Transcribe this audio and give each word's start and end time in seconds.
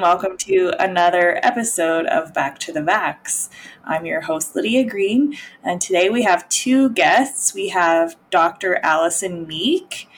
Welcome 0.00 0.38
to 0.38 0.72
another 0.78 1.38
episode 1.42 2.06
of 2.06 2.32
Back 2.32 2.58
to 2.60 2.72
the 2.72 2.80
Vax. 2.80 3.50
I'm 3.84 4.06
your 4.06 4.22
host, 4.22 4.56
Lydia 4.56 4.88
Green, 4.88 5.36
and 5.62 5.78
today 5.78 6.08
we 6.08 6.22
have 6.22 6.48
two 6.48 6.88
guests. 6.88 7.52
We 7.52 7.68
have 7.68 8.16
Dr. 8.30 8.80
Allison 8.82 9.46
Meek 9.46 10.08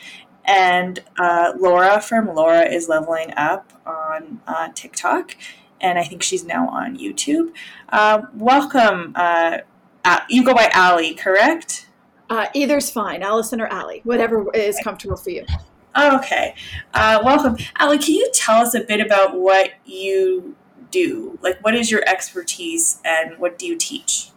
and 0.44 1.00
uh, 1.18 1.54
Laura 1.58 2.00
from 2.00 2.32
Laura 2.32 2.62
is 2.64 2.88
Leveling 2.88 3.34
Up 3.36 3.72
on 3.84 4.40
uh, 4.46 4.68
TikTok, 4.72 5.36
and 5.80 5.98
I 5.98 6.04
think 6.04 6.22
she's 6.22 6.44
now 6.44 6.68
on 6.68 6.96
YouTube. 6.96 7.52
Uh, 7.88 8.22
welcome. 8.34 9.14
Uh, 9.16 9.58
you 10.28 10.44
go 10.44 10.54
by 10.54 10.70
Allie, 10.72 11.14
correct? 11.14 11.88
Uh, 12.30 12.46
either's 12.54 12.88
fine, 12.88 13.20
Allison 13.20 13.60
or 13.60 13.66
Allie, 13.66 14.00
whatever 14.04 14.46
is 14.54 14.78
comfortable 14.84 15.16
for 15.16 15.30
you. 15.30 15.44
Okay. 15.96 16.54
Uh, 16.94 17.20
welcome. 17.22 17.56
Allie, 17.76 17.98
can 17.98 18.14
you 18.14 18.30
tell 18.32 18.62
us 18.62 18.74
a 18.74 18.80
bit 18.80 19.00
about 19.00 19.38
what 19.38 19.72
you 19.84 20.56
do? 20.90 21.38
Like, 21.42 21.62
what 21.62 21.74
is 21.74 21.90
your 21.90 22.02
expertise 22.08 22.98
and 23.04 23.38
what 23.38 23.58
do 23.58 23.66
you 23.66 23.76
teach? 23.76 24.31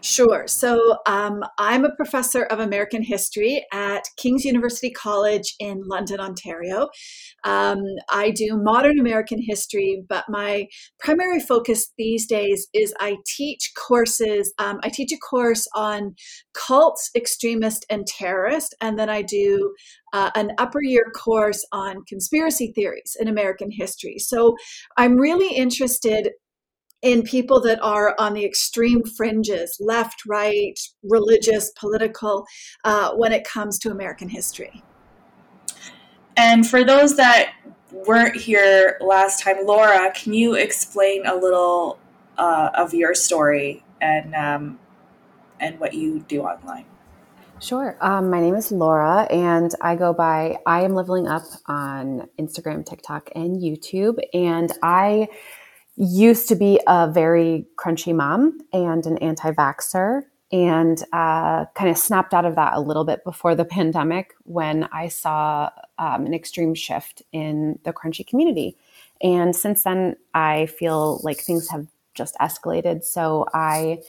Sure. 0.00 0.46
So 0.46 0.96
um, 1.06 1.42
I'm 1.58 1.84
a 1.84 1.94
professor 1.96 2.44
of 2.44 2.60
American 2.60 3.02
history 3.02 3.64
at 3.72 4.04
King's 4.16 4.44
University 4.44 4.90
College 4.90 5.54
in 5.58 5.82
London, 5.86 6.20
Ontario. 6.20 6.88
Um, 7.44 7.78
I 8.10 8.30
do 8.30 8.56
modern 8.56 8.98
American 8.98 9.40
history, 9.42 10.02
but 10.08 10.24
my 10.28 10.66
primary 11.00 11.40
focus 11.40 11.92
these 11.98 12.26
days 12.26 12.68
is 12.72 12.94
I 13.00 13.16
teach 13.26 13.72
courses. 13.76 14.52
Um, 14.58 14.78
I 14.82 14.88
teach 14.88 15.12
a 15.12 15.18
course 15.18 15.66
on 15.74 16.14
cults, 16.54 17.10
extremist, 17.16 17.84
and 17.90 18.06
terrorist, 18.06 18.74
and 18.80 18.98
then 18.98 19.08
I 19.08 19.22
do 19.22 19.74
uh, 20.12 20.30
an 20.34 20.52
upper 20.58 20.82
year 20.82 21.04
course 21.16 21.66
on 21.72 22.04
conspiracy 22.06 22.72
theories 22.74 23.16
in 23.18 23.28
American 23.28 23.70
history. 23.70 24.18
So 24.18 24.54
I'm 24.96 25.16
really 25.16 25.54
interested 25.56 26.30
in 27.02 27.22
people 27.22 27.60
that 27.60 27.80
are 27.80 28.14
on 28.18 28.34
the 28.34 28.44
extreme 28.44 29.02
fringes, 29.04 29.76
left, 29.80 30.24
right, 30.26 30.78
religious, 31.02 31.70
political, 31.78 32.44
uh, 32.84 33.12
when 33.14 33.32
it 33.32 33.44
comes 33.44 33.78
to 33.78 33.90
American 33.90 34.28
history. 34.28 34.82
And 36.36 36.66
for 36.66 36.84
those 36.84 37.16
that 37.16 37.52
weren't 37.92 38.36
here 38.36 38.98
last 39.00 39.42
time, 39.42 39.64
Laura, 39.64 40.12
can 40.12 40.32
you 40.32 40.54
explain 40.54 41.26
a 41.26 41.34
little 41.34 41.98
uh, 42.36 42.70
of 42.74 42.94
your 42.94 43.14
story 43.14 43.84
and 44.00 44.34
um, 44.34 44.78
and 45.60 45.78
what 45.80 45.94
you 45.94 46.20
do 46.20 46.42
online? 46.42 46.84
Sure. 47.60 47.96
Um, 48.00 48.30
my 48.30 48.40
name 48.40 48.54
is 48.54 48.70
Laura, 48.70 49.26
and 49.30 49.74
I 49.80 49.96
go 49.96 50.12
by 50.12 50.58
I 50.64 50.82
am 50.82 50.94
leveling 50.94 51.26
up 51.26 51.42
on 51.66 52.28
Instagram, 52.38 52.86
TikTok, 52.86 53.30
and 53.34 53.60
YouTube. 53.60 54.20
And 54.32 54.72
I 54.80 55.26
used 55.98 56.48
to 56.48 56.54
be 56.54 56.80
a 56.86 57.10
very 57.10 57.66
crunchy 57.76 58.14
mom 58.14 58.58
and 58.72 59.04
an 59.04 59.18
anti 59.18 59.50
vaxxer, 59.50 60.22
and 60.50 61.04
uh, 61.12 61.66
kind 61.74 61.90
of 61.90 61.98
snapped 61.98 62.32
out 62.32 62.44
of 62.44 62.54
that 62.54 62.72
a 62.74 62.80
little 62.80 63.04
bit 63.04 63.22
before 63.24 63.54
the 63.54 63.64
pandemic 63.64 64.34
when 64.44 64.88
I 64.92 65.08
saw 65.08 65.70
um, 65.98 66.24
an 66.24 66.32
extreme 66.32 66.74
shift 66.74 67.22
in 67.32 67.78
the 67.84 67.92
crunchy 67.92 68.26
community. 68.26 68.76
And 69.20 69.54
since 69.54 69.82
then, 69.82 70.16
I 70.32 70.66
feel 70.66 71.20
like 71.22 71.40
things 71.40 71.68
have 71.70 71.86
just 72.14 72.34
escalated. 72.36 73.04
So 73.04 73.46
I 73.52 74.02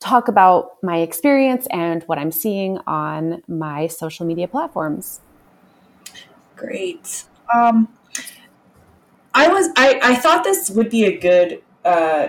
talk 0.00 0.28
about 0.28 0.72
my 0.82 0.98
experience 0.98 1.66
and 1.70 2.02
what 2.04 2.18
I'm 2.18 2.32
seeing 2.32 2.78
on 2.86 3.42
my 3.48 3.86
social 3.86 4.26
media 4.26 4.48
platforms. 4.48 5.20
Great. 6.56 7.24
Um, 7.54 7.95
I 9.36 9.48
was 9.48 9.68
I, 9.76 10.00
I 10.02 10.16
thought 10.16 10.44
this 10.44 10.70
would 10.70 10.88
be 10.88 11.04
a 11.04 11.18
good 11.18 11.62
uh, 11.84 12.28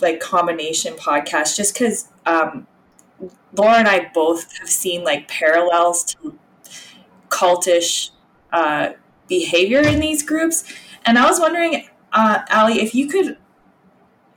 like 0.00 0.18
combination 0.18 0.94
podcast 0.94 1.56
just 1.56 1.74
because 1.74 2.08
um, 2.26 2.66
Laura 3.56 3.74
and 3.74 3.86
I 3.86 4.10
both 4.12 4.58
have 4.58 4.68
seen 4.68 5.04
like 5.04 5.28
parallels 5.28 6.02
to 6.04 6.36
cultish 7.28 8.10
uh, 8.52 8.94
behavior 9.28 9.78
in 9.78 10.00
these 10.00 10.24
groups, 10.24 10.64
and 11.06 11.18
I 11.18 11.30
was 11.30 11.38
wondering, 11.38 11.86
uh, 12.12 12.40
Allie, 12.48 12.80
if 12.80 12.96
you 12.96 13.06
could, 13.06 13.38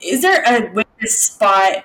is 0.00 0.22
there 0.22 0.44
a 0.46 0.72
witness 0.72 1.18
spot 1.18 1.84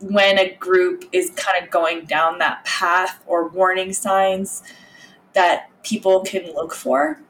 when 0.00 0.38
a 0.38 0.54
group 0.56 1.06
is 1.12 1.30
kind 1.30 1.64
of 1.64 1.70
going 1.70 2.04
down 2.04 2.40
that 2.40 2.62
path 2.66 3.24
or 3.26 3.48
warning 3.48 3.94
signs 3.94 4.62
that 5.32 5.70
people 5.82 6.20
can 6.20 6.52
look 6.54 6.74
for? 6.74 7.22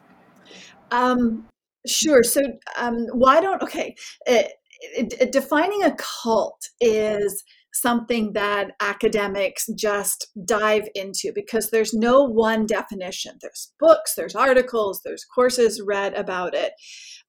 Um, 0.90 1.46
Sure. 1.86 2.22
So, 2.22 2.42
um, 2.76 3.06
why 3.12 3.40
don't, 3.40 3.62
okay, 3.62 3.94
it, 4.26 4.52
it, 4.80 5.14
it, 5.20 5.32
defining 5.32 5.82
a 5.82 5.94
cult 5.96 6.68
is 6.80 7.44
something 7.72 8.32
that 8.32 8.72
academics 8.80 9.66
just 9.76 10.28
dive 10.46 10.88
into 10.94 11.30
because 11.34 11.70
there's 11.70 11.92
no 11.92 12.22
one 12.24 12.64
definition. 12.66 13.32
There's 13.40 13.72
books, 13.78 14.14
there's 14.14 14.34
articles, 14.34 15.02
there's 15.04 15.24
courses 15.24 15.82
read 15.84 16.14
about 16.14 16.54
it. 16.54 16.72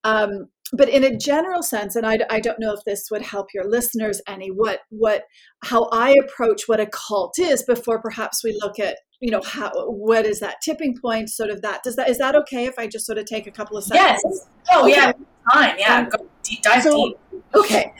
Um, 0.03 0.47
but 0.73 0.89
in 0.89 1.03
a 1.03 1.17
general 1.17 1.63
sense, 1.63 1.95
and 1.95 2.05
I, 2.05 2.17
I 2.29 2.39
don't 2.39 2.59
know 2.59 2.73
if 2.73 2.83
this 2.85 3.07
would 3.11 3.21
help 3.21 3.47
your 3.53 3.69
listeners 3.69 4.21
any, 4.27 4.49
what 4.49 4.81
what 4.89 5.23
how 5.63 5.89
I 5.91 6.15
approach 6.23 6.63
what 6.67 6.79
a 6.79 6.87
cult 6.87 7.39
is 7.39 7.63
before 7.63 8.01
perhaps 8.01 8.43
we 8.43 8.57
look 8.61 8.79
at 8.79 8.97
you 9.19 9.31
know 9.31 9.41
how 9.41 9.71
what 9.89 10.25
is 10.25 10.39
that 10.39 10.57
tipping 10.61 10.95
point 10.99 11.29
sort 11.29 11.49
of 11.49 11.61
that 11.61 11.83
does 11.83 11.95
that 11.95 12.09
is 12.09 12.17
that 12.17 12.35
okay 12.35 12.65
if 12.65 12.77
i 12.77 12.85
just 12.85 13.05
sort 13.05 13.17
of 13.17 13.25
take 13.25 13.47
a 13.47 13.51
couple 13.51 13.77
of 13.77 13.83
seconds? 13.83 14.21
Yes 14.23 14.47
oh 14.71 14.83
okay. 14.83 14.95
yeah 14.95 15.11
fine. 15.51 15.75
Yeah 15.79 15.97
um, 15.97 16.09
go 16.09 16.27
deep, 16.43 16.61
dive 16.61 16.83
so, 16.83 17.05
deep. 17.31 17.43
okay. 17.55 17.93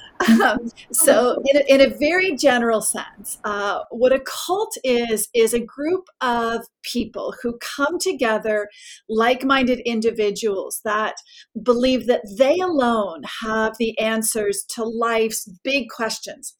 Um, 0.43 0.71
so 0.91 1.43
in 1.45 1.57
a, 1.57 1.73
in 1.73 1.91
a 1.91 1.95
very 1.95 2.35
general 2.35 2.81
sense 2.81 3.37
uh, 3.43 3.81
what 3.91 4.11
a 4.11 4.19
cult 4.19 4.75
is 4.83 5.27
is 5.35 5.53
a 5.53 5.59
group 5.59 6.07
of 6.21 6.65
people 6.81 7.35
who 7.41 7.59
come 7.59 7.99
together 7.99 8.67
like-minded 9.07 9.79
individuals 9.85 10.81
that 10.85 11.15
believe 11.61 12.07
that 12.07 12.21
they 12.37 12.59
alone 12.59 13.21
have 13.41 13.77
the 13.77 13.97
answers 13.99 14.65
to 14.69 14.83
life's 14.83 15.47
big 15.63 15.87
questions 15.89 16.55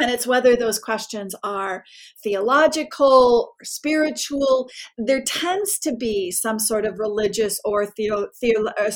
and 0.00 0.10
it's 0.10 0.26
whether 0.26 0.56
those 0.56 0.78
questions 0.78 1.34
are 1.42 1.84
theological 2.22 3.54
or 3.60 3.64
spiritual. 3.64 4.68
There 4.98 5.22
tends 5.22 5.78
to 5.80 5.94
be 5.94 6.30
some 6.30 6.58
sort 6.58 6.84
of 6.84 6.98
religious 6.98 7.60
or 7.64 7.86
theo, 7.86 8.28
theo, 8.40 8.66
uh, 8.66 8.90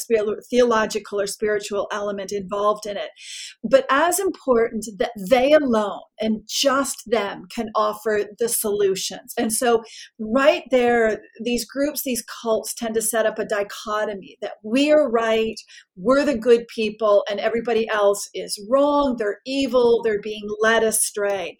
theological 0.50 1.20
or 1.20 1.26
spiritual 1.26 1.88
element 1.92 2.32
involved 2.32 2.86
in 2.86 2.96
it. 2.96 3.10
But 3.62 3.86
as 3.90 4.18
important 4.18 4.86
that 4.98 5.12
they 5.30 5.52
alone 5.52 6.00
and 6.20 6.42
just 6.48 7.02
them 7.06 7.46
can 7.54 7.70
offer 7.74 8.24
the 8.38 8.48
solutions. 8.48 9.34
And 9.38 9.52
so, 9.52 9.82
right 10.18 10.64
there, 10.70 11.20
these 11.42 11.64
groups, 11.64 12.02
these 12.02 12.24
cults 12.42 12.74
tend 12.74 12.94
to 12.94 13.02
set 13.02 13.26
up 13.26 13.38
a 13.38 13.44
dichotomy 13.44 14.38
that 14.40 14.54
we're 14.62 15.08
right, 15.08 15.56
we're 15.96 16.24
the 16.24 16.36
good 16.36 16.66
people, 16.68 17.24
and 17.30 17.40
everybody 17.40 17.88
else 17.88 18.28
is 18.34 18.62
wrong, 18.70 19.16
they're 19.18 19.40
evil, 19.46 20.02
they're 20.02 20.20
being 20.20 20.46
led 20.60 20.84
astray. 20.84 21.58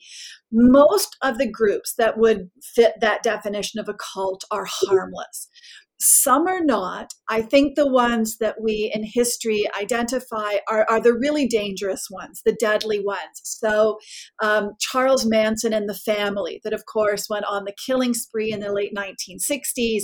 Most 0.52 1.16
of 1.22 1.38
the 1.38 1.50
groups 1.50 1.94
that 1.98 2.18
would 2.18 2.50
fit 2.74 2.94
that 3.00 3.22
definition 3.22 3.80
of 3.80 3.88
a 3.88 3.94
cult 3.94 4.44
are 4.50 4.66
harmless. 4.68 5.48
Some 5.98 6.46
are 6.46 6.62
not. 6.62 7.12
I 7.28 7.40
think 7.40 7.74
the 7.74 7.90
ones 7.90 8.36
that 8.38 8.60
we 8.60 8.90
in 8.94 9.02
history 9.02 9.66
identify 9.80 10.56
are, 10.68 10.86
are 10.90 11.00
the 11.00 11.14
really 11.14 11.46
dangerous 11.48 12.08
ones, 12.10 12.42
the 12.44 12.56
deadly 12.60 13.00
ones. 13.00 13.40
So, 13.42 13.98
um, 14.42 14.72
Charles 14.78 15.24
Manson 15.24 15.72
and 15.72 15.88
the 15.88 15.94
family, 15.94 16.60
that 16.64 16.74
of 16.74 16.84
course 16.84 17.28
went 17.30 17.46
on 17.46 17.64
the 17.64 17.74
killing 17.86 18.12
spree 18.12 18.52
in 18.52 18.60
the 18.60 18.72
late 18.72 18.92
1960s. 18.94 20.02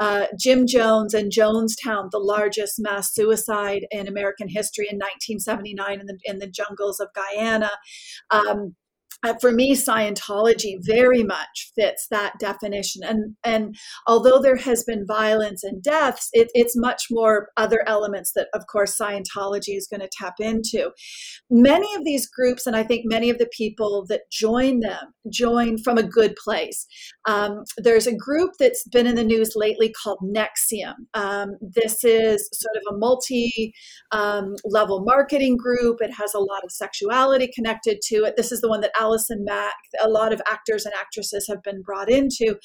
Uh, 0.00 0.26
Jim 0.38 0.66
Jones 0.66 1.12
and 1.12 1.32
Jonestown, 1.32 2.10
the 2.10 2.18
largest 2.18 2.74
mass 2.78 3.12
suicide 3.12 3.86
in 3.90 4.06
American 4.06 4.48
history 4.48 4.86
in 4.88 4.96
1979 4.96 6.00
in 6.00 6.06
the, 6.06 6.18
in 6.24 6.38
the 6.38 6.46
jungles 6.46 7.00
of 7.00 7.08
Guyana. 7.14 7.70
Um, 8.30 8.76
uh, 9.22 9.34
for 9.40 9.52
me 9.52 9.74
scientology 9.74 10.76
very 10.80 11.22
much 11.22 11.72
fits 11.74 12.06
that 12.10 12.38
definition. 12.38 13.02
And 13.04 13.36
and 13.44 13.76
although 14.06 14.40
there 14.40 14.56
has 14.56 14.84
been 14.84 15.06
violence 15.06 15.62
and 15.64 15.82
deaths 15.82 16.28
it, 16.32 16.48
it's 16.54 16.76
much 16.76 17.04
more 17.10 17.48
other 17.56 17.82
elements 17.86 18.32
that 18.34 18.48
of 18.54 18.66
course 18.66 18.96
scientology 18.98 19.76
is 19.76 19.88
going 19.88 20.00
to 20.00 20.10
tap 20.18 20.34
into. 20.38 20.90
Many 21.50 21.94
of 21.94 22.04
these 22.04 22.28
groups 22.28 22.66
and 22.66 22.76
i 22.76 22.82
think 22.82 23.02
many 23.04 23.30
of 23.30 23.38
the 23.38 23.48
people 23.56 24.04
that 24.08 24.22
join 24.30 24.80
them 24.80 25.14
join 25.30 25.78
from 25.78 25.98
a 25.98 26.02
good 26.02 26.34
place. 26.36 26.86
Um, 27.26 27.64
there's 27.76 28.06
a 28.06 28.16
group 28.16 28.52
that's 28.58 28.86
been 28.88 29.06
in 29.06 29.14
the 29.14 29.24
news 29.24 29.52
lately 29.54 29.92
called 30.02 30.18
NXIVM. 30.22 30.94
Um, 31.14 31.56
this 31.60 32.04
is 32.04 32.48
sort 32.52 32.76
of 32.76 32.94
a 32.94 32.98
multi 32.98 33.72
um, 34.10 34.56
level 34.64 35.04
marketing 35.04 35.56
group. 35.56 35.98
It 36.00 36.12
has 36.12 36.34
a 36.34 36.40
lot 36.40 36.64
of 36.64 36.72
sexuality 36.72 37.50
connected 37.54 38.00
to 38.08 38.24
it. 38.24 38.36
This 38.36 38.52
is 38.52 38.60
the 38.60 38.68
one 38.68 38.80
that 38.80 38.92
Allison 39.12 39.44
Mack, 39.44 39.74
a 40.02 40.08
lot 40.08 40.32
of 40.32 40.40
actors 40.46 40.86
and 40.86 40.94
actresses 40.98 41.46
have 41.48 41.62
been 41.62 41.82
brought 41.82 42.10
into. 42.10 42.56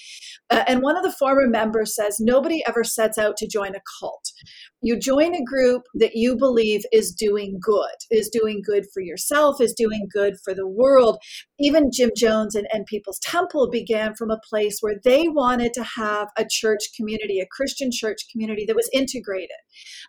Uh, 0.50 0.64
and 0.66 0.82
one 0.82 0.96
of 0.96 1.04
the 1.04 1.12
former 1.12 1.48
members 1.48 1.94
says 1.94 2.18
nobody 2.20 2.64
ever 2.66 2.86
sets 2.86 3.18
out 3.18 3.36
to 3.38 3.48
join 3.48 3.76
a 3.76 3.82
cult. 4.00 4.32
You 4.82 5.00
join 5.00 5.34
a 5.34 5.44
group 5.44 5.84
that 5.96 6.16
you 6.16 6.38
believe 6.38 6.82
is 6.92 7.12
doing 7.12 7.60
good, 7.60 7.96
is 8.12 8.30
doing 8.30 8.62
good 8.64 8.86
for 8.94 9.02
yourself, 9.02 9.60
is 9.60 9.74
doing 9.74 10.08
good 10.12 10.36
for 10.44 10.54
the 10.54 10.68
world. 10.68 11.18
Even 11.60 11.90
Jim 11.92 12.12
Jones 12.16 12.54
and, 12.54 12.68
and 12.72 12.86
People's 12.86 13.18
Temple 13.20 13.72
began 13.72 14.14
from 14.14 14.30
a 14.30 14.40
place 14.48 14.78
where 14.82 15.00
they 15.04 15.28
wanted 15.28 15.74
to 15.74 15.84
have 15.84 16.30
a 16.38 16.46
church 16.48 16.90
community, 16.96 17.40
a 17.40 17.48
Christian 17.50 17.90
church 17.92 18.20
community 18.32 18.66
that 18.68 18.76
was 18.76 18.90
integrated, 18.94 19.58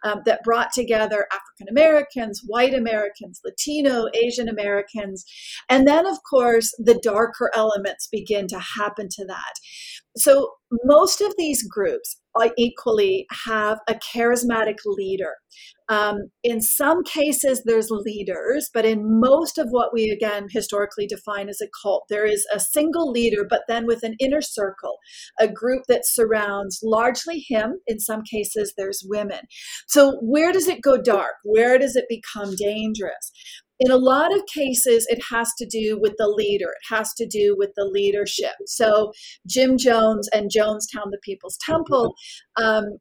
um, 0.04 0.20
that 0.26 0.44
brought 0.44 0.72
together 0.72 1.26
African 1.32 1.68
Americans, 1.70 2.42
white 2.46 2.74
Americans, 2.74 3.40
Latino, 3.42 4.06
Asian 4.14 4.48
Americans. 4.48 5.24
And 5.70 5.88
then, 5.88 6.06
of 6.06 6.18
course, 6.28 6.74
the 6.78 7.00
darker 7.02 7.50
elements 7.54 8.06
begin 8.06 8.46
to 8.48 8.58
happen 8.58 9.08
to 9.12 9.24
that. 9.24 9.54
So, 10.16 10.52
most 10.84 11.22
of 11.22 11.34
these 11.38 11.66
groups 11.66 12.17
equally 12.56 13.26
have 13.46 13.79
a 13.88 13.94
charismatic 13.94 14.76
leader. 14.85 15.35
Um, 15.88 16.31
in 16.44 16.61
some 16.61 17.02
cases, 17.02 17.62
there's 17.64 17.90
leaders, 17.90 18.69
but 18.75 18.85
in 18.85 19.20
most 19.20 19.56
of 19.56 19.69
what 19.70 19.93
we 19.93 20.11
again 20.11 20.46
historically 20.50 21.06
define 21.06 21.49
as 21.49 21.61
a 21.62 21.69
cult, 21.82 22.05
there 22.11 22.26
is 22.26 22.46
a 22.52 22.61
single 22.61 23.11
leader, 23.11 23.46
but 23.49 23.62
then 23.69 23.87
with 23.87 24.02
an 24.02 24.14
inner 24.20 24.43
circle, 24.43 24.99
a 25.40 25.49
group 25.49 25.85
that 25.88 26.02
surrounds 26.05 26.81
largely 26.82 27.44
him. 27.49 27.81
In 27.87 28.00
some 28.00 28.23
cases, 28.23 28.75
there's 28.76 29.02
women. 29.06 29.40
So, 29.87 30.19
where 30.20 30.52
does 30.52 30.69
it 30.69 30.82
go 30.82 31.00
dark? 31.00 31.37
Where 31.43 31.79
does 31.79 31.96
it 31.96 32.05
become 32.08 32.55
dangerous? 32.56 33.32
In 33.80 33.90
a 33.90 33.96
lot 33.96 34.34
of 34.34 34.42
cases, 34.46 35.06
it 35.08 35.22
has 35.30 35.52
to 35.58 35.66
do 35.66 35.98
with 36.00 36.14
the 36.19 36.28
leader. 36.28 36.70
It 36.70 36.94
has 36.94 37.12
to 37.14 37.26
do 37.26 37.54
with 37.56 37.70
the 37.76 37.84
leadership. 37.84 38.54
So, 38.66 39.12
Jim 39.46 39.78
Jones 39.78 40.28
and 40.32 40.50
Jonestown, 40.50 41.10
the 41.10 41.20
People's 41.22 41.58
Temple, 41.64 42.14
um, 42.56 42.98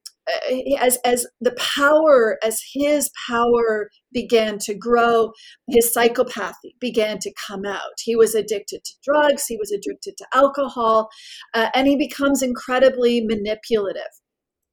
as 0.79 0.97
as 1.05 1.25
the 1.41 1.55
power, 1.57 2.37
as 2.43 2.61
his 2.73 3.09
power 3.27 3.89
began 4.11 4.57
to 4.59 4.75
grow, 4.75 5.31
his 5.69 5.93
psychopathy 5.95 6.73
began 6.79 7.17
to 7.19 7.33
come 7.47 7.65
out. 7.65 7.93
He 8.03 8.15
was 8.15 8.35
addicted 8.35 8.83
to 8.83 8.93
drugs. 9.03 9.45
He 9.47 9.57
was 9.57 9.71
addicted 9.71 10.17
to 10.17 10.25
alcohol, 10.33 11.09
uh, 11.53 11.69
and 11.73 11.87
he 11.87 11.95
becomes 11.95 12.43
incredibly 12.43 13.21
manipulative 13.21 14.03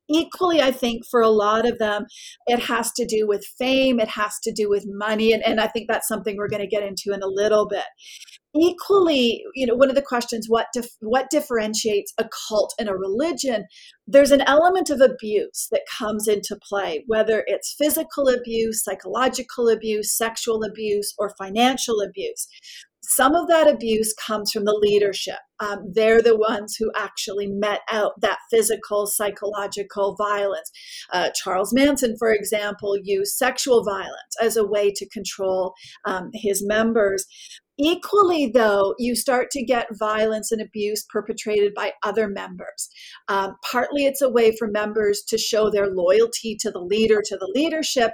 equally 0.09 0.61
i 0.61 0.71
think 0.71 1.03
for 1.11 1.21
a 1.21 1.29
lot 1.29 1.67
of 1.67 1.79
them 1.79 2.05
it 2.47 2.61
has 2.61 2.93
to 2.93 3.07
do 3.07 3.27
with 3.27 3.45
fame 3.59 3.99
it 3.99 4.09
has 4.09 4.39
to 4.43 4.53
do 4.53 4.69
with 4.69 4.85
money 4.87 5.33
and, 5.33 5.43
and 5.45 5.61
i 5.61 5.67
think 5.67 5.89
that's 5.89 6.09
something 6.09 6.37
we're 6.37 6.49
going 6.49 6.61
to 6.61 6.67
get 6.67 6.83
into 6.83 7.13
in 7.13 7.23
a 7.23 7.27
little 7.27 7.67
bit. 7.67 7.85
Equally 8.57 9.43
you 9.55 9.67
know 9.67 9.75
one 9.75 9.89
of 9.89 9.97
the 9.97 10.03
questions 10.03 10.47
what 10.49 10.67
dif- 10.73 10.97
what 11.01 11.27
differentiates 11.31 12.13
a 12.19 12.29
cult 12.49 12.73
and 12.79 12.89
a 12.89 12.95
religion? 12.95 13.65
There's 14.07 14.31
an 14.31 14.43
element 14.43 14.91
of 14.91 15.01
abuse 15.01 15.69
that 15.73 15.83
comes 15.99 16.29
into 16.29 16.57
play 16.69 17.03
whether 17.07 17.45
it's 17.47 17.75
physical 17.77 18.29
abuse 18.29 18.85
psychological 18.85 19.69
abuse 19.69 20.17
sexual 20.17 20.63
abuse 20.63 21.15
or 21.19 21.35
financial 21.37 22.01
abuse 22.01 22.47
some 23.09 23.35
of 23.35 23.49
that 23.49 23.69
abuse 23.69 24.15
comes 24.15 24.51
from 24.51 24.65
the 24.65 24.79
leadership. 24.81 25.39
Um, 25.61 25.93
they're 25.93 26.23
the 26.23 26.37
ones 26.37 26.77
who 26.77 26.91
actually 26.97 27.47
met 27.47 27.81
out 27.91 28.13
that 28.21 28.39
physical, 28.51 29.07
psychological 29.07 30.17
violence. 30.17 30.71
Uh, 31.13 31.31
Charles 31.35 31.73
Manson, 31.73 32.17
for 32.19 32.33
example, 32.33 32.97
used 33.03 33.35
sexual 33.35 33.85
violence 33.85 34.35
as 34.43 34.57
a 34.57 34.67
way 34.67 34.91
to 34.91 35.09
control 35.11 35.75
um, 36.07 36.31
his 36.35 36.65
members. 36.67 37.25
Equally, 37.79 38.51
though, 38.55 38.95
you 38.99 39.17
start 39.17 39.51
to 39.51 39.65
get 39.65 39.87
violence 39.99 40.53
and 40.53 40.63
abuse 40.63 41.05
perpetrated 41.11 41.75
by 41.75 41.93
other 42.05 42.29
members. 42.29 42.89
Um, 43.29 43.57
partly 43.71 44.07
it's 44.07 44.23
a 44.23 44.29
way 44.29 44.55
for 44.57 44.69
members 44.69 45.23
to 45.29 45.39
show 45.39 45.71
their 45.71 45.89
loyalty 45.89 46.57
to 46.61 46.71
the 46.71 46.79
leader, 46.79 47.21
to 47.25 47.37
the 47.37 47.51
leadership, 47.55 48.13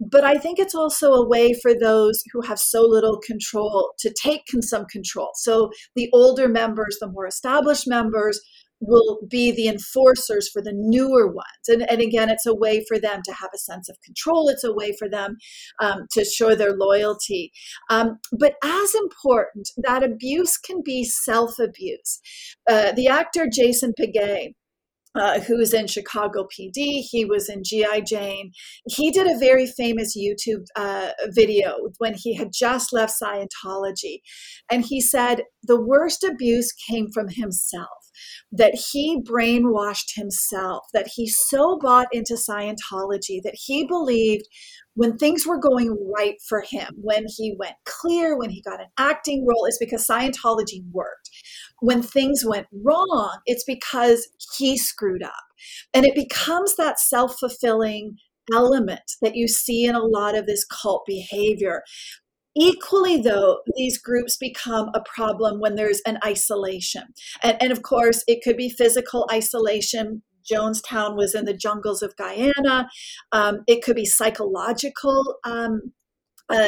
but 0.00 0.24
I 0.24 0.38
think 0.38 0.58
it's 0.58 0.74
also 0.74 1.12
a 1.12 1.26
way 1.26 1.54
for 1.54 1.72
those 1.74 2.22
who 2.32 2.40
have 2.42 2.58
so 2.58 2.82
little 2.82 3.18
control 3.18 3.92
to 3.98 4.14
take 4.22 4.42
some 4.60 4.84
control. 4.86 5.30
So 5.34 5.70
the 5.96 6.08
older 6.12 6.48
members, 6.48 6.98
the 7.00 7.08
more 7.08 7.26
established 7.26 7.88
members, 7.88 8.40
will 8.80 9.18
be 9.28 9.50
the 9.50 9.68
enforcers 9.68 10.48
for 10.48 10.62
the 10.62 10.72
newer 10.74 11.26
ones. 11.26 11.68
And, 11.68 11.88
and 11.90 12.00
again, 12.00 12.30
it's 12.30 12.46
a 12.46 12.54
way 12.54 12.84
for 12.86 12.98
them 12.98 13.20
to 13.24 13.32
have 13.32 13.50
a 13.54 13.58
sense 13.58 13.88
of 13.88 13.96
control. 14.04 14.48
It's 14.48 14.64
a 14.64 14.72
way 14.72 14.94
for 14.98 15.08
them 15.08 15.36
um, 15.80 16.06
to 16.12 16.24
show 16.24 16.54
their 16.54 16.76
loyalty. 16.76 17.50
Um, 17.90 18.18
but 18.38 18.54
as 18.62 18.94
important, 18.94 19.68
that 19.78 20.02
abuse 20.02 20.56
can 20.56 20.82
be 20.84 21.04
self 21.04 21.58
abuse. 21.58 22.20
Uh, 22.68 22.92
the 22.92 23.08
actor 23.08 23.46
Jason 23.50 23.92
Beghe 23.98 24.52
uh, 25.14 25.40
who's 25.40 25.72
in 25.72 25.86
Chicago 25.86 26.44
PD. 26.44 27.00
He 27.00 27.24
was 27.24 27.48
in 27.48 27.62
G.I. 27.64 28.02
Jane. 28.02 28.52
He 28.86 29.10
did 29.10 29.26
a 29.26 29.38
very 29.38 29.66
famous 29.66 30.16
YouTube 30.16 30.64
uh, 30.76 31.10
video 31.28 31.76
when 31.98 32.14
he 32.14 32.34
had 32.34 32.52
just 32.52 32.92
left 32.92 33.14
Scientology. 33.20 34.20
And 34.70 34.84
he 34.84 35.00
said 35.00 35.42
the 35.62 35.80
worst 35.80 36.24
abuse 36.24 36.72
came 36.72 37.10
from 37.12 37.28
himself, 37.28 37.97
that 38.52 38.74
he 38.74 39.20
brainwashed 39.22 40.14
himself, 40.14 40.86
that 40.92 41.08
he 41.14 41.28
so 41.28 41.78
bought 41.80 42.08
into 42.12 42.34
Scientology 42.34 43.40
that 43.42 43.54
he 43.54 43.86
believed 43.86 44.46
when 44.94 45.16
things 45.16 45.46
were 45.46 45.58
going 45.58 45.96
right 46.12 46.34
for 46.48 46.64
him, 46.68 46.88
when 47.00 47.24
he 47.28 47.54
went 47.56 47.76
clear, 47.84 48.36
when 48.36 48.50
he 48.50 48.60
got 48.62 48.80
an 48.80 48.88
acting 48.98 49.46
role, 49.46 49.64
it's 49.64 49.78
because 49.78 50.04
Scientology 50.04 50.82
worked. 50.90 51.30
When 51.80 52.02
things 52.02 52.44
went 52.44 52.66
wrong, 52.72 53.38
it's 53.46 53.62
because 53.62 54.28
he 54.56 54.76
screwed 54.76 55.22
up. 55.22 55.32
And 55.94 56.04
it 56.04 56.16
becomes 56.16 56.74
that 56.76 56.98
self 56.98 57.38
fulfilling 57.38 58.16
element 58.52 59.12
that 59.22 59.36
you 59.36 59.46
see 59.46 59.84
in 59.84 59.94
a 59.94 60.02
lot 60.04 60.36
of 60.36 60.46
this 60.46 60.64
cult 60.64 61.04
behavior. 61.06 61.82
Equally, 62.58 63.20
though, 63.20 63.60
these 63.76 63.98
groups 63.98 64.36
become 64.36 64.90
a 64.94 65.02
problem 65.14 65.60
when 65.60 65.76
there's 65.76 66.00
an 66.06 66.18
isolation. 66.24 67.04
And, 67.42 67.56
and, 67.62 67.70
of 67.70 67.82
course, 67.82 68.24
it 68.26 68.42
could 68.42 68.56
be 68.56 68.68
physical 68.68 69.28
isolation 69.32 70.22
Jonestown 70.50 71.16
was 71.16 71.34
in 71.34 71.44
the 71.44 71.56
jungles 71.56 72.02
of 72.02 72.16
Guyana. 72.16 72.88
Um, 73.32 73.58
it 73.66 73.82
could 73.82 73.96
be 73.96 74.06
psychological 74.06 75.36
um, 75.44 75.92
uh, 76.48 76.66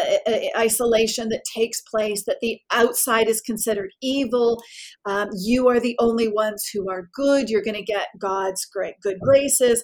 isolation 0.56 1.30
that 1.30 1.42
takes 1.54 1.80
place, 1.80 2.24
that 2.26 2.40
the 2.40 2.58
outside 2.72 3.28
is 3.28 3.40
considered 3.40 3.90
evil. 4.02 4.62
Um, 5.06 5.30
you 5.42 5.68
are 5.68 5.80
the 5.80 5.96
only 5.98 6.28
ones 6.28 6.68
who 6.72 6.90
are 6.90 7.08
good. 7.14 7.48
You're 7.48 7.62
going 7.62 7.76
to 7.76 7.82
get 7.82 8.08
God's 8.20 8.66
great 8.66 8.94
good 9.02 9.18
graces. 9.20 9.82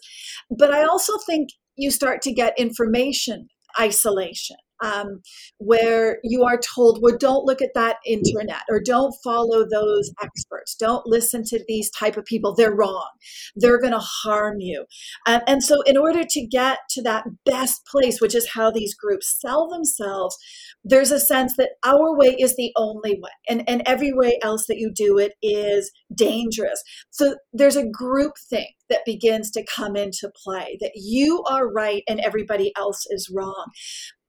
But 0.51 0.73
I 0.73 0.85
also 0.85 1.15
think 1.27 1.49
you 1.77 1.91
start 1.91 2.21
to 2.23 2.33
get 2.33 2.59
information 2.59 3.49
isolation 3.81 4.57
um, 4.83 5.21
where 5.59 6.19
you 6.23 6.45
are 6.45 6.59
told, 6.59 7.01
well, 7.03 7.17
don't 7.19 7.45
look 7.45 7.63
at 7.63 7.75
that 7.75 7.97
internet 8.07 8.63
or 8.69 8.81
don't 8.81 9.15
follow 9.25 9.67
those 9.69 10.11
experts. 10.23 10.75
Don't 10.75 11.07
listen 11.07 11.43
to 11.45 11.65
these 11.67 11.91
type 11.91 12.17
of 12.17 12.25
people. 12.25 12.55
They're 12.55 12.75
wrong. 12.75 13.11
They're 13.55 13.81
going 13.81 13.93
to 13.93 13.99
harm 13.99 14.61
you. 14.61 14.85
And 15.27 15.63
so 15.63 15.83
in 15.83 15.97
order 15.97 16.23
to 16.29 16.47
get 16.47 16.79
to 16.91 17.03
that 17.03 17.25
best 17.45 17.83
place, 17.87 18.21
which 18.21 18.35
is 18.35 18.51
how 18.55 18.71
these 18.71 18.95
groups 18.95 19.37
sell 19.41 19.69
themselves, 19.69 20.37
there's 20.85 21.11
a 21.11 21.21
sense 21.21 21.57
that 21.57 21.71
our 21.85 22.17
way 22.17 22.37
is 22.39 22.57
the 22.57 22.73
only 22.77 23.19
way 23.21 23.31
and, 23.49 23.69
and 23.69 23.83
every 23.87 24.13
way 24.13 24.39
else 24.43 24.67
that 24.67 24.79
you 24.79 24.93
do 24.95 25.19
it 25.19 25.33
is 25.43 25.91
dangerous. 26.15 26.83
So 27.11 27.37
there's 27.53 27.77
a 27.77 27.89
group 27.89 28.33
thing 28.49 28.69
that 28.91 29.05
begins 29.05 29.51
to 29.53 29.65
come 29.65 29.97
into 29.97 30.31
play 30.45 30.77
that 30.81 30.93
you 30.95 31.43
are 31.49 31.71
right 31.71 32.03
and 32.09 32.21
everybody 32.21 32.73
else 32.77 33.05
is 33.11 33.31
wrong. 33.35 33.67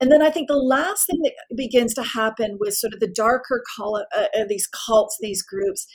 And 0.00 0.10
then 0.10 0.22
I 0.22 0.30
think 0.30 0.48
the 0.48 0.56
last 0.56 1.06
thing 1.06 1.20
that 1.22 1.34
begins 1.56 1.94
to 1.94 2.02
happen 2.02 2.56
with 2.60 2.74
sort 2.74 2.94
of 2.94 3.00
the 3.00 3.12
darker 3.12 3.62
call, 3.76 4.04
uh, 4.16 4.24
uh, 4.36 4.44
these 4.48 4.68
cults, 4.68 5.16
these 5.20 5.42
groups, 5.42 5.86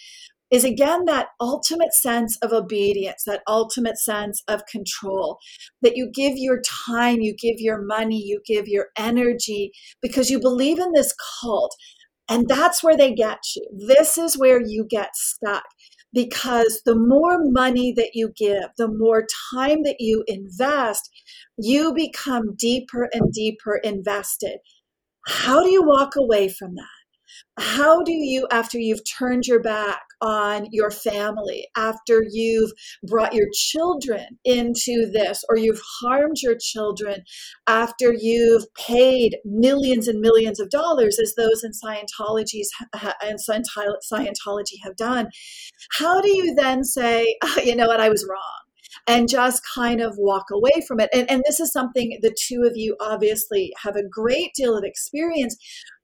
is 0.51 0.63
again 0.63 1.05
that 1.05 1.29
ultimate 1.41 1.93
sense 1.93 2.37
of 2.43 2.53
obedience, 2.53 3.23
that 3.25 3.41
ultimate 3.47 3.97
sense 3.97 4.43
of 4.47 4.65
control, 4.67 5.39
that 5.81 5.97
you 5.97 6.11
give 6.13 6.33
your 6.35 6.61
time, 6.61 7.21
you 7.21 7.33
give 7.35 7.55
your 7.57 7.81
money, 7.81 8.21
you 8.21 8.39
give 8.45 8.67
your 8.67 8.87
energy 8.95 9.71
because 9.99 10.29
you 10.29 10.39
believe 10.39 10.77
in 10.77 10.91
this 10.93 11.13
cult. 11.41 11.75
And 12.29 12.47
that's 12.47 12.83
where 12.83 12.95
they 12.95 13.13
get 13.13 13.39
you. 13.55 13.67
This 13.87 14.17
is 14.17 14.37
where 14.37 14.61
you 14.61 14.85
get 14.87 15.09
stuck 15.15 15.63
because 16.13 16.81
the 16.85 16.95
more 16.95 17.39
money 17.41 17.93
that 17.95 18.11
you 18.13 18.31
give, 18.37 18.69
the 18.77 18.87
more 18.87 19.25
time 19.51 19.83
that 19.83 19.97
you 19.99 20.23
invest, 20.27 21.09
you 21.57 21.93
become 21.93 22.55
deeper 22.55 23.09
and 23.13 23.31
deeper 23.33 23.77
invested. 23.83 24.57
How 25.27 25.63
do 25.63 25.69
you 25.69 25.83
walk 25.83 26.13
away 26.15 26.49
from 26.49 26.75
that? 26.75 27.63
How 27.63 28.03
do 28.03 28.11
you, 28.11 28.47
after 28.51 28.77
you've 28.77 29.01
turned 29.17 29.45
your 29.45 29.61
back 29.61 30.01
on 30.23 30.67
your 30.71 30.89
family, 30.89 31.67
after 31.75 32.23
you've 32.31 32.71
brought 33.03 33.33
your 33.33 33.47
children 33.53 34.39
into 34.45 35.11
this, 35.11 35.43
or 35.49 35.57
you've 35.57 35.81
harmed 36.01 36.37
your 36.41 36.55
children, 36.57 37.23
after 37.67 38.13
you've 38.17 38.63
paid 38.73 39.37
millions 39.43 40.07
and 40.07 40.21
millions 40.21 40.59
of 40.59 40.69
dollars, 40.69 41.19
as 41.19 41.35
those 41.35 41.63
in 41.63 41.71
Scientology's 41.71 42.71
and 43.21 43.37
Scientology 43.39 44.77
have 44.83 44.95
done, 44.95 45.27
how 45.91 46.21
do 46.21 46.29
you 46.29 46.55
then 46.55 46.83
say, 46.83 47.35
oh, 47.43 47.59
you 47.63 47.75
know 47.75 47.87
what, 47.87 47.99
I 47.99 48.09
was 48.09 48.25
wrong? 48.29 48.63
and 49.07 49.27
just 49.27 49.61
kind 49.73 50.01
of 50.01 50.13
walk 50.17 50.45
away 50.51 50.83
from 50.87 50.99
it. 50.99 51.09
And, 51.13 51.29
and 51.29 51.43
this 51.45 51.59
is 51.59 51.71
something 51.71 52.17
the 52.21 52.35
two 52.47 52.63
of 52.63 52.73
you 52.75 52.95
obviously 53.01 53.73
have 53.81 53.95
a 53.95 54.07
great 54.07 54.51
deal 54.55 54.77
of 54.77 54.83
experience, 54.83 55.57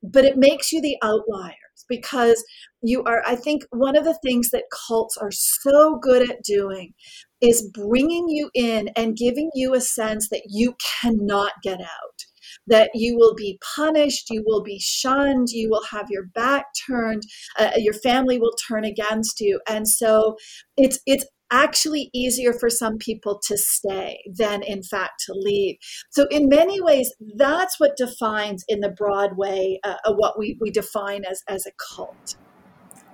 but 0.03 0.25
it 0.25 0.37
makes 0.37 0.71
you 0.71 0.81
the 0.81 0.97
outliers 1.03 1.55
because 1.87 2.43
you 2.81 3.03
are, 3.03 3.21
I 3.25 3.35
think, 3.35 3.63
one 3.71 3.97
of 3.97 4.03
the 4.03 4.17
things 4.23 4.51
that 4.51 4.63
cults 4.87 5.17
are 5.17 5.31
so 5.31 5.97
good 6.01 6.29
at 6.29 6.43
doing 6.43 6.93
is 7.41 7.69
bringing 7.73 8.27
you 8.29 8.49
in 8.53 8.89
and 8.95 9.15
giving 9.15 9.49
you 9.53 9.73
a 9.73 9.81
sense 9.81 10.29
that 10.29 10.43
you 10.49 10.75
cannot 11.01 11.53
get 11.63 11.79
out 11.81 12.25
that 12.67 12.91
you 12.93 13.17
will 13.17 13.33
be 13.35 13.59
punished, 13.75 14.29
you 14.29 14.43
will 14.45 14.63
be 14.63 14.79
shunned, 14.79 15.49
you 15.49 15.69
will 15.69 15.83
have 15.91 16.07
your 16.09 16.27
back 16.33 16.65
turned, 16.87 17.23
uh, 17.57 17.71
your 17.77 17.93
family 17.93 18.39
will 18.39 18.53
turn 18.67 18.83
against 18.85 19.39
you. 19.39 19.59
And 19.67 19.87
so 19.87 20.35
it's 20.77 20.99
it's 21.05 21.25
actually 21.51 22.11
easier 22.13 22.53
for 22.53 22.69
some 22.69 22.97
people 22.97 23.39
to 23.43 23.57
stay 23.57 24.19
than 24.37 24.61
in 24.61 24.83
fact 24.83 25.13
to 25.25 25.33
leave 25.33 25.75
so 26.11 26.27
in 26.29 26.47
many 26.47 26.79
ways 26.79 27.11
that's 27.37 27.79
what 27.79 27.97
defines 27.97 28.63
in 28.67 28.81
the 28.81 28.89
broad 28.95 29.35
way 29.35 29.79
uh, 29.83 29.95
what 30.09 30.37
we, 30.37 30.55
we 30.61 30.69
define 30.69 31.23
as 31.25 31.41
as 31.47 31.65
a 31.65 31.71
cult 31.95 32.35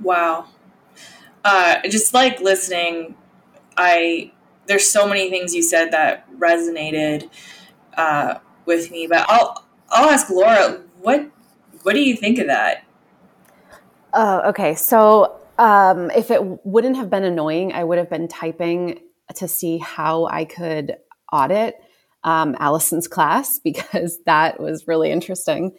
wow 0.02 0.46
uh, 1.44 1.80
just 1.90 2.14
like 2.14 2.40
listening 2.40 3.16
i 3.78 4.32
there's 4.68 4.90
so 4.90 5.08
many 5.08 5.30
things 5.30 5.54
you 5.54 5.62
said 5.62 5.92
that 5.92 6.28
resonated 6.38 7.30
uh, 7.98 8.36
with 8.66 8.92
me. 8.92 9.08
But 9.08 9.25
I'll 9.30 9.66
I'll 9.90 10.10
ask 10.10 10.30
Laura 10.30 10.82
what 11.02 11.30
what 11.84 11.94
do 11.94 12.02
you 12.02 12.16
think 12.16 12.40
of 12.40 12.48
that? 12.48 12.84
Oh, 14.14 14.50
okay. 14.50 14.75
So 14.75 15.40
um, 15.58 16.10
if 16.12 16.32
it 16.32 16.42
wouldn't 16.66 16.96
have 16.96 17.10
been 17.10 17.24
annoying, 17.24 17.74
I 17.74 17.84
would 17.84 17.98
have 17.98 18.10
been 18.10 18.28
typing 18.28 19.00
to 19.36 19.48
see 19.48 19.78
how 19.78 20.25
I 20.25 20.46
could 20.46 20.96
audit 21.32 21.75
um, 22.24 22.56
Allison's 22.60 23.08
class 23.08 23.60
because 23.64 24.20
that 24.25 24.60
was 24.60 24.88
really 24.88 25.12
interesting. 25.12 25.72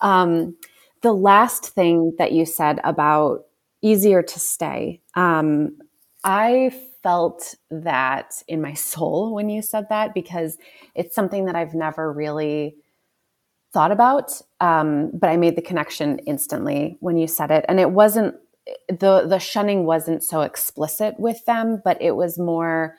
Um, 0.00 0.56
the 1.02 1.12
last 1.12 1.66
thing 1.66 2.14
that 2.18 2.32
you 2.32 2.46
said 2.46 2.80
about 2.84 3.44
easier 3.82 4.22
to 4.22 4.40
stay, 4.40 5.00
um, 5.14 5.76
I 6.24 6.72
felt 7.02 7.54
that 7.70 8.42
in 8.46 8.62
my 8.62 8.74
soul 8.74 9.34
when 9.34 9.50
you 9.50 9.60
said 9.60 9.88
that 9.88 10.14
because 10.14 10.56
it's 10.94 11.14
something 11.14 11.46
that 11.46 11.56
I've 11.56 11.74
never 11.74 12.12
really 12.12 12.76
thought 13.72 13.90
about. 13.90 14.40
Um, 14.60 15.10
but 15.12 15.28
I 15.30 15.36
made 15.36 15.56
the 15.56 15.62
connection 15.62 16.18
instantly 16.20 16.96
when 17.00 17.16
you 17.16 17.26
said 17.26 17.50
it, 17.50 17.64
and 17.68 17.80
it 17.80 17.90
wasn't 17.90 18.36
the 18.88 19.26
the 19.26 19.38
shunning 19.38 19.84
wasn't 19.84 20.22
so 20.22 20.42
explicit 20.42 21.18
with 21.18 21.44
them, 21.46 21.80
but 21.84 22.00
it 22.00 22.12
was 22.12 22.38
more. 22.38 22.96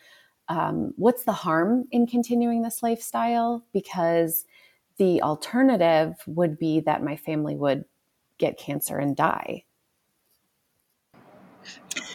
Um, 0.50 0.94
what's 0.98 1.24
the 1.24 1.32
harm 1.32 1.86
in 1.92 2.06
continuing 2.06 2.64
this 2.64 2.84
lifestyle? 2.84 3.64
Because 3.72 4.46
the 4.98 5.22
alternative 5.22 6.16
would 6.28 6.60
be 6.60 6.82
that 6.82 7.02
my 7.02 7.16
family 7.16 7.56
would 7.56 7.86
get 8.38 8.58
cancer 8.58 8.98
and 8.98 9.16
die. 9.16 9.64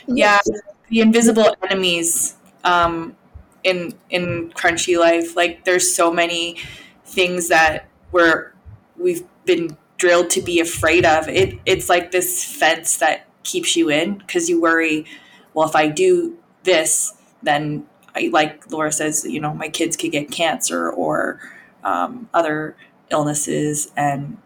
Yeah, 0.06 0.40
the 0.88 1.00
invisible 1.00 1.54
enemies 1.62 2.36
um, 2.64 3.16
in 3.64 3.94
in 4.10 4.50
crunchy 4.50 4.98
life. 4.98 5.36
Like 5.36 5.64
there's 5.64 5.94
so 5.94 6.12
many 6.12 6.58
things 7.04 7.48
that 7.48 7.88
we're 8.12 8.52
we've 8.96 9.24
been 9.44 9.76
drilled 9.96 10.30
to 10.30 10.40
be 10.40 10.60
afraid 10.60 11.04
of. 11.04 11.28
It 11.28 11.58
it's 11.66 11.88
like 11.88 12.10
this 12.10 12.44
fence 12.44 12.96
that 12.98 13.26
keeps 13.42 13.76
you 13.76 13.90
in 13.90 14.18
because 14.18 14.48
you 14.48 14.60
worry. 14.60 15.06
Well, 15.54 15.68
if 15.68 15.74
I 15.74 15.88
do 15.88 16.38
this, 16.62 17.14
then 17.42 17.86
I 18.14 18.30
like 18.32 18.70
Laura 18.70 18.92
says, 18.92 19.24
you 19.24 19.40
know, 19.40 19.54
my 19.54 19.68
kids 19.68 19.96
could 19.96 20.12
get 20.12 20.30
cancer 20.30 20.90
or 20.90 21.40
um, 21.84 22.28
other 22.34 22.76
illnesses, 23.10 23.90
and 23.96 24.38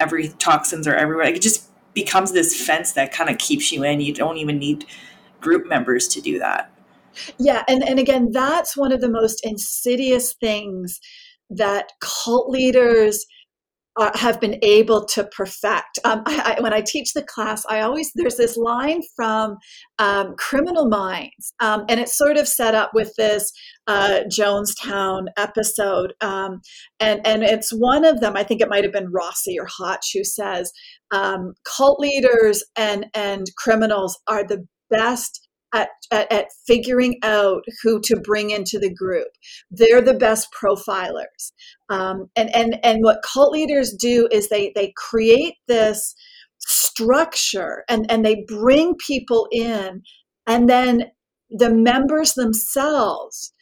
every 0.00 0.28
toxins 0.28 0.86
are 0.86 0.94
everywhere. 0.94 1.26
Like 1.26 1.36
it 1.36 1.42
just 1.42 1.68
becomes 1.96 2.30
this 2.32 2.54
fence 2.64 2.92
that 2.92 3.10
kind 3.10 3.28
of 3.28 3.38
keeps 3.38 3.72
you 3.72 3.82
in. 3.82 4.00
You 4.00 4.12
don't 4.12 4.36
even 4.36 4.58
need 4.58 4.84
group 5.40 5.66
members 5.66 6.06
to 6.08 6.20
do 6.20 6.38
that. 6.38 6.70
Yeah, 7.38 7.64
and, 7.66 7.82
and 7.82 7.98
again, 7.98 8.30
that's 8.30 8.76
one 8.76 8.92
of 8.92 9.00
the 9.00 9.08
most 9.08 9.44
insidious 9.44 10.34
things 10.34 11.00
that 11.48 11.92
cult 12.00 12.50
leaders 12.50 13.24
uh, 13.96 14.16
have 14.16 14.40
been 14.40 14.58
able 14.62 15.04
to 15.06 15.24
perfect. 15.24 15.98
Um, 16.04 16.22
I, 16.26 16.56
I, 16.56 16.60
when 16.62 16.72
I 16.72 16.80
teach 16.80 17.12
the 17.12 17.22
class, 17.22 17.64
I 17.68 17.80
always 17.80 18.10
there's 18.14 18.36
this 18.36 18.56
line 18.56 19.00
from 19.14 19.56
um, 19.98 20.34
Criminal 20.38 20.88
Minds, 20.88 21.54
um, 21.60 21.84
and 21.88 22.00
it's 22.00 22.16
sort 22.16 22.36
of 22.36 22.46
set 22.48 22.74
up 22.74 22.90
with 22.94 23.12
this 23.16 23.50
uh, 23.86 24.20
Jonestown 24.28 25.26
episode, 25.36 26.14
um, 26.20 26.60
and 27.00 27.26
and 27.26 27.42
it's 27.42 27.70
one 27.70 28.04
of 28.04 28.20
them. 28.20 28.36
I 28.36 28.44
think 28.44 28.60
it 28.60 28.68
might 28.68 28.84
have 28.84 28.92
been 28.92 29.12
Rossi 29.12 29.58
or 29.58 29.66
Hotch 29.66 30.10
who 30.14 30.24
says 30.24 30.72
um, 31.10 31.54
cult 31.64 32.00
leaders 32.00 32.64
and 32.76 33.06
and 33.14 33.46
criminals 33.56 34.18
are 34.26 34.46
the 34.46 34.66
best 34.90 35.45
at, 35.74 35.88
at, 36.10 36.30
at, 36.32 36.46
figuring 36.66 37.18
out 37.22 37.64
who 37.82 38.00
to 38.02 38.18
bring 38.20 38.50
into 38.50 38.78
the 38.78 38.92
group. 38.92 39.28
They're 39.70 40.00
the 40.00 40.14
best 40.14 40.48
profilers. 40.52 41.52
Um, 41.88 42.30
and, 42.36 42.54
and, 42.54 42.78
and 42.84 43.02
what 43.02 43.22
cult 43.22 43.52
leaders 43.52 43.92
do 43.92 44.28
is 44.30 44.48
they, 44.48 44.72
they 44.74 44.92
create 44.96 45.54
this 45.68 46.14
structure 46.58 47.84
and, 47.88 48.06
and 48.10 48.24
they 48.24 48.44
bring 48.46 48.94
people 48.96 49.48
in, 49.52 50.02
and 50.46 50.68
then 50.68 51.04
the 51.50 51.70
members 51.70 52.34
themselves 52.34 53.52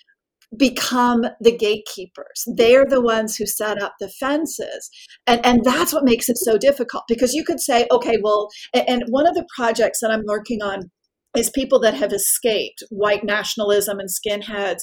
become 0.57 1.25
the 1.41 1.57
gatekeepers. 1.57 2.45
They're 2.57 2.87
the 2.87 3.01
ones 3.01 3.37
who 3.37 3.47
set 3.47 3.83
up 3.83 3.95
the 3.99 4.09
fences. 4.09 4.91
And, 5.27 5.45
and 5.45 5.65
that's 5.65 5.93
what 5.93 6.05
makes 6.05 6.29
it 6.29 6.39
so 6.39 6.57
difficult 6.57 7.05
because 7.09 7.35
you 7.35 7.45
could 7.45 7.61
say, 7.61 7.87
okay, 7.91 8.19
well, 8.23 8.49
and 8.73 9.03
one 9.09 9.27
of 9.27 9.35
the 9.35 9.47
projects 9.57 10.01
that 10.01 10.11
I'm 10.11 10.25
working 10.27 10.63
on 10.63 10.91
is 11.37 11.51
people 11.51 11.81
that 11.81 11.95
have 11.95 12.13
escaped 12.13 12.83
white 12.91 13.25
nationalism 13.25 13.99
and 13.99 14.09
skinheads. 14.09 14.83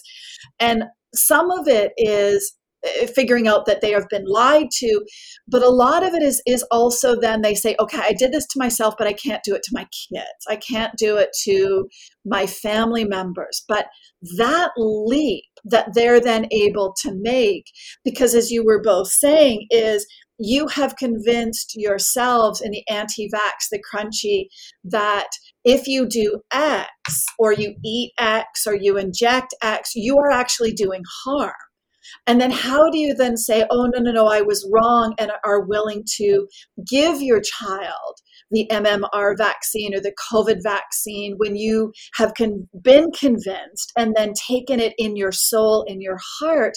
And 0.59 0.83
some 1.13 1.51
of 1.51 1.67
it 1.67 1.91
is 1.97 2.55
eh, 2.85 3.05
figuring 3.07 3.47
out 3.47 3.65
that 3.65 3.81
they 3.81 3.91
have 3.91 4.07
been 4.09 4.25
lied 4.25 4.67
to 4.71 5.05
but 5.47 5.61
a 5.61 5.69
lot 5.69 6.03
of 6.03 6.13
it 6.13 6.23
is 6.23 6.41
is 6.47 6.63
also 6.71 7.19
then 7.19 7.41
they 7.41 7.53
say 7.53 7.75
okay 7.81 7.99
i 8.01 8.13
did 8.13 8.31
this 8.31 8.47
to 8.47 8.57
myself 8.57 8.95
but 8.97 9.07
i 9.07 9.13
can't 9.13 9.43
do 9.43 9.53
it 9.53 9.61
to 9.61 9.71
my 9.73 9.85
kids 10.09 10.45
i 10.49 10.55
can't 10.55 10.93
do 10.97 11.17
it 11.17 11.29
to 11.43 11.85
my 12.25 12.47
family 12.47 13.03
members 13.03 13.65
but 13.67 13.87
that 14.37 14.71
leap 14.77 15.43
that 15.65 15.89
they're 15.93 16.21
then 16.21 16.47
able 16.51 16.95
to 17.01 17.11
make 17.21 17.65
because 18.05 18.33
as 18.33 18.49
you 18.49 18.63
were 18.63 18.81
both 18.81 19.09
saying 19.09 19.67
is 19.69 20.05
you 20.41 20.67
have 20.67 20.95
convinced 20.95 21.73
yourselves 21.75 22.61
in 22.61 22.71
the 22.71 22.83
anti-vax 22.89 23.69
the 23.71 23.81
crunchy 23.81 24.47
that 24.83 25.27
if 25.63 25.87
you 25.87 26.07
do 26.07 26.41
X 26.51 27.25
or 27.37 27.53
you 27.53 27.75
eat 27.85 28.11
X 28.19 28.65
or 28.65 28.75
you 28.75 28.97
inject 28.97 29.53
X, 29.61 29.91
you 29.95 30.17
are 30.17 30.31
actually 30.31 30.73
doing 30.73 31.03
harm. 31.23 31.53
And 32.27 32.41
then 32.41 32.51
how 32.51 32.89
do 32.89 32.97
you 32.97 33.13
then 33.13 33.37
say, 33.37 33.65
oh, 33.69 33.85
no, 33.93 33.99
no, 33.99 34.11
no, 34.11 34.27
I 34.27 34.41
was 34.41 34.67
wrong, 34.71 35.13
and 35.17 35.31
are 35.45 35.61
willing 35.61 36.03
to 36.17 36.47
give 36.89 37.21
your 37.21 37.39
child 37.39 38.17
the 38.49 38.67
MMR 38.69 39.37
vaccine 39.37 39.95
or 39.95 40.01
the 40.01 40.13
COVID 40.31 40.61
vaccine 40.61 41.35
when 41.37 41.55
you 41.55 41.93
have 42.15 42.33
con- 42.33 42.67
been 42.81 43.11
convinced 43.11 43.93
and 43.97 44.13
then 44.15 44.33
taken 44.33 44.79
it 44.79 44.93
in 44.97 45.15
your 45.15 45.31
soul, 45.31 45.83
in 45.83 46.01
your 46.01 46.17
heart, 46.39 46.73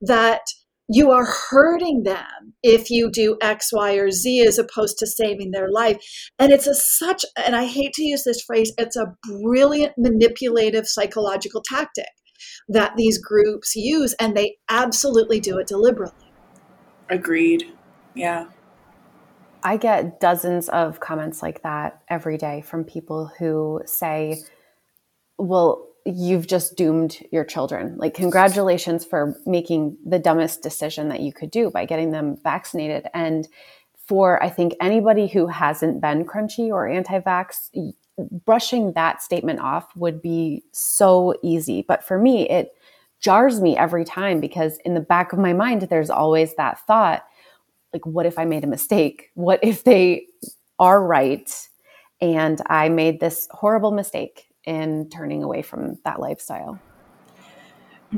that 0.00 0.42
you 0.88 1.10
are 1.10 1.26
hurting 1.50 2.04
them 2.04 2.54
if 2.62 2.90
you 2.90 3.10
do 3.10 3.36
X, 3.40 3.70
Y, 3.72 3.94
or 3.94 4.10
Z 4.10 4.46
as 4.46 4.58
opposed 4.58 4.98
to 4.98 5.06
saving 5.06 5.50
their 5.50 5.70
life. 5.70 5.98
And 6.38 6.52
it's 6.52 6.66
a 6.66 6.74
such, 6.74 7.24
and 7.36 7.56
I 7.56 7.66
hate 7.66 7.92
to 7.94 8.04
use 8.04 8.24
this 8.24 8.42
phrase, 8.42 8.72
it's 8.78 8.96
a 8.96 9.14
brilliant 9.42 9.94
manipulative 9.96 10.86
psychological 10.86 11.62
tactic 11.62 12.06
that 12.68 12.96
these 12.96 13.18
groups 13.18 13.74
use, 13.74 14.14
and 14.14 14.36
they 14.36 14.56
absolutely 14.68 15.40
do 15.40 15.58
it 15.58 15.66
deliberately. 15.66 16.30
Agreed. 17.08 17.72
Yeah. 18.14 18.46
I 19.62 19.76
get 19.76 20.20
dozens 20.20 20.68
of 20.68 21.00
comments 21.00 21.42
like 21.42 21.62
that 21.62 22.02
every 22.08 22.36
day 22.38 22.60
from 22.60 22.84
people 22.84 23.30
who 23.38 23.80
say, 23.86 24.42
well, 25.38 25.88
you've 26.06 26.46
just 26.46 26.76
doomed 26.76 27.18
your 27.32 27.44
children. 27.44 27.96
Like, 27.98 28.14
congratulations 28.14 29.04
for 29.04 29.36
making 29.44 29.96
the 30.06 30.18
dumbest 30.18 30.62
decision 30.62 31.08
that 31.08 31.20
you 31.20 31.32
could 31.32 31.50
do 31.50 31.70
by 31.70 31.84
getting 31.84 32.12
them 32.12 32.36
vaccinated. 32.42 33.06
And 33.12 33.48
for, 34.06 34.42
I 34.42 34.48
think, 34.48 34.74
anybody 34.80 35.26
who 35.26 35.46
hasn't 35.48 36.00
been 36.00 36.24
crunchy 36.24 36.68
or 36.68 36.88
anti 36.88 37.20
vax, 37.20 37.70
brushing 38.44 38.92
that 38.92 39.22
statement 39.22 39.60
off 39.60 39.94
would 39.96 40.22
be 40.22 40.62
so 40.72 41.34
easy. 41.42 41.84
But 41.86 42.04
for 42.04 42.18
me, 42.18 42.48
it 42.48 42.72
jars 43.20 43.60
me 43.60 43.76
every 43.76 44.04
time 44.04 44.40
because 44.40 44.78
in 44.84 44.94
the 44.94 45.00
back 45.00 45.32
of 45.32 45.38
my 45.38 45.52
mind, 45.52 45.82
there's 45.82 46.10
always 46.10 46.54
that 46.54 46.78
thought 46.86 47.24
like, 47.92 48.04
what 48.06 48.26
if 48.26 48.38
I 48.38 48.44
made 48.44 48.62
a 48.62 48.66
mistake? 48.68 49.30
What 49.34 49.60
if 49.62 49.84
they 49.84 50.26
are 50.78 51.02
right? 51.02 51.50
And 52.20 52.60
I 52.66 52.88
made 52.88 53.20
this 53.20 53.48
horrible 53.50 53.90
mistake 53.90 54.45
in 54.66 55.08
turning 55.08 55.42
away 55.42 55.62
from 55.62 55.98
that 56.04 56.20
lifestyle. 56.20 56.80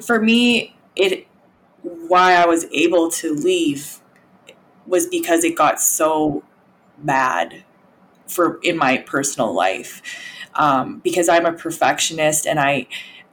for 0.02 0.20
me, 0.20 0.74
it 0.96 1.26
why 1.82 2.34
I 2.34 2.46
was 2.46 2.66
able 2.72 3.10
to 3.12 3.34
leave 3.34 4.00
was 4.86 5.06
because 5.06 5.44
it 5.44 5.56
got 5.56 5.80
so 5.80 6.42
bad 6.98 7.64
for 8.26 8.58
in 8.62 8.76
my 8.76 8.98
personal 8.98 9.52
life 9.52 10.02
um, 10.54 10.98
because 10.98 11.28
I'm 11.28 11.46
a 11.46 11.52
perfectionist 11.52 12.46
and 12.46 12.58
I 12.58 12.86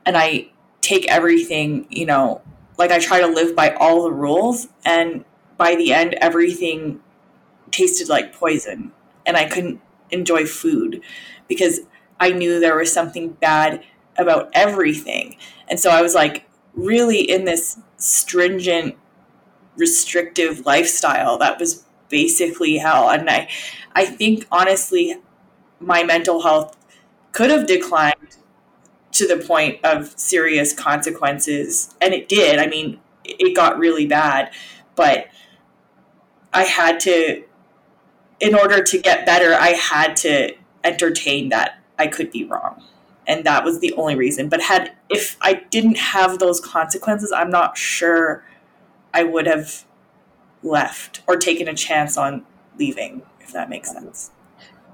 and 0.06 0.16
I 0.16 0.50
take 0.82 1.08
everything 1.08 1.88
you 1.90 2.06
know 2.06 2.42
like 2.78 2.92
I 2.92 3.00
try 3.00 3.20
to 3.20 3.28
live 3.28 3.56
by 3.56 3.74
all 3.74 4.04
the 4.04 4.12
rules 4.12 4.68
and 4.86 5.26
by 5.58 5.76
the 5.76 5.94
end 5.94 6.14
everything 6.22 7.02
tasted 7.72 8.10
like 8.10 8.34
poison 8.34 8.92
and 9.26 9.36
I 9.36 9.46
couldn't 9.46 9.82
enjoy 10.12 10.46
food 10.46 11.02
because 11.48 11.82
I 12.20 12.32
knew 12.32 12.60
there 12.60 12.78
was 12.78 12.92
something 12.92 13.32
bad 13.32 13.84
about 14.18 14.50
everything. 14.54 15.38
And 15.68 15.80
so 15.80 15.90
I 15.90 16.02
was 16.02 16.16
like 16.16 16.48
really 16.74 17.20
in 17.20 17.46
this 17.46 17.80
stringent 17.98 18.96
restrictive 19.78 20.66
lifestyle 20.66 21.38
that 21.40 21.60
was 21.60 21.86
basically 22.10 22.78
hell. 22.78 23.10
And 23.10 23.30
i 23.30 23.50
i 23.94 24.06
think 24.06 24.46
honestly 24.52 25.16
my 25.80 26.04
mental 26.04 26.42
health 26.42 26.78
could 27.32 27.50
have 27.50 27.68
declined 27.68 28.38
to 29.12 29.28
the 29.28 29.38
point 29.38 29.84
of 29.84 30.18
serious 30.18 30.74
consequences. 30.74 31.96
And 32.02 32.14
it 32.14 32.30
did. 32.30 32.60
I 32.60 32.68
mean 32.68 33.00
it 33.24 33.56
got 33.56 33.78
really 33.78 34.06
bad. 34.06 34.52
But 34.96 35.28
i 36.54 36.64
had 36.64 37.00
to 37.02 37.44
in 38.40 38.56
order 38.56 38.82
to 38.84 38.98
get 39.00 39.26
better 39.26 39.54
i 39.54 39.70
had 39.70 40.16
to 40.16 40.54
entertain 40.84 41.50
that 41.50 41.80
i 41.98 42.08
could 42.08 42.32
be 42.32 42.46
wrong. 42.46 42.84
And 43.28 43.44
that 43.46 43.64
was 43.64 43.80
the 43.80 43.92
only 43.94 44.16
reason. 44.16 44.50
But 44.50 44.62
had 44.62 44.94
if 45.10 45.38
i 45.42 45.54
didn't 45.54 45.98
have 45.98 46.40
those 46.40 46.60
consequences 46.60 47.32
i'm 47.32 47.50
not 47.50 47.78
sure 47.78 48.44
i 49.14 49.24
would 49.24 49.48
have 49.48 49.86
left 50.64 51.22
or 51.28 51.38
taken 51.38 51.68
a 51.68 51.74
chance 51.74 52.18
on 52.18 52.46
leaving 52.78 53.22
if 53.40 53.54
that 53.54 53.70
makes 53.70 53.92
sense. 53.92 54.32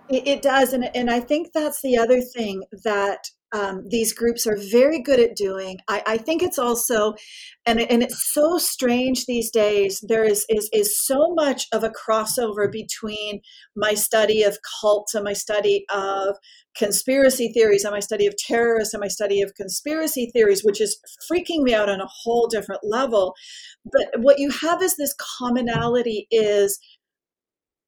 It, 0.09 0.41
does. 0.41 0.73
And, 0.73 0.93
and 0.95 1.09
i 1.09 1.19
think 1.19 1.53
that's 1.53 1.81
the 1.81 1.97
other 1.97 2.21
thing 2.21 2.63
that 2.83 3.29
um, 3.53 3.83
these 3.89 4.13
groups 4.13 4.47
are 4.47 4.57
very 4.71 5.01
good 5.01 5.19
at 5.19 5.35
doing. 5.35 5.79
I, 5.89 6.03
I, 6.07 6.17
think 6.17 6.41
it's 6.41 6.57
also, 6.57 7.15
and 7.65 7.81
and 7.81 8.01
it's 8.01 8.31
so 8.33 8.57
strange 8.57 9.25
these 9.25 9.51
days. 9.51 10.03
There 10.07 10.23
is 10.23 10.45
is 10.49 10.69
is 10.71 10.97
so 11.05 11.33
much 11.33 11.67
of 11.73 11.83
a 11.83 11.89
crossover 11.89 12.71
between 12.71 13.41
my 13.75 13.93
study 13.93 14.43
of 14.43 14.57
cults 14.81 15.13
and 15.13 15.25
my 15.25 15.33
study 15.33 15.85
of 15.93 16.37
conspiracy 16.77 17.51
theories 17.53 17.83
and 17.83 17.93
my 17.93 17.99
study 17.99 18.25
of 18.25 18.35
terrorists 18.37 18.93
and 18.93 19.01
my 19.01 19.09
study 19.09 19.41
of 19.41 19.53
conspiracy 19.55 20.31
theories, 20.33 20.63
which 20.63 20.79
is 20.79 20.97
freaking 21.29 21.63
me 21.63 21.73
out 21.73 21.89
on 21.89 21.99
a 21.99 22.07
whole 22.23 22.47
different 22.47 22.81
level. 22.83 23.35
But 23.91 24.21
what 24.21 24.39
you 24.39 24.49
have 24.61 24.81
is 24.81 24.95
this 24.95 25.15
commonality 25.39 26.27
is 26.31 26.79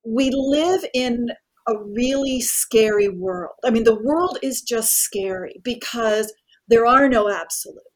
we 0.05 0.29
live 0.33 0.83
in 0.93 1.29
a 1.67 1.73
really 1.77 2.41
scary 2.41 3.09
world. 3.09 3.55
I 3.63 3.69
mean, 3.69 3.83
the 3.83 4.01
world 4.01 4.37
is 4.41 4.61
just 4.61 4.99
scary 4.99 5.61
because 5.63 6.33
there 6.67 6.85
are 6.85 7.07
no 7.09 7.29
absolutes. 7.29 7.87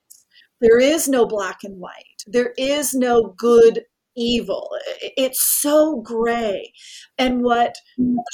There 0.61 0.79
is 0.79 1.07
no 1.07 1.25
black 1.25 1.59
and 1.63 1.79
white. 1.79 2.23
There 2.25 2.53
is 2.57 2.93
no 2.93 3.33
good 3.37 3.83
evil. 4.15 4.69
It's 5.15 5.41
so 5.61 6.01
gray. 6.01 6.73
And 7.17 7.43
what 7.43 7.75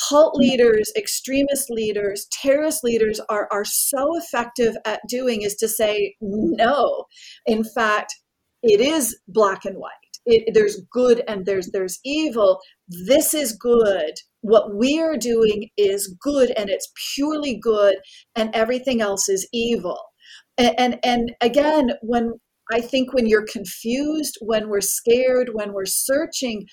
cult 0.08 0.36
leaders, 0.36 0.92
extremist 0.96 1.70
leaders, 1.70 2.26
terrorist 2.32 2.84
leaders 2.84 3.20
are, 3.30 3.50
are 3.52 3.66
so 3.66 4.18
effective 4.18 4.76
at 4.86 5.02
doing 5.10 5.42
is 5.42 5.56
to 5.56 5.68
say, 5.68 6.16
no, 6.22 7.06
in 7.46 7.64
fact, 7.64 8.16
it 8.64 8.80
is 8.80 9.20
black 9.28 9.66
and 9.66 9.76
white. 9.78 9.92
It, 10.26 10.54
there's 10.54 10.82
good 10.92 11.22
and 11.28 11.46
there's 11.46 11.70
there's 11.72 12.00
evil. 12.06 12.60
This 13.08 13.34
is 13.34 13.54
good. 13.54 14.14
What 14.42 14.76
we 14.76 15.00
are 15.00 15.18
doing 15.18 15.70
is 15.78 16.16
good 16.22 16.52
and 16.58 16.70
it's 16.70 16.92
purely 17.16 17.58
good, 17.58 17.96
and 18.36 18.50
everything 18.54 19.02
else 19.02 19.30
is 19.30 19.48
evil. 19.54 20.00
And, 20.58 20.76
and 20.80 21.00
and 21.04 21.32
again, 21.42 21.92
when 22.02 22.34
I 22.72 22.82
think 22.82 23.14
when 23.14 23.28
you're 23.28 23.46
confused, 23.46 24.38
when 24.42 24.70
we're 24.70 24.82
scared, 24.82 25.50
when 25.54 25.74
we're 25.74 25.86
searching, 25.86 26.66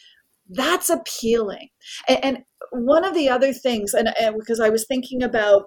that's 0.49 0.91
appealing. 0.91 1.69
And, 2.09 2.25
and 2.25 2.39
one 2.73 3.05
of 3.05 3.15
the 3.15 3.29
other 3.29 3.53
things, 3.53 3.95
and, 3.95 4.09
and 4.19 4.37
because 4.39 4.61
I 4.61 4.69
was 4.69 4.87
thinking 4.87 5.23
about 5.23 5.65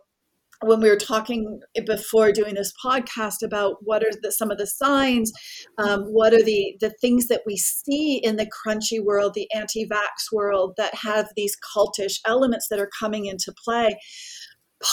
when 0.66 0.82
we 0.82 0.90
were 0.90 0.96
talking 0.96 1.60
before 1.86 2.32
doing 2.32 2.56
this 2.56 2.74
podcast 2.84 3.44
about 3.44 3.78
what 3.82 4.04
are 4.04 4.12
the, 4.22 4.32
some 4.32 4.52
of 4.52 4.58
the 4.58 4.68
signs, 4.68 5.32
um, 5.78 6.04
what 6.06 6.34
are 6.34 6.44
the 6.44 6.76
the 6.80 6.94
things 7.02 7.28
that 7.28 7.42
we 7.46 7.58
see 7.58 8.18
in 8.24 8.36
the 8.36 8.50
crunchy 8.50 9.04
world, 9.04 9.34
the 9.34 9.50
anti-vax 9.54 10.32
world 10.32 10.74
that 10.78 10.96
have 10.96 11.30
these 11.36 11.56
cultish 11.76 12.20
elements 12.26 12.68
that 12.70 12.80
are 12.80 12.90
coming 13.00 13.26
into 13.26 13.54
play 13.64 13.98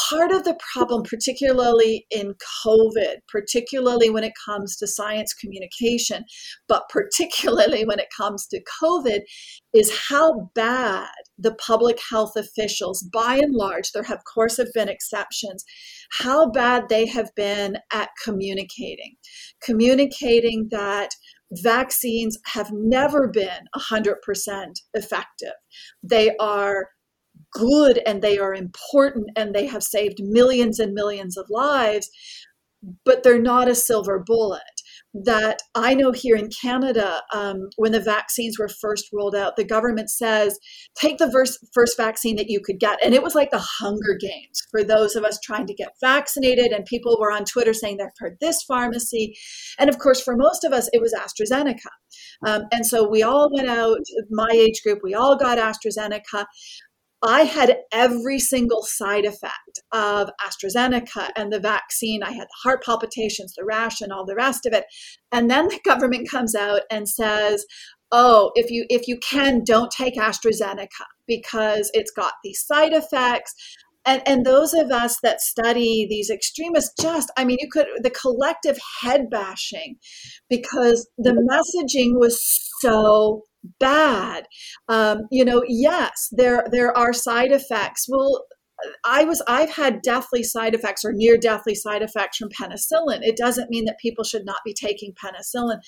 part 0.08 0.32
of 0.32 0.44
the 0.44 0.58
problem, 0.72 1.02
particularly 1.02 2.06
in 2.10 2.34
COVID, 2.64 3.16
particularly 3.28 4.10
when 4.10 4.24
it 4.24 4.32
comes 4.44 4.76
to 4.76 4.86
science 4.86 5.34
communication, 5.34 6.24
but 6.68 6.88
particularly 6.88 7.84
when 7.84 7.98
it 7.98 8.08
comes 8.16 8.46
to 8.48 8.62
COVID, 8.82 9.20
is 9.74 10.06
how 10.08 10.50
bad 10.54 11.08
the 11.38 11.54
public 11.54 11.98
health 12.10 12.36
officials, 12.36 13.02
by 13.12 13.36
and 13.36 13.54
large, 13.54 13.92
there 13.92 14.02
have, 14.02 14.18
of 14.18 14.24
course, 14.32 14.56
have 14.56 14.72
been 14.74 14.88
exceptions, 14.88 15.64
how 16.10 16.50
bad 16.50 16.88
they 16.88 17.06
have 17.06 17.30
been 17.34 17.78
at 17.92 18.10
communicating. 18.24 19.14
Communicating 19.62 20.68
that 20.70 21.10
vaccines 21.52 22.38
have 22.46 22.70
never 22.72 23.28
been 23.28 23.64
100% 23.76 24.14
effective. 24.94 25.52
They 26.02 26.36
are 26.38 26.88
good 27.52 28.00
and 28.06 28.22
they 28.22 28.38
are 28.38 28.54
important 28.54 29.30
and 29.36 29.54
they 29.54 29.66
have 29.66 29.82
saved 29.82 30.20
millions 30.20 30.78
and 30.78 30.92
millions 30.92 31.36
of 31.36 31.46
lives, 31.50 32.08
but 33.04 33.22
they're 33.22 33.40
not 33.40 33.68
a 33.68 33.74
silver 33.74 34.22
bullet. 34.24 34.62
That 35.12 35.58
I 35.74 35.94
know 35.94 36.12
here 36.12 36.36
in 36.36 36.50
Canada, 36.62 37.20
um, 37.34 37.68
when 37.76 37.90
the 37.90 37.98
vaccines 37.98 38.60
were 38.60 38.68
first 38.68 39.06
rolled 39.12 39.34
out, 39.34 39.56
the 39.56 39.64
government 39.64 40.08
says, 40.08 40.56
take 40.96 41.18
the 41.18 41.28
first, 41.32 41.58
first 41.74 41.96
vaccine 41.96 42.36
that 42.36 42.48
you 42.48 42.60
could 42.60 42.78
get. 42.78 43.04
And 43.04 43.12
it 43.12 43.20
was 43.20 43.34
like 43.34 43.50
the 43.50 43.58
Hunger 43.80 44.16
Games 44.20 44.62
for 44.70 44.84
those 44.84 45.16
of 45.16 45.24
us 45.24 45.40
trying 45.42 45.66
to 45.66 45.74
get 45.74 45.88
vaccinated. 46.00 46.70
And 46.70 46.84
people 46.86 47.18
were 47.20 47.32
on 47.32 47.44
Twitter 47.44 47.74
saying 47.74 47.96
they've 47.96 48.06
heard 48.20 48.36
this 48.40 48.62
pharmacy. 48.62 49.34
And 49.80 49.90
of 49.90 49.98
course, 49.98 50.20
for 50.20 50.36
most 50.36 50.62
of 50.62 50.72
us, 50.72 50.88
it 50.92 51.02
was 51.02 51.12
AstraZeneca. 51.12 51.90
Um, 52.46 52.62
and 52.70 52.86
so 52.86 53.08
we 53.08 53.24
all 53.24 53.50
went 53.52 53.68
out, 53.68 53.98
my 54.30 54.50
age 54.52 54.80
group, 54.84 55.00
we 55.02 55.14
all 55.14 55.36
got 55.36 55.58
AstraZeneca. 55.58 56.46
I 57.22 57.42
had 57.42 57.80
every 57.92 58.38
single 58.38 58.82
side 58.82 59.26
effect 59.26 59.80
of 59.92 60.30
AstraZeneca 60.40 61.30
and 61.36 61.52
the 61.52 61.60
vaccine. 61.60 62.22
I 62.22 62.32
had 62.32 62.48
heart 62.62 62.82
palpitations, 62.82 63.54
the 63.54 63.64
rash, 63.64 64.00
and 64.00 64.12
all 64.12 64.24
the 64.24 64.34
rest 64.34 64.64
of 64.64 64.72
it. 64.72 64.86
And 65.30 65.50
then 65.50 65.68
the 65.68 65.80
government 65.84 66.30
comes 66.30 66.54
out 66.54 66.82
and 66.90 67.08
says, 67.08 67.66
"Oh, 68.10 68.52
if 68.54 68.70
you 68.70 68.86
if 68.88 69.06
you 69.06 69.18
can, 69.18 69.64
don't 69.64 69.90
take 69.90 70.16
AstraZeneca 70.16 71.06
because 71.26 71.90
it's 71.92 72.10
got 72.10 72.34
these 72.42 72.64
side 72.64 72.92
effects." 72.92 73.54
And, 74.06 74.22
and 74.26 74.46
those 74.46 74.72
of 74.72 74.90
us 74.90 75.18
that 75.22 75.42
study 75.42 76.06
these 76.08 76.30
extremists 76.30 76.94
just 77.02 77.30
i 77.36 77.44
mean 77.44 77.58
you 77.60 77.68
could 77.70 77.86
the 78.02 78.08
collective 78.08 78.78
head 79.02 79.28
bashing 79.30 79.96
because 80.48 81.06
the 81.18 81.32
messaging 81.32 82.18
was 82.18 82.40
so 82.80 83.42
bad. 83.78 84.46
Um, 84.88 85.22
you 85.30 85.44
know, 85.44 85.62
yes, 85.66 86.28
there 86.32 86.64
there 86.70 86.96
are 86.96 87.12
side 87.12 87.52
effects. 87.52 88.06
Well, 88.08 88.46
I 89.04 89.24
was 89.24 89.42
I've 89.46 89.70
had 89.70 90.02
deathly 90.02 90.42
side 90.42 90.74
effects 90.74 91.04
or 91.04 91.12
near 91.12 91.36
deathly 91.36 91.74
side 91.74 92.02
effects 92.02 92.38
from 92.38 92.48
penicillin. 92.48 93.20
It 93.22 93.36
doesn't 93.36 93.70
mean 93.70 93.84
that 93.84 93.98
people 93.98 94.24
should 94.24 94.44
not 94.44 94.60
be 94.64 94.74
taking 94.74 95.12
penicillin. 95.12 95.78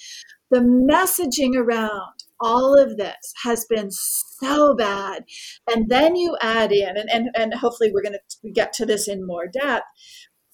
The 0.51 0.61
messaging 0.61 1.57
around 1.57 2.13
all 2.43 2.77
of 2.77 2.97
this 2.97 3.33
has 3.45 3.65
been 3.71 3.89
so 3.91 4.75
bad. 4.75 5.25
And 5.73 5.89
then 5.89 6.17
you 6.17 6.37
add 6.43 6.73
in, 6.73 6.97
and, 6.97 7.09
and, 7.11 7.31
and 7.37 7.55
hopefully 7.55 7.91
we're 7.93 8.03
going 8.03 8.17
to 8.17 8.51
get 8.51 8.73
to 8.75 8.87
this 8.87 9.09
in 9.09 9.27
more 9.27 9.47
depth, 9.47 9.87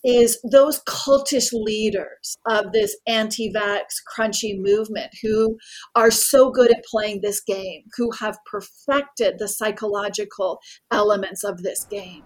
is 0.05 0.39
those 0.51 0.81
cultish 0.85 1.53
leaders 1.53 2.37
of 2.47 2.73
this 2.73 2.97
anti 3.07 3.53
vax 3.53 3.97
crunchy 4.17 4.59
movement 4.59 5.11
who 5.23 5.59
are 5.95 6.11
so 6.11 6.51
good 6.51 6.71
at 6.71 6.85
playing 6.85 7.21
this 7.21 7.41
game, 7.41 7.83
who 7.97 8.11
have 8.21 8.39
perfected 8.47 9.39
the 9.39 9.49
psychological 9.49 10.61
elements 10.91 11.45
of 11.45 11.63
this 11.63 11.85
game. 11.85 12.23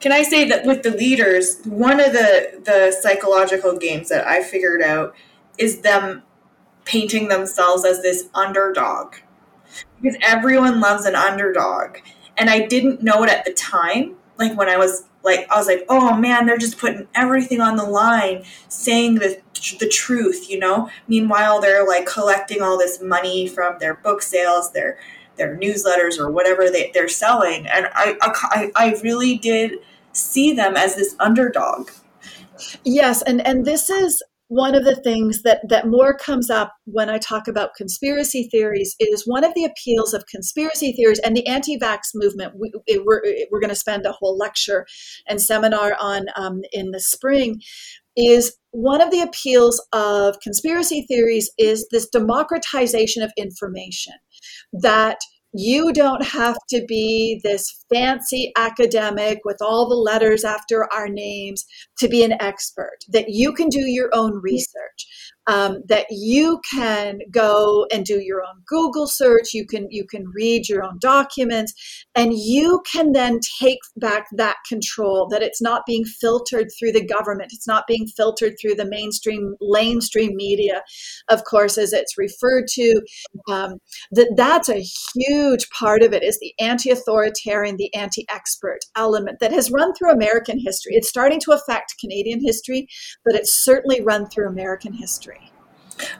Can 0.00 0.12
I 0.12 0.22
say 0.22 0.48
that 0.48 0.64
with 0.64 0.82
the 0.82 0.90
leaders, 0.90 1.60
one 1.64 2.00
of 2.00 2.12
the, 2.12 2.62
the 2.64 2.96
psychological 3.02 3.76
games 3.76 4.08
that 4.08 4.26
I 4.26 4.42
figured 4.42 4.80
out 4.80 5.14
is 5.58 5.82
them 5.82 6.22
painting 6.88 7.28
themselves 7.28 7.84
as 7.84 8.02
this 8.02 8.28
underdog. 8.34 9.14
Because 10.00 10.18
everyone 10.22 10.80
loves 10.80 11.04
an 11.04 11.14
underdog. 11.14 11.98
And 12.38 12.48
I 12.48 12.66
didn't 12.66 13.02
know 13.02 13.22
it 13.24 13.30
at 13.30 13.44
the 13.44 13.52
time, 13.52 14.16
like 14.38 14.56
when 14.56 14.68
I 14.68 14.78
was 14.78 15.04
like 15.24 15.46
I 15.50 15.56
was 15.56 15.66
like, 15.66 15.84
oh 15.88 16.16
man, 16.16 16.46
they're 16.46 16.58
just 16.58 16.78
putting 16.78 17.08
everything 17.14 17.60
on 17.60 17.76
the 17.76 17.84
line, 17.84 18.44
saying 18.68 19.16
the 19.16 19.40
the 19.80 19.88
truth, 19.88 20.48
you 20.48 20.58
know. 20.58 20.88
Meanwhile, 21.08 21.60
they're 21.60 21.86
like 21.86 22.06
collecting 22.06 22.62
all 22.62 22.78
this 22.78 23.02
money 23.02 23.48
from 23.48 23.76
their 23.80 23.94
book 23.94 24.22
sales, 24.22 24.72
their 24.72 24.98
their 25.36 25.56
newsletters, 25.56 26.18
or 26.18 26.30
whatever 26.30 26.70
they, 26.70 26.90
they're 26.94 27.08
selling, 27.08 27.66
and 27.66 27.88
I, 27.94 28.16
I 28.20 28.70
I 28.76 29.00
really 29.02 29.38
did 29.38 29.78
see 30.12 30.52
them 30.52 30.76
as 30.76 30.96
this 30.96 31.14
underdog. 31.18 31.90
Yes, 32.84 33.22
and 33.22 33.44
and 33.46 33.64
this 33.64 33.90
is 33.90 34.22
one 34.48 34.74
of 34.74 34.84
the 34.84 34.96
things 34.96 35.42
that 35.42 35.60
that 35.68 35.86
more 35.86 36.16
comes 36.16 36.50
up 36.50 36.74
when 36.84 37.10
I 37.10 37.18
talk 37.18 37.48
about 37.48 37.74
conspiracy 37.74 38.48
theories 38.50 38.96
is 38.98 39.26
one 39.26 39.44
of 39.44 39.54
the 39.54 39.64
appeals 39.64 40.14
of 40.14 40.26
conspiracy 40.26 40.92
theories 40.92 41.20
and 41.20 41.36
the 41.36 41.46
anti-vax 41.46 41.98
movement. 42.14 42.54
We, 42.58 42.72
it, 42.86 43.04
we're 43.04 43.22
we're 43.50 43.60
going 43.60 43.68
to 43.68 43.76
spend 43.76 44.06
a 44.06 44.12
whole 44.12 44.36
lecture 44.36 44.86
and 45.28 45.40
seminar 45.40 45.96
on 46.00 46.26
um, 46.36 46.62
in 46.72 46.90
the 46.90 47.00
spring. 47.00 47.60
Is 48.16 48.56
one 48.72 49.00
of 49.00 49.12
the 49.12 49.20
appeals 49.20 49.80
of 49.92 50.40
conspiracy 50.40 51.04
theories 51.06 51.52
is 51.56 51.86
this 51.92 52.08
democratization 52.08 53.22
of 53.22 53.32
information 53.36 54.14
that 54.72 55.18
you 55.52 55.92
don't 55.92 56.24
have 56.24 56.56
to 56.68 56.84
be 56.86 57.40
this 57.42 57.84
fancy 57.92 58.52
academic 58.56 59.38
with 59.44 59.56
all 59.60 59.88
the 59.88 59.94
letters 59.94 60.44
after 60.44 60.92
our 60.92 61.08
names 61.08 61.64
to 61.98 62.08
be 62.08 62.22
an 62.22 62.34
expert, 62.40 62.98
that 63.08 63.26
you 63.28 63.52
can 63.52 63.68
do 63.68 63.80
your 63.80 64.10
own 64.12 64.34
mm. 64.34 64.42
research 64.42 65.06
um, 65.48 65.82
that 65.88 66.06
you 66.10 66.60
can 66.72 67.20
go 67.30 67.86
and 67.90 68.04
do 68.04 68.20
your 68.20 68.42
own 68.42 68.62
Google 68.66 69.06
search. 69.06 69.54
You 69.54 69.66
can 69.66 69.88
you 69.90 70.06
can 70.06 70.24
read 70.34 70.68
your 70.68 70.84
own 70.84 70.98
documents, 71.00 71.72
and 72.14 72.34
you 72.34 72.82
can 72.92 73.12
then 73.12 73.40
take 73.60 73.78
back 73.96 74.26
that 74.32 74.56
control. 74.68 75.26
That 75.28 75.42
it's 75.42 75.62
not 75.62 75.82
being 75.86 76.04
filtered 76.04 76.68
through 76.78 76.92
the 76.92 77.04
government. 77.04 77.52
It's 77.52 77.66
not 77.66 77.86
being 77.88 78.06
filtered 78.06 78.54
through 78.60 78.74
the 78.74 78.88
mainstream 78.88 79.54
mainstream 79.60 80.36
media, 80.36 80.82
of 81.30 81.44
course, 81.44 81.78
as 81.78 81.92
it's 81.92 82.18
referred 82.18 82.66
to. 82.74 83.00
Um, 83.48 83.78
that 84.12 84.34
that's 84.36 84.68
a 84.68 84.84
huge 85.14 85.68
part 85.70 86.02
of 86.02 86.12
it 86.12 86.22
is 86.22 86.38
the 86.38 86.52
anti-authoritarian, 86.60 87.76
the 87.76 87.94
anti-expert 87.94 88.80
element 88.96 89.38
that 89.40 89.52
has 89.52 89.70
run 89.70 89.94
through 89.94 90.12
American 90.12 90.58
history. 90.58 90.92
It's 90.94 91.08
starting 91.08 91.40
to 91.40 91.52
affect 91.52 91.94
Canadian 92.00 92.40
history, 92.44 92.86
but 93.24 93.34
it's 93.34 93.64
certainly 93.64 94.02
run 94.02 94.28
through 94.28 94.48
American 94.48 94.92
history. 94.92 95.37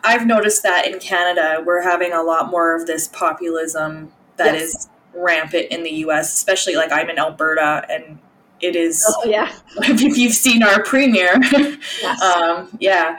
I've 0.05 0.27
noticed 0.27 0.63
that 0.63 0.87
in 0.87 0.99
Canada, 0.99 1.63
we're 1.65 1.83
having 1.83 2.13
a 2.13 2.23
lot 2.23 2.51
more 2.51 2.75
of 2.75 2.87
this 2.87 3.09
populism 3.09 4.13
that 4.37 4.55
yes. 4.55 4.75
is 4.75 4.89
rampant 5.15 5.67
in 5.71 5.83
the 5.83 5.91
US, 6.07 6.33
especially 6.35 6.77
like 6.77 6.93
I'm 6.93 7.11
in 7.11 7.19
Alberta 7.19 7.85
and 7.89 8.19
it 8.61 8.77
is. 8.77 9.05
Oh, 9.07 9.25
yeah. 9.25 9.53
if 9.77 10.17
you've 10.17 10.35
seen 10.35 10.63
our 10.63 10.83
premier, 10.83 11.33
yes. 11.43 12.23
um, 12.23 12.77
yeah, 12.81 13.19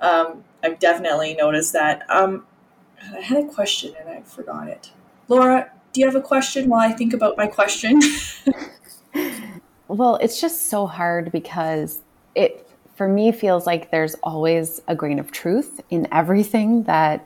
um, 0.00 0.44
I've 0.62 0.78
definitely 0.78 1.34
noticed 1.34 1.72
that. 1.72 2.08
Um, 2.08 2.46
I 3.14 3.20
had 3.20 3.44
a 3.44 3.48
question 3.48 3.94
and 4.00 4.08
I 4.08 4.22
forgot 4.22 4.68
it. 4.68 4.90
Laura, 5.28 5.70
do 5.92 6.00
you 6.00 6.06
have 6.06 6.16
a 6.16 6.20
question 6.20 6.68
while 6.68 6.80
I 6.80 6.92
think 6.92 7.12
about 7.12 7.36
my 7.36 7.46
question? 7.46 8.00
well, 9.88 10.16
it's 10.16 10.40
just 10.40 10.66
so 10.66 10.86
hard 10.86 11.32
because 11.32 12.00
it 12.34 12.65
for 12.96 13.08
me 13.08 13.30
feels 13.30 13.66
like 13.66 13.90
there's 13.90 14.14
always 14.22 14.80
a 14.88 14.96
grain 14.96 15.18
of 15.18 15.30
truth 15.30 15.80
in 15.90 16.08
everything 16.10 16.84
that 16.84 17.24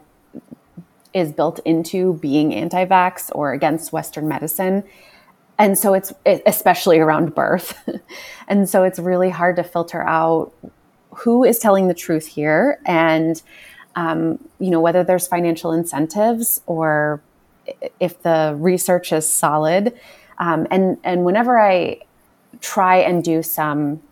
is 1.14 1.33
built 1.33 1.61
into 1.64 2.14
being 2.14 2.52
anti-vax 2.52 3.30
or 3.35 3.52
against 3.52 3.92
western 3.92 4.28
medicine. 4.28 4.85
And 5.59 5.78
so 5.78 5.94
it's 5.94 6.12
especially 6.46 6.98
around 6.98 7.35
birth. 7.35 7.78
And 8.48 8.68
so 8.68 8.83
it's 8.83 8.98
really 8.98 9.30
hard 9.30 9.54
to 9.56 9.62
filter 9.62 10.02
out 10.02 10.52
who 11.14 11.44
is 11.44 11.61
telling 11.61 11.87
the 11.87 11.94
truth 11.94 12.26
here 12.26 12.80
and 12.85 13.40
um, 13.94 14.40
you 14.59 14.70
know 14.70 14.80
whether 14.80 15.04
there's 15.04 15.28
financial 15.28 15.70
incentives 15.70 16.61
or 16.66 17.22
if 18.00 18.20
the 18.22 18.56
research 18.59 19.12
is 19.12 19.28
solid. 19.28 19.96
Um, 20.38 20.66
and 20.72 20.98
and 21.04 21.24
whenever 21.24 21.61
i 21.61 22.00
try 22.61 22.96
and 22.96 23.22
do 23.22 23.40
some 23.40 24.02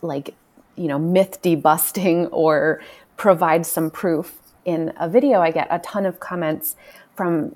like 0.00 0.34
you 0.76 0.88
know, 0.88 0.98
myth 0.98 1.40
debusting 1.42 2.28
or 2.32 2.80
provide 3.16 3.64
some 3.66 3.90
proof 3.90 4.40
in 4.64 4.92
a 4.98 5.08
video, 5.08 5.40
I 5.40 5.50
get 5.50 5.68
a 5.70 5.78
ton 5.80 6.06
of 6.06 6.20
comments 6.20 6.76
from 7.14 7.54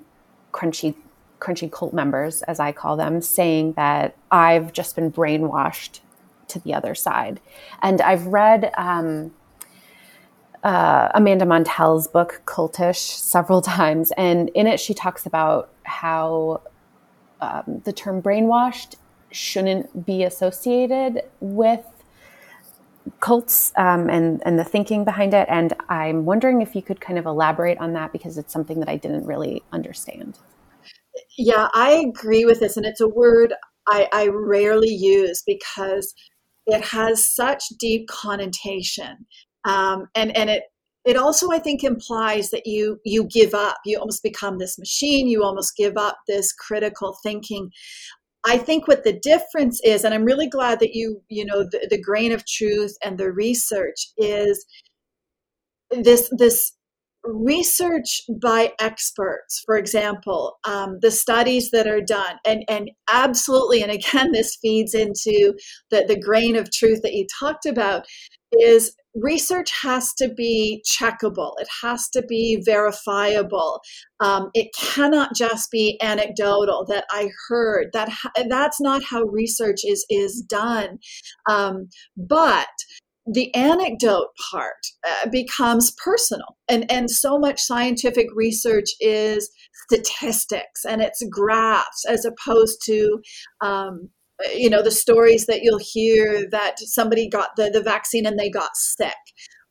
crunchy 0.53 0.95
crunchy 1.41 1.71
cult 1.71 1.95
members, 1.95 2.43
as 2.43 2.59
I 2.59 2.73
call 2.73 2.97
them, 2.97 3.23
saying 3.23 3.75
that 3.75 4.17
I've 4.31 4.73
just 4.73 4.97
been 4.97 5.13
brainwashed 5.13 6.01
to 6.49 6.59
the 6.59 6.75
other 6.75 6.97
side. 6.97 7.41
And 7.81 8.01
I've 8.01 8.27
read 8.27 8.73
um, 8.77 9.33
uh, 10.65 11.11
Amanda 11.15 11.47
Montell's 11.47 12.09
book 12.09 12.43
Cultish 12.45 12.97
several 12.97 13.63
times, 13.77 14.11
and 14.17 14.49
in 14.51 14.67
it 14.67 14.81
she 14.81 14.95
talks 14.95 15.27
about 15.27 15.71
how 15.85 16.63
um, 17.41 17.83
the 17.85 17.93
term 17.93 18.21
brainwashed 18.21 18.97
shouldn't 19.31 20.05
be 20.07 20.25
associated 20.25 21.23
with 21.41 21.85
cults 23.21 23.73
um, 23.77 24.09
and 24.09 24.43
and 24.45 24.59
the 24.59 24.65
thinking 24.65 25.05
behind 25.05 25.35
it. 25.35 25.47
And 25.51 25.75
I'm 25.89 26.25
wondering 26.25 26.63
if 26.63 26.75
you 26.75 26.83
could 26.83 27.01
kind 27.01 27.19
of 27.19 27.27
elaborate 27.27 27.79
on 27.79 27.93
that 27.95 28.13
because 28.13 28.39
it's 28.39 28.53
something 28.53 28.81
that 28.81 28.89
I 28.89 28.97
didn't 28.97 29.27
really 29.27 29.63
understand. 29.73 30.39
Yeah, 31.37 31.69
I 31.75 32.05
agree 32.09 32.45
with 32.45 32.61
this, 32.61 32.77
and 32.77 32.87
it's 32.87 33.01
a 33.01 33.09
word 33.09 33.53
I, 33.89 34.09
I 34.13 34.29
rarely 34.29 34.91
use 34.91 35.43
because 35.47 36.15
it 36.67 36.85
has 36.85 37.27
such 37.27 37.63
deep 37.79 38.09
connotation, 38.09 39.27
um, 39.65 40.07
and 40.15 40.37
and 40.37 40.51
it 40.51 40.65
it 41.05 41.17
also 41.17 41.51
i 41.51 41.59
think 41.59 41.83
implies 41.83 42.51
that 42.51 42.67
you 42.67 43.01
you 43.05 43.25
give 43.25 43.55
up 43.55 43.77
you 43.85 43.99
almost 43.99 44.23
become 44.23 44.59
this 44.59 44.79
machine 44.79 45.29
you 45.29 45.43
almost 45.43 45.77
give 45.77 45.97
up 45.97 46.19
this 46.27 46.53
critical 46.53 47.17
thinking 47.23 47.71
I 48.47 48.59
think 48.59 48.89
what 48.89 49.05
the 49.05 49.19
difference 49.19 49.81
is, 49.85 50.05
and 50.05 50.15
I'm 50.15 50.25
really 50.25 50.49
glad 50.49 50.81
that 50.81 50.95
you, 50.95 51.23
you 51.29 51.45
know, 51.45 51.65
the, 51.65 51.87
the 51.91 52.01
grain 52.01 52.33
of 52.33 52.47
truth 52.47 52.97
and 53.05 53.19
the 53.19 53.33
research 53.33 54.09
is 54.17 54.65
this 55.91 56.31
this 56.37 56.73
research 57.25 58.23
by 58.41 58.73
experts 58.81 59.63
for 59.67 59.77
example 59.77 60.57
um, 60.65 60.99
the 61.03 61.11
studies 61.11 61.71
that 61.71 61.87
are 61.87 62.01
done 62.01 62.37
and 62.47 62.65
and 62.69 62.91
absolutely 63.11 63.83
and 63.83 63.91
again 63.93 64.33
this 64.33 64.57
feeds 64.63 64.95
into 64.95 65.53
the 65.91 66.05
the 66.07 66.19
grain 66.19 66.57
of 66.57 66.71
truth 66.71 67.03
that 67.03 67.13
you 67.13 67.27
talked 67.39 67.67
about 67.67 68.07
is 68.53 68.95
research 69.15 69.71
has 69.83 70.13
to 70.15 70.29
be 70.29 70.83
checkable. 70.87 71.53
It 71.59 71.69
has 71.83 72.09
to 72.11 72.23
be 72.23 72.63
verifiable. 72.65 73.81
Um, 74.21 74.51
it 74.55 74.69
cannot 74.77 75.35
just 75.35 75.71
be 75.71 75.99
anecdotal 76.03 76.85
that 76.89 77.05
i 77.11 77.29
heard. 77.49 77.89
That 77.93 78.11
that's 78.49 78.81
not 78.81 79.03
how 79.03 79.23
research 79.25 79.81
is 79.85 80.05
is 80.11 80.45
done. 80.49 80.99
Um, 81.49 81.89
but 82.17 82.69
the 83.31 83.55
anecdote 83.55 84.29
part 84.51 84.87
uh, 85.07 85.29
becomes 85.31 85.93
personal. 86.03 86.57
And 86.69 86.91
and 86.91 87.11
so 87.11 87.39
much 87.39 87.61
scientific 87.61 88.27
research 88.35 88.89
is 89.01 89.51
statistics 89.91 90.85
and 90.85 91.01
it's 91.01 91.23
graphs 91.31 92.05
as 92.09 92.25
opposed 92.25 92.79
to 92.87 93.21
um, 93.61 94.09
Uh, 94.45 94.51
you 94.53 94.71
know 94.71 94.83
the 94.83 94.91
stories 94.91 95.47
that 95.47 95.63
you'll 95.63 95.81
hear 95.81 96.49
that 96.51 96.79
somebody 96.79 97.29
got 97.29 97.51
the, 97.57 97.71
the 97.71 97.83
vaccine 97.83 98.27
and 98.27 98.39
they 98.39 98.51
got 98.51 98.77
sick 98.77 99.17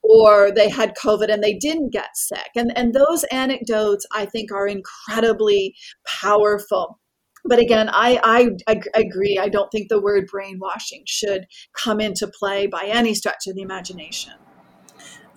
or 0.04 0.52
they 0.52 0.70
had 0.70 0.96
covid 0.96 1.32
and 1.32 1.44
they 1.44 1.54
didn't 1.54 1.92
get 1.92 2.16
sick. 2.16 2.50
And 2.56 2.72
and 2.78 2.94
those 2.94 3.24
anecdotes 3.26 4.06
i 4.14 4.26
think 4.26 4.52
are 4.52 4.68
incredibly 4.68 5.76
powerful. 6.06 7.00
But 7.46 7.60
again 7.60 7.90
I, 7.92 8.20
I, 8.24 8.50
I 8.68 8.82
agree. 9.00 9.40
I 9.42 9.48
don't 9.50 9.70
think 9.72 9.90
the 9.90 10.02
word 10.02 10.28
brainwashing 10.30 11.04
should 11.06 11.46
come 11.74 12.00
into 12.00 12.28
play 12.28 12.68
by 12.68 12.84
any 12.86 13.14
stretch 13.14 13.48
of 13.48 13.56
the 13.56 13.62
imagination. 13.62 14.34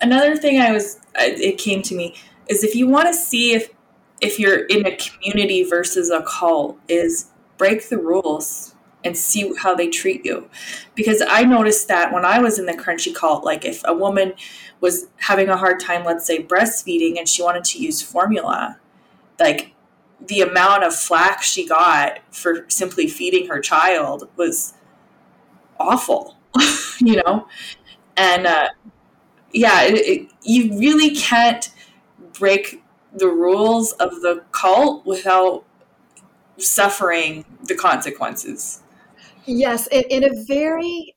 Another 0.01 0.35
thing 0.35 0.59
i 0.59 0.71
was 0.71 0.99
it 1.15 1.57
came 1.57 1.81
to 1.83 1.95
me 1.95 2.15
is 2.49 2.63
if 2.63 2.75
you 2.75 2.87
want 2.87 3.07
to 3.07 3.13
see 3.13 3.53
if 3.53 3.69
if 4.19 4.39
you're 4.39 4.65
in 4.65 4.85
a 4.85 4.95
community 4.95 5.63
versus 5.63 6.09
a 6.09 6.21
cult 6.23 6.77
is 6.87 7.31
break 7.57 7.89
the 7.89 7.97
rules 7.97 8.75
and 9.03 9.17
see 9.17 9.53
how 9.57 9.75
they 9.75 9.87
treat 9.87 10.25
you. 10.25 10.49
Because 10.95 11.23
I 11.27 11.43
noticed 11.43 11.87
that 11.87 12.13
when 12.13 12.25
I 12.25 12.39
was 12.39 12.59
in 12.59 12.65
the 12.65 12.73
crunchy 12.73 13.13
cult, 13.13 13.43
like 13.43 13.65
if 13.65 13.81
a 13.85 13.93
woman 13.93 14.33
was 14.79 15.07
having 15.17 15.49
a 15.49 15.57
hard 15.57 15.79
time, 15.79 16.05
let's 16.05 16.25
say 16.25 16.43
breastfeeding, 16.43 17.17
and 17.17 17.27
she 17.27 17.41
wanted 17.41 17.63
to 17.65 17.79
use 17.79 18.01
formula, 18.01 18.79
like 19.39 19.73
the 20.19 20.41
amount 20.41 20.83
of 20.83 20.95
flack 20.95 21.41
she 21.41 21.67
got 21.67 22.19
for 22.31 22.65
simply 22.67 23.07
feeding 23.07 23.47
her 23.47 23.59
child 23.59 24.29
was 24.35 24.73
awful, 25.79 26.37
you 26.99 27.21
know? 27.23 27.47
And 28.17 28.45
uh, 28.45 28.69
yeah, 29.51 29.83
it, 29.83 29.95
it, 29.95 30.31
you 30.43 30.77
really 30.77 31.15
can't 31.15 31.71
break 32.33 32.83
the 33.13 33.27
rules 33.27 33.93
of 33.93 34.21
the 34.21 34.43
cult 34.51 35.05
without 35.05 35.65
suffering 36.57 37.45
the 37.63 37.75
consequences. 37.75 38.80
Yes, 39.45 39.87
in, 39.87 40.03
in 40.09 40.23
a 40.23 40.43
very, 40.47 41.15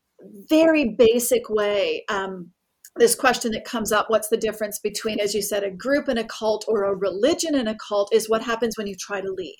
very 0.49 0.95
basic 0.99 1.49
way. 1.49 2.05
Um, 2.09 2.51
this 2.97 3.15
question 3.15 3.51
that 3.53 3.65
comes 3.65 3.91
up 3.91 4.07
what's 4.09 4.29
the 4.29 4.37
difference 4.37 4.79
between, 4.79 5.19
as 5.19 5.35
you 5.35 5.43
said, 5.43 5.65
a 5.65 5.71
group 5.71 6.09
and 6.09 6.19
a 6.19 6.25
cult 6.25 6.65
or 6.69 6.85
a 6.85 6.95
religion 6.95 7.55
and 7.55 7.69
a 7.69 7.77
cult 7.77 8.15
is 8.15 8.29
what 8.29 8.43
happens 8.43 8.79
when 8.79 8.87
you 8.87 8.95
try 8.99 9.21
to 9.21 9.33
leave. 9.33 9.55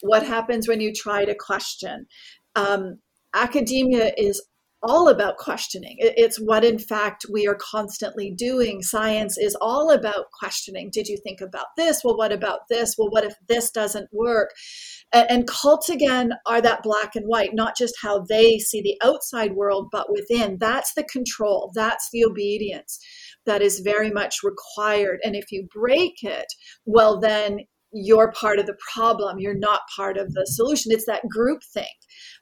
What 0.00 0.24
happens 0.24 0.68
when 0.68 0.80
you 0.80 0.92
try 0.92 1.24
to 1.24 1.34
question? 1.34 2.06
Um, 2.54 2.98
academia 3.34 4.12
is 4.16 4.42
all 4.82 5.08
about 5.08 5.36
questioning. 5.36 5.96
It's 5.98 6.38
what, 6.38 6.64
in 6.64 6.78
fact, 6.78 7.26
we 7.32 7.46
are 7.46 7.56
constantly 7.56 8.30
doing. 8.30 8.82
Science 8.82 9.38
is 9.38 9.56
all 9.60 9.90
about 9.90 10.26
questioning. 10.38 10.90
Did 10.92 11.08
you 11.08 11.16
think 11.22 11.40
about 11.40 11.66
this? 11.76 12.02
Well, 12.04 12.16
what 12.16 12.32
about 12.32 12.60
this? 12.68 12.94
Well, 12.96 13.10
what 13.10 13.24
if 13.24 13.34
this 13.48 13.70
doesn't 13.70 14.08
work? 14.12 14.50
And 15.28 15.46
cults, 15.46 15.88
again, 15.88 16.32
are 16.46 16.60
that 16.60 16.82
black 16.82 17.16
and 17.16 17.26
white, 17.26 17.50
not 17.54 17.76
just 17.76 17.94
how 18.02 18.24
they 18.28 18.58
see 18.58 18.82
the 18.82 18.98
outside 19.02 19.54
world, 19.54 19.88
but 19.90 20.10
within. 20.10 20.58
That's 20.58 20.94
the 20.94 21.04
control, 21.04 21.72
that's 21.74 22.08
the 22.12 22.24
obedience 22.24 22.98
that 23.46 23.62
is 23.62 23.80
very 23.80 24.10
much 24.10 24.38
required. 24.42 25.20
And 25.24 25.34
if 25.34 25.50
you 25.50 25.68
break 25.72 26.22
it, 26.22 26.46
well, 26.84 27.20
then 27.20 27.60
you're 27.92 28.32
part 28.32 28.58
of 28.58 28.66
the 28.66 28.76
problem. 28.92 29.38
You're 29.38 29.58
not 29.58 29.80
part 29.94 30.18
of 30.18 30.32
the 30.32 30.44
solution. 30.46 30.92
It's 30.92 31.06
that 31.06 31.26
group 31.28 31.62
thing 31.72 31.84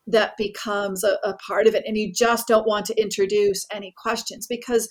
that 0.06 0.36
becomes 0.36 1.04
a, 1.04 1.18
a, 1.22 1.36
part 1.46 1.66
of 1.66 1.74
it. 1.74 1.84
And 1.86 1.96
you 1.96 2.12
just 2.12 2.48
don't 2.48 2.66
want 2.66 2.86
to 2.86 3.00
introduce 3.00 3.64
any 3.72 3.94
questions 3.96 4.46
because 4.48 4.88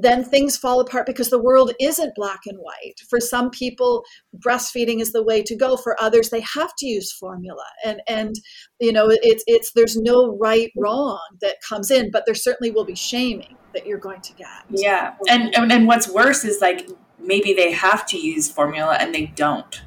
then 0.00 0.22
things 0.24 0.56
fall 0.56 0.80
apart 0.80 1.06
because 1.06 1.28
the 1.28 1.42
world 1.42 1.72
isn't 1.80 2.14
black 2.14 2.40
and 2.46 2.56
white. 2.58 3.00
For 3.10 3.18
some 3.18 3.50
people, 3.50 4.04
breastfeeding 4.38 5.00
is 5.00 5.12
the 5.12 5.24
way 5.24 5.42
to 5.42 5.56
go. 5.56 5.76
For 5.76 6.00
others, 6.00 6.30
they 6.30 6.40
have 6.40 6.72
to 6.78 6.86
use 6.86 7.10
formula. 7.10 7.64
And 7.84 8.00
and 8.06 8.36
you 8.78 8.92
know, 8.92 9.08
it's 9.10 9.42
it's 9.48 9.72
there's 9.72 9.96
no 9.96 10.36
right 10.38 10.70
wrong 10.76 11.20
that 11.40 11.56
comes 11.68 11.90
in, 11.90 12.12
but 12.12 12.26
there 12.26 12.36
certainly 12.36 12.70
will 12.70 12.84
be 12.84 12.94
shaming 12.94 13.56
that 13.74 13.86
you're 13.86 13.98
going 13.98 14.20
to 14.20 14.32
get. 14.34 14.64
Yeah. 14.70 15.14
And 15.28 15.54
and, 15.56 15.72
and 15.72 15.86
what's 15.88 16.08
worse 16.08 16.44
is 16.44 16.60
like 16.60 16.88
maybe 17.18 17.52
they 17.52 17.72
have 17.72 18.06
to 18.06 18.18
use 18.18 18.48
formula 18.48 18.96
and 19.00 19.12
they 19.12 19.26
don't. 19.26 19.82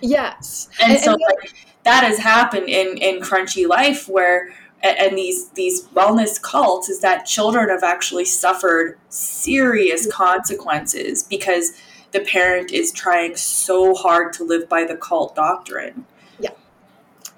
Yes. 0.00 0.70
And, 0.80 0.92
and 0.92 1.00
so 1.00 1.12
and 1.12 1.20
like 1.20 1.54
that 1.84 2.02
has 2.02 2.18
happened 2.18 2.70
in 2.70 2.96
in 2.96 3.20
crunchy 3.20 3.68
life 3.68 4.08
where 4.08 4.54
and 4.84 5.16
these 5.16 5.48
these 5.50 5.86
wellness 5.88 6.40
cults 6.40 6.88
is 6.88 7.00
that 7.00 7.24
children 7.24 7.68
have 7.70 7.82
actually 7.82 8.24
suffered 8.24 8.98
serious 9.08 10.06
consequences 10.12 11.22
because 11.22 11.72
the 12.12 12.20
parent 12.20 12.70
is 12.70 12.92
trying 12.92 13.34
so 13.34 13.94
hard 13.94 14.32
to 14.34 14.44
live 14.44 14.68
by 14.68 14.84
the 14.84 14.96
cult 14.96 15.34
doctrine. 15.34 16.04
Yeah. 16.38 16.50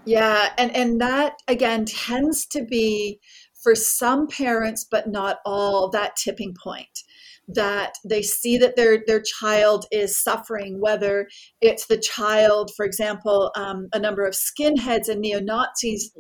Yeah, 0.05 0.53
and 0.59 0.75
and 0.75 1.01
that 1.01 1.41
again 1.47 1.87
tends 1.87 2.45
to 2.47 2.65
be 2.65 3.21
for 3.55 3.75
some 3.75 4.29
parents 4.29 4.85
but 4.89 5.09
not 5.09 5.39
all 5.45 5.89
that 5.91 6.17
tipping 6.17 6.55
point 6.55 7.03
that 7.49 7.95
they 8.05 8.23
see 8.23 8.59
that 8.59 8.77
their 8.77 9.03
their 9.07 9.23
child 9.23 9.87
is 9.93 10.21
suffering, 10.21 10.81
whether 10.81 11.29
it's 11.61 11.87
the 11.87 11.99
child, 11.99 12.71
for 12.77 12.85
example, 12.85 13.53
um, 13.57 13.89
a 13.93 13.99
number 13.99 14.25
of 14.25 14.35
skinheads 14.35 15.09
and 15.09 15.21
neo 15.21 15.41
Nazis 15.41 16.11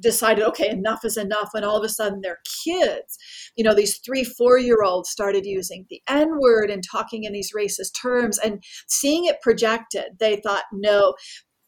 decided, 0.00 0.44
okay, 0.44 0.68
enough 0.70 1.04
is 1.04 1.16
enough, 1.16 1.50
and 1.54 1.64
all 1.64 1.76
of 1.76 1.84
a 1.84 1.88
sudden 1.88 2.20
their 2.22 2.38
kids, 2.64 3.18
you 3.56 3.64
know, 3.64 3.74
these 3.74 3.98
three, 3.98 4.24
four 4.24 4.58
year 4.58 4.82
olds 4.82 5.10
started 5.10 5.44
using 5.44 5.86
the 5.90 6.00
N 6.08 6.38
word 6.40 6.70
and 6.70 6.82
talking 6.90 7.24
in 7.24 7.32
these 7.32 7.52
racist 7.54 8.00
terms, 8.00 8.38
and 8.38 8.62
seeing 8.88 9.26
it 9.26 9.42
projected, 9.42 10.18
they 10.18 10.36
thought, 10.36 10.64
no. 10.72 11.14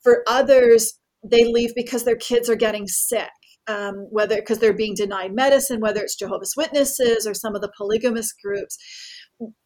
For 0.03 0.25
others, 0.27 0.99
they 1.23 1.45
leave 1.45 1.73
because 1.77 2.05
their 2.05 2.17
kids 2.17 2.51
are 2.51 2.57
getting 2.57 2.89
sick 2.89 3.31
um, 3.69 4.07
whether 4.11 4.37
because 4.37 4.59
they're 4.59 4.73
being 4.73 4.95
denied 4.95 5.35
medicine, 5.35 5.81
whether 5.81 6.01
it's 6.01 6.17
Jehovah's 6.17 6.55
Witnesses 6.57 7.27
or 7.27 7.35
some 7.35 7.55
of 7.55 7.63
the 7.63 7.73
polygamous 7.77 8.33
groups. 8.33 8.79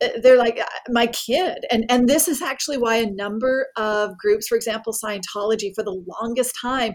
Uh, 0.02 0.09
they're 0.22 0.38
like 0.38 0.59
my 0.88 1.06
kid, 1.09 1.59
and 1.70 1.85
and 1.90 2.09
this 2.09 2.28
is 2.28 2.40
actually 2.40 2.78
why 2.78 2.96
a 2.96 3.11
number 3.11 3.66
of 3.76 4.16
groups, 4.18 4.48
for 4.48 4.56
example, 4.56 4.92
Scientology, 4.92 5.74
for 5.74 5.82
the 5.82 6.02
longest 6.20 6.54
time, 6.61 6.94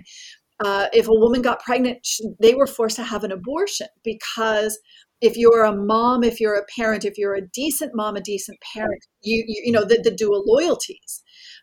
uh, 0.63 0.87
if 0.93 1.07
a 1.07 1.13
woman 1.13 1.41
got 1.41 1.59
pregnant, 1.61 2.07
they 2.39 2.55
were 2.55 2.67
forced 2.67 2.95
to 2.95 3.03
have 3.03 3.23
an 3.23 3.31
abortion 3.31 3.87
because 4.03 4.79
if 5.21 5.37
you're 5.37 5.63
a 5.63 5.75
mom, 5.75 6.23
if 6.23 6.39
you're 6.39 6.55
a 6.55 6.65
parent, 6.75 7.05
if 7.05 7.17
you're 7.17 7.35
a 7.35 7.47
decent 7.53 7.91
mom, 7.93 8.15
a 8.15 8.21
decent 8.21 8.57
parent, 8.73 9.05
you 9.21 9.43
you, 9.47 9.61
you 9.65 9.71
know 9.71 9.83
the, 9.83 9.99
the 10.03 10.11
dual 10.11 10.43
loyalties 10.45 11.21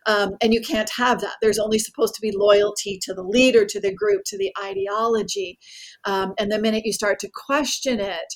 um, 0.09 0.31
and 0.41 0.51
you 0.53 0.61
can't 0.61 0.89
have 0.97 1.21
that. 1.21 1.35
There's 1.39 1.59
only 1.59 1.77
supposed 1.77 2.15
to 2.15 2.21
be 2.21 2.33
loyalty 2.35 2.97
to 3.03 3.13
the 3.13 3.21
leader, 3.21 3.63
to 3.65 3.79
the 3.79 3.93
group, 3.93 4.23
to 4.25 4.39
the 4.39 4.51
ideology. 4.59 5.59
Um, 6.03 6.33
and 6.39 6.51
the 6.51 6.57
minute 6.57 6.83
you 6.83 6.93
start 6.93 7.19
to 7.19 7.29
question 7.31 7.99
it, 7.99 8.33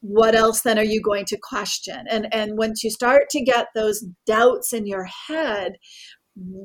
what 0.00 0.36
else 0.36 0.60
then 0.60 0.78
are 0.78 0.84
you 0.84 1.02
going 1.02 1.24
to 1.24 1.36
question? 1.42 2.04
And 2.08 2.32
and 2.32 2.56
once 2.56 2.84
you 2.84 2.90
start 2.90 3.30
to 3.30 3.42
get 3.42 3.66
those 3.74 4.04
doubts 4.26 4.72
in 4.72 4.86
your 4.86 5.08
head, 5.26 5.72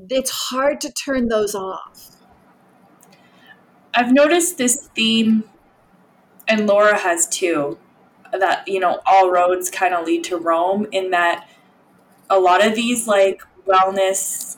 it's 0.10 0.30
hard 0.30 0.80
to 0.82 0.94
turn 0.94 1.30
those 1.30 1.56
off. 1.56 2.12
I've 3.96 4.14
noticed 4.14 4.60
this 4.60 4.88
theme, 4.96 5.46
and 6.48 6.68
Laura 6.68 6.96
has 7.00 7.28
too, 7.28 7.80
that 8.32 8.68
you 8.68 8.80
know 8.80 9.02
all 9.08 9.32
roads 9.32 9.72
kind 9.72 9.96
of 9.96 10.06
lead 10.06 10.24
to 10.26 10.38
Rome. 10.38 10.86
In 10.92 11.10
that, 11.10 11.50
a 12.30 12.40
lot 12.40 12.64
of 12.64 12.76
these 12.76 13.08
like 13.08 13.42
wellness 13.68 14.58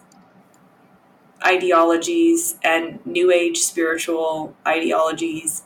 ideologies 1.46 2.58
and 2.64 3.06
new 3.06 3.32
age 3.32 3.60
spiritual 3.60 4.56
ideologies 4.68 5.64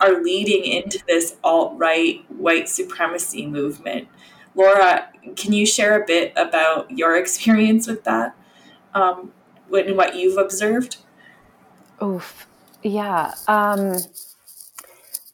are 0.00 0.22
leading 0.22 0.64
into 0.64 1.02
this 1.06 1.36
alt 1.44 1.74
right 1.76 2.24
white 2.30 2.68
supremacy 2.68 3.46
movement. 3.46 4.08
Laura, 4.54 5.08
can 5.36 5.52
you 5.52 5.64
share 5.64 6.02
a 6.02 6.06
bit 6.06 6.32
about 6.36 6.90
your 6.90 7.16
experience 7.16 7.86
with 7.86 8.04
that 8.04 8.36
um, 8.94 9.32
and 9.72 9.96
what 9.96 10.16
you've 10.16 10.36
observed? 10.36 10.98
Oof. 12.02 12.46
Yeah. 12.82 13.32
Um, 13.46 13.96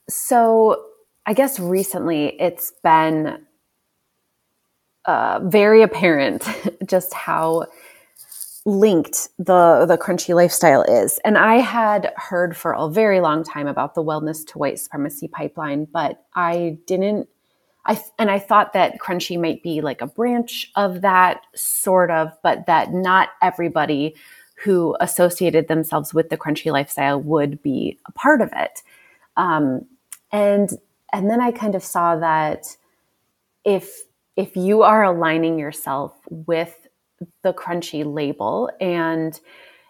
so 0.08 0.84
I 1.26 1.32
guess 1.32 1.58
recently 1.58 2.40
it's 2.40 2.72
been 2.82 3.46
uh, 5.08 5.40
very 5.42 5.82
apparent 5.82 6.46
just 6.86 7.14
how 7.14 7.66
linked 8.66 9.28
the 9.38 9.86
the 9.88 9.96
crunchy 9.96 10.34
lifestyle 10.34 10.82
is. 10.82 11.18
And 11.24 11.38
I 11.38 11.56
had 11.56 12.12
heard 12.16 12.54
for 12.54 12.72
a 12.72 12.90
very 12.90 13.20
long 13.20 13.42
time 13.42 13.66
about 13.66 13.94
the 13.94 14.04
wellness 14.04 14.46
to 14.48 14.58
white 14.58 14.78
supremacy 14.78 15.26
pipeline, 15.26 15.86
but 15.90 16.22
I 16.34 16.76
didn't 16.86 17.28
I 17.86 17.98
and 18.18 18.30
I 18.30 18.38
thought 18.38 18.74
that 18.74 19.00
crunchy 19.00 19.40
might 19.40 19.62
be 19.62 19.80
like 19.80 20.02
a 20.02 20.06
branch 20.06 20.70
of 20.76 21.00
that 21.00 21.40
sort 21.54 22.10
of, 22.10 22.30
but 22.42 22.66
that 22.66 22.92
not 22.92 23.30
everybody 23.40 24.14
who 24.62 24.94
associated 25.00 25.68
themselves 25.68 26.12
with 26.12 26.28
the 26.28 26.36
crunchy 26.36 26.70
lifestyle 26.70 27.18
would 27.22 27.62
be 27.62 27.98
a 28.06 28.12
part 28.12 28.42
of 28.42 28.50
it. 28.54 28.82
Um, 29.38 29.86
and 30.30 30.70
and 31.14 31.30
then 31.30 31.40
I 31.40 31.50
kind 31.50 31.74
of 31.74 31.82
saw 31.82 32.16
that 32.16 32.76
if 33.64 34.02
if 34.38 34.54
you 34.54 34.82
are 34.82 35.02
aligning 35.02 35.58
yourself 35.58 36.12
with 36.30 36.86
the 37.42 37.52
crunchy 37.52 38.04
label 38.04 38.70
and 38.80 39.40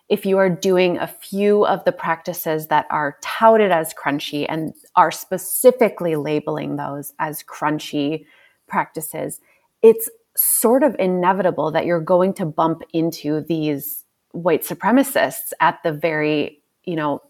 if 0.09 0.25
you 0.25 0.39
are 0.39 0.49
doing 0.49 0.97
a 0.97 1.07
few 1.07 1.67
of 1.67 1.85
the 1.85 1.93
practices 1.93 2.69
that 2.69 2.87
are 2.89 3.19
touted 3.21 3.71
as 3.71 3.93
crunchy 3.93 4.47
and 4.49 4.73
are 4.97 5.11
specifically 5.11 6.17
labeling 6.17 6.77
those 6.77 7.13
as 7.19 7.43
crunchy 7.43 8.25
practices, 8.67 9.39
it's 9.83 10.09
sort 10.35 10.83
of 10.83 10.97
inevitable 10.99 11.71
that 11.71 11.85
you're 11.85 12.01
going 12.01 12.33
to 12.33 12.47
bump 12.47 12.83
into 12.95 13.43
these 13.43 14.07
white 14.33 14.63
supremacists 14.63 15.53
at 15.61 15.79
the 15.83 15.93
very, 15.93 16.59
you 16.85 16.97
know, 16.97 17.21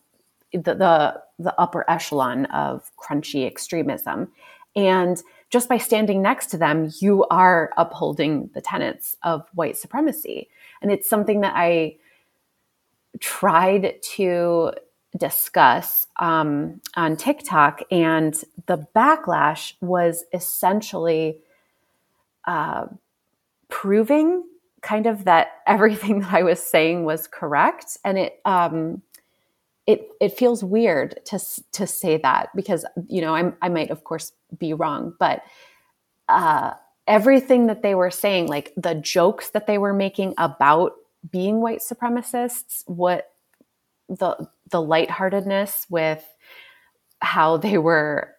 the 0.53 0.73
the, 0.75 1.21
the 1.41 1.61
upper 1.61 1.85
echelon 1.91 2.47
of 2.47 2.93
crunchy 2.97 3.45
extremism. 3.45 4.31
And 4.77 5.21
just 5.51 5.69
by 5.69 5.79
standing 5.79 6.21
next 6.21 6.47
to 6.49 6.59
them, 6.59 6.91
you 7.01 7.25
are 7.31 7.71
upholding 7.77 8.51
the 8.55 8.61
tenets 8.61 9.17
of 9.23 9.47
white 9.55 9.77
supremacy. 9.77 10.49
And 10.83 10.91
it's 10.91 11.09
something 11.09 11.41
that 11.41 11.55
I 11.57 11.97
tried 13.21 14.03
to 14.03 14.73
discuss 15.17 16.07
um, 16.21 16.81
on 16.95 17.17
TikTok, 17.17 17.81
and 17.91 18.35
the 18.67 18.87
backlash 18.95 19.73
was 19.81 20.25
essentially 20.33 21.39
uh, 22.47 22.87
proving 23.69 24.45
kind 24.83 25.07
of 25.07 25.25
that 25.25 25.49
everything 25.67 26.21
that 26.21 26.33
I 26.33 26.43
was 26.43 26.63
saying 26.63 27.05
was 27.05 27.27
correct, 27.27 27.97
and 28.05 28.19
it 28.19 28.41
um, 28.45 29.03
it 29.87 30.09
it 30.21 30.37
feels 30.37 30.63
weird 30.63 31.19
to 31.27 31.39
to 31.73 31.87
say 31.87 32.19
that 32.19 32.51
because 32.55 32.85
you 33.09 33.23
know 33.23 33.35
I'm, 33.35 33.57
I 33.63 33.71
might 33.71 33.91
of 33.91 34.05
course 34.05 34.33
be 34.57 34.73
wrong, 34.73 35.15
but 35.19 35.43
uh, 36.29 36.75
everything 37.07 37.67
that 37.67 37.83
they 37.83 37.95
were 37.95 38.11
saying, 38.11 38.47
like 38.47 38.73
the 38.77 38.95
jokes 38.95 39.51
that 39.51 39.67
they 39.67 39.79
were 39.79 39.95
making 39.95 40.35
about 40.39 40.93
being 41.31 41.61
white 41.61 41.81
supremacists, 41.81 42.83
what 42.87 43.33
the 44.09 44.49
the 44.71 44.81
lightheartedness 44.81 45.87
with 45.91 46.25
how 47.21 47.57
they 47.57 47.79
were 47.79 48.35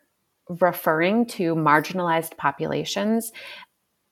referring 0.47 1.25
to 1.25 1.55
marginalized 1.55 2.37
populations. 2.37 3.31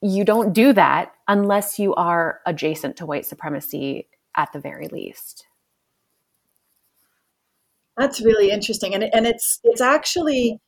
You 0.01 0.23
don't 0.23 0.53
do 0.53 0.73
that 0.73 1.13
unless 1.27 1.79
you 1.79 1.95
are 1.95 2.41
adjacent 2.45 2.97
to 2.97 3.05
white 3.05 3.25
supremacy 3.25 4.07
at 4.35 4.53
the 4.53 4.59
very 4.59 4.87
least. 4.87 5.47
That's 7.97 8.21
really 8.21 8.51
interesting, 8.51 8.93
and 8.93 9.03
and 9.03 9.25
it's 9.25 9.59
it's 9.63 9.81
actually 9.81 10.59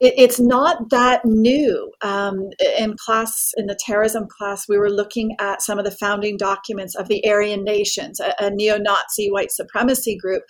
it, 0.00 0.14
it's 0.16 0.40
not 0.40 0.90
that 0.90 1.24
new. 1.24 1.90
Um, 2.02 2.50
in 2.78 2.96
class, 3.04 3.52
in 3.56 3.66
the 3.66 3.78
terrorism 3.78 4.26
class, 4.28 4.68
we 4.68 4.78
were 4.78 4.90
looking 4.90 5.34
at 5.40 5.62
some 5.62 5.78
of 5.78 5.84
the 5.84 5.90
founding 5.90 6.36
documents 6.36 6.94
of 6.94 7.08
the 7.08 7.26
Aryan 7.26 7.64
Nations, 7.64 8.20
a, 8.20 8.34
a 8.38 8.50
neo-Nazi 8.50 9.30
white 9.30 9.52
supremacy 9.52 10.16
group, 10.16 10.42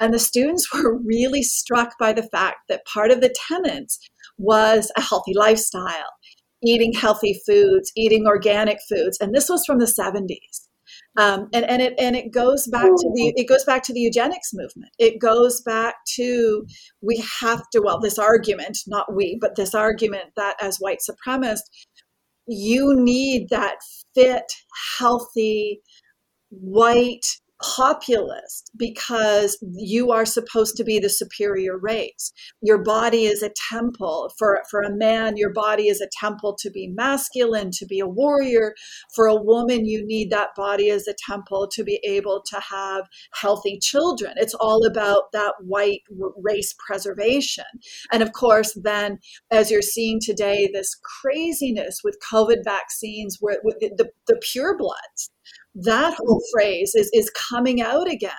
and 0.00 0.12
the 0.12 0.18
students 0.18 0.72
were 0.74 0.98
really 0.98 1.42
struck 1.42 1.98
by 1.98 2.12
the 2.12 2.28
fact 2.30 2.58
that 2.68 2.84
part 2.92 3.10
of 3.10 3.20
the 3.20 3.34
tenets 3.48 3.98
was 4.38 4.90
a 4.96 5.00
healthy 5.00 5.34
lifestyle, 5.34 6.12
eating 6.64 6.92
healthy 6.92 7.40
foods, 7.46 7.90
eating 7.96 8.26
organic 8.26 8.78
foods, 8.88 9.18
and 9.20 9.34
this 9.34 9.48
was 9.48 9.64
from 9.64 9.78
the 9.78 9.86
70s. 9.86 10.67
Um, 11.18 11.48
and, 11.52 11.68
and 11.68 11.82
it 11.82 11.94
and 11.98 12.14
it 12.14 12.32
goes 12.32 12.68
back 12.68 12.84
to 12.84 13.10
the 13.14 13.32
it 13.34 13.48
goes 13.48 13.64
back 13.64 13.82
to 13.84 13.92
the 13.92 14.00
eugenics 14.00 14.50
movement. 14.54 14.92
It 15.00 15.18
goes 15.18 15.60
back 15.62 15.96
to 16.14 16.64
we 17.00 17.24
have 17.40 17.68
to 17.70 17.80
well 17.80 17.98
this 17.98 18.20
argument, 18.20 18.78
not 18.86 19.12
we, 19.12 19.36
but 19.40 19.56
this 19.56 19.74
argument 19.74 20.26
that 20.36 20.54
as 20.62 20.78
white 20.78 21.00
supremacists, 21.00 21.70
you 22.46 22.94
need 22.94 23.48
that 23.50 23.78
fit, 24.14 24.44
healthy, 24.98 25.80
white 26.50 27.26
populist 27.60 28.70
because 28.76 29.58
you 29.74 30.12
are 30.12 30.24
supposed 30.24 30.76
to 30.76 30.84
be 30.84 30.98
the 30.98 31.08
superior 31.08 31.76
race. 31.76 32.32
Your 32.62 32.78
body 32.78 33.24
is 33.24 33.42
a 33.42 33.50
temple. 33.70 34.32
For, 34.38 34.62
for 34.70 34.82
a 34.82 34.94
man, 34.94 35.36
your 35.36 35.52
body 35.52 35.88
is 35.88 36.00
a 36.00 36.08
temple 36.20 36.56
to 36.60 36.70
be 36.70 36.88
masculine, 36.88 37.70
to 37.72 37.86
be 37.86 37.98
a 38.00 38.06
warrior. 38.06 38.74
For 39.14 39.26
a 39.26 39.34
woman, 39.34 39.86
you 39.86 40.06
need 40.06 40.30
that 40.30 40.50
body 40.56 40.90
as 40.90 41.08
a 41.08 41.14
temple 41.26 41.68
to 41.72 41.82
be 41.82 42.00
able 42.04 42.42
to 42.46 42.60
have 42.60 43.04
healthy 43.34 43.78
children. 43.80 44.34
It's 44.36 44.54
all 44.54 44.86
about 44.86 45.32
that 45.32 45.54
white 45.60 46.02
race 46.36 46.74
preservation. 46.86 47.64
And 48.12 48.22
of 48.22 48.32
course, 48.32 48.78
then 48.82 49.18
as 49.50 49.70
you're 49.70 49.82
seeing 49.82 50.20
today, 50.20 50.68
this 50.72 50.94
craziness 51.20 52.00
with 52.04 52.18
COVID 52.32 52.64
vaccines, 52.64 53.38
where 53.40 53.58
the, 53.80 54.10
the 54.26 54.40
purebloods, 54.54 55.30
that 55.82 56.14
whole 56.14 56.42
phrase 56.52 56.94
is 56.94 57.10
is 57.12 57.30
coming 57.30 57.80
out 57.80 58.10
again 58.10 58.32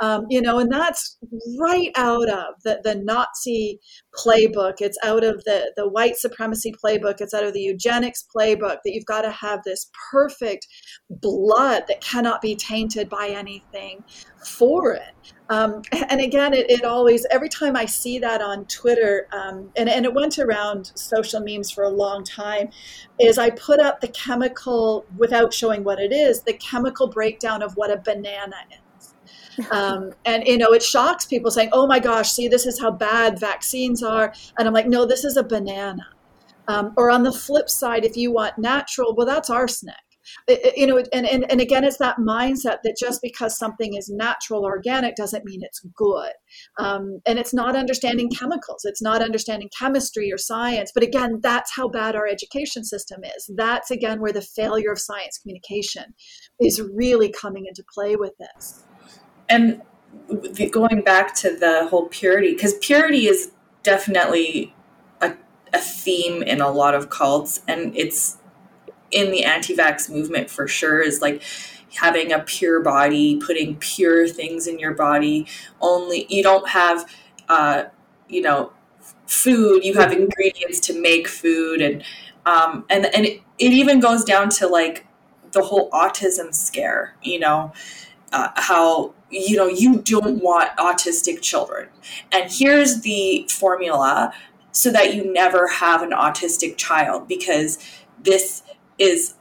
um, 0.00 0.26
you 0.30 0.40
know, 0.40 0.58
and 0.58 0.72
that's 0.72 1.18
right 1.58 1.90
out 1.96 2.28
of 2.28 2.54
the, 2.64 2.80
the 2.82 2.94
Nazi 2.94 3.80
playbook. 4.14 4.80
It's 4.80 4.98
out 5.04 5.22
of 5.22 5.44
the, 5.44 5.72
the 5.76 5.88
white 5.88 6.16
supremacy 6.16 6.72
playbook. 6.72 7.20
It's 7.20 7.34
out 7.34 7.44
of 7.44 7.52
the 7.52 7.60
eugenics 7.60 8.24
playbook 8.34 8.78
that 8.84 8.92
you've 8.92 9.04
got 9.04 9.22
to 9.22 9.30
have 9.30 9.62
this 9.64 9.90
perfect 10.10 10.66
blood 11.10 11.84
that 11.88 12.00
cannot 12.00 12.40
be 12.40 12.56
tainted 12.56 13.08
by 13.08 13.28
anything 13.28 14.02
foreign. 14.44 15.02
Um, 15.50 15.82
and 16.08 16.20
again, 16.20 16.54
it, 16.54 16.70
it, 16.70 16.84
always, 16.84 17.26
every 17.30 17.48
time 17.48 17.76
I 17.76 17.84
see 17.84 18.18
that 18.20 18.40
on 18.40 18.64
Twitter, 18.66 19.26
um, 19.32 19.70
and, 19.76 19.88
and 19.88 20.06
it 20.06 20.14
went 20.14 20.38
around 20.38 20.92
social 20.94 21.40
memes 21.40 21.70
for 21.70 21.84
a 21.84 21.90
long 21.90 22.24
time, 22.24 22.70
is 23.18 23.36
I 23.36 23.50
put 23.50 23.80
up 23.80 24.00
the 24.00 24.08
chemical, 24.08 25.04
without 25.18 25.52
showing 25.52 25.84
what 25.84 26.00
it 26.00 26.12
is, 26.12 26.42
the 26.42 26.54
chemical 26.54 27.08
breakdown 27.08 27.62
of 27.62 27.72
what 27.74 27.90
a 27.90 27.96
banana 27.98 28.56
is 28.70 28.78
um, 29.70 30.12
and 30.24 30.46
you 30.46 30.58
know 30.58 30.72
it 30.72 30.82
shocks 30.82 31.24
people 31.24 31.50
saying 31.50 31.70
oh 31.72 31.86
my 31.86 31.98
gosh 31.98 32.30
see 32.30 32.48
this 32.48 32.66
is 32.66 32.80
how 32.80 32.90
bad 32.90 33.38
vaccines 33.38 34.02
are. 34.02 34.32
And 34.58 34.66
i'm 34.66 34.74
like 34.74 34.86
no 34.86 35.06
this 35.06 35.24
is 35.24 35.36
a 35.36 35.42
banana. 35.44 36.06
Um, 36.68 36.92
or 36.96 37.10
on 37.10 37.24
the 37.24 37.32
flip 37.32 37.68
side 37.68 38.04
if 38.04 38.16
you 38.16 38.32
want 38.32 38.58
natural 38.58 39.14
well 39.14 39.26
that's 39.26 39.50
arsenic. 39.50 39.94
You 40.76 40.86
know 40.86 41.02
and, 41.12 41.26
and, 41.26 41.50
and 41.50 41.60
again 41.60 41.82
it's 41.82 41.96
that 41.98 42.18
mindset 42.18 42.78
that 42.84 42.96
just 42.98 43.20
because 43.22 43.58
something 43.58 43.94
is 43.94 44.08
natural 44.08 44.64
organic 44.64 45.16
doesn't 45.16 45.44
mean 45.44 45.60
it's 45.62 45.80
good. 45.96 46.32
Um, 46.78 47.20
and 47.26 47.38
it's 47.38 47.54
not 47.54 47.74
understanding 47.74 48.30
chemicals. 48.30 48.84
It's 48.84 49.02
not 49.02 49.22
understanding 49.22 49.70
chemistry 49.76 50.32
or 50.32 50.38
science. 50.38 50.92
But 50.94 51.02
again 51.02 51.40
that's 51.42 51.74
how 51.74 51.88
bad 51.88 52.14
our 52.14 52.28
education 52.28 52.84
system 52.84 53.22
is. 53.24 53.50
That's 53.56 53.90
again 53.90 54.20
where 54.20 54.32
the 54.32 54.42
failure 54.42 54.92
of 54.92 55.00
science 55.00 55.38
communication 55.38 56.14
is 56.60 56.80
really 56.80 57.32
coming 57.32 57.66
into 57.66 57.82
play 57.92 58.14
with 58.14 58.34
this 58.38 58.84
and 59.50 59.82
going 60.70 61.02
back 61.02 61.34
to 61.34 61.56
the 61.56 61.88
whole 61.88 62.06
purity, 62.06 62.52
because 62.52 62.74
purity 62.74 63.26
is 63.26 63.50
definitely 63.82 64.74
a, 65.20 65.34
a 65.74 65.78
theme 65.78 66.42
in 66.42 66.60
a 66.60 66.70
lot 66.70 66.94
of 66.94 67.10
cults, 67.10 67.60
and 67.66 67.96
it's 67.96 68.38
in 69.10 69.32
the 69.32 69.44
anti-vax 69.44 70.08
movement 70.08 70.48
for 70.48 70.68
sure. 70.68 71.02
Is 71.02 71.20
like 71.20 71.42
having 71.96 72.32
a 72.32 72.38
pure 72.38 72.80
body, 72.80 73.40
putting 73.44 73.76
pure 73.76 74.28
things 74.28 74.68
in 74.68 74.78
your 74.78 74.94
body. 74.94 75.48
Only 75.80 76.26
you 76.28 76.42
don't 76.44 76.68
have, 76.68 77.12
uh, 77.48 77.84
you 78.28 78.42
know, 78.42 78.72
food. 79.26 79.84
You 79.84 79.94
have 79.94 80.12
ingredients 80.12 80.78
to 80.80 81.00
make 81.00 81.26
food, 81.26 81.80
and 81.80 82.04
um, 82.46 82.84
and 82.88 83.06
and 83.06 83.26
it, 83.26 83.42
it 83.58 83.72
even 83.72 83.98
goes 83.98 84.22
down 84.22 84.48
to 84.50 84.68
like 84.68 85.06
the 85.50 85.62
whole 85.62 85.90
autism 85.90 86.54
scare. 86.54 87.16
You 87.22 87.40
know, 87.40 87.72
uh, 88.32 88.50
how 88.54 89.14
you 89.30 89.56
know 89.56 89.66
you 89.66 89.98
don't 89.98 90.42
want 90.42 90.76
autistic 90.76 91.40
children. 91.40 91.88
And 92.32 92.50
here's 92.50 93.00
the 93.02 93.46
formula 93.50 94.32
so 94.72 94.90
that 94.90 95.14
you 95.14 95.32
never 95.32 95.68
have 95.68 96.02
an 96.02 96.10
autistic 96.10 96.76
child 96.76 97.28
because 97.28 97.78
this 98.22 98.62
is 98.98 99.34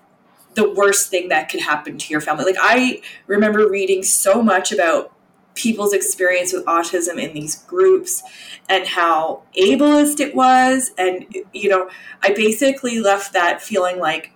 the 0.56 0.70
worst 0.72 1.10
thing 1.10 1.30
that 1.30 1.50
could 1.50 1.62
happen 1.62 1.98
to 1.98 2.12
your 2.12 2.22
family. 2.22 2.46
Like 2.46 2.58
i 2.60 3.02
remember 3.28 3.70
reading 3.70 4.04
so 4.04 4.42
much 4.42 4.72
about 4.72 5.14
people's 5.56 5.94
experience 5.94 6.54
with 6.54 6.64
autism 6.66 7.22
in 7.22 7.34
these 7.34 7.56
groups 7.64 8.24
and 8.70 8.88
how 8.88 9.44
ableist 9.58 10.20
it 10.20 10.36
was. 10.36 10.92
And 10.98 11.26
you 11.54 11.70
know 11.70 11.90
i 12.24 12.32
basically 12.34 13.00
left 13.00 13.34
that 13.34 13.62
feeling 13.62 14.00
like 14.00 14.34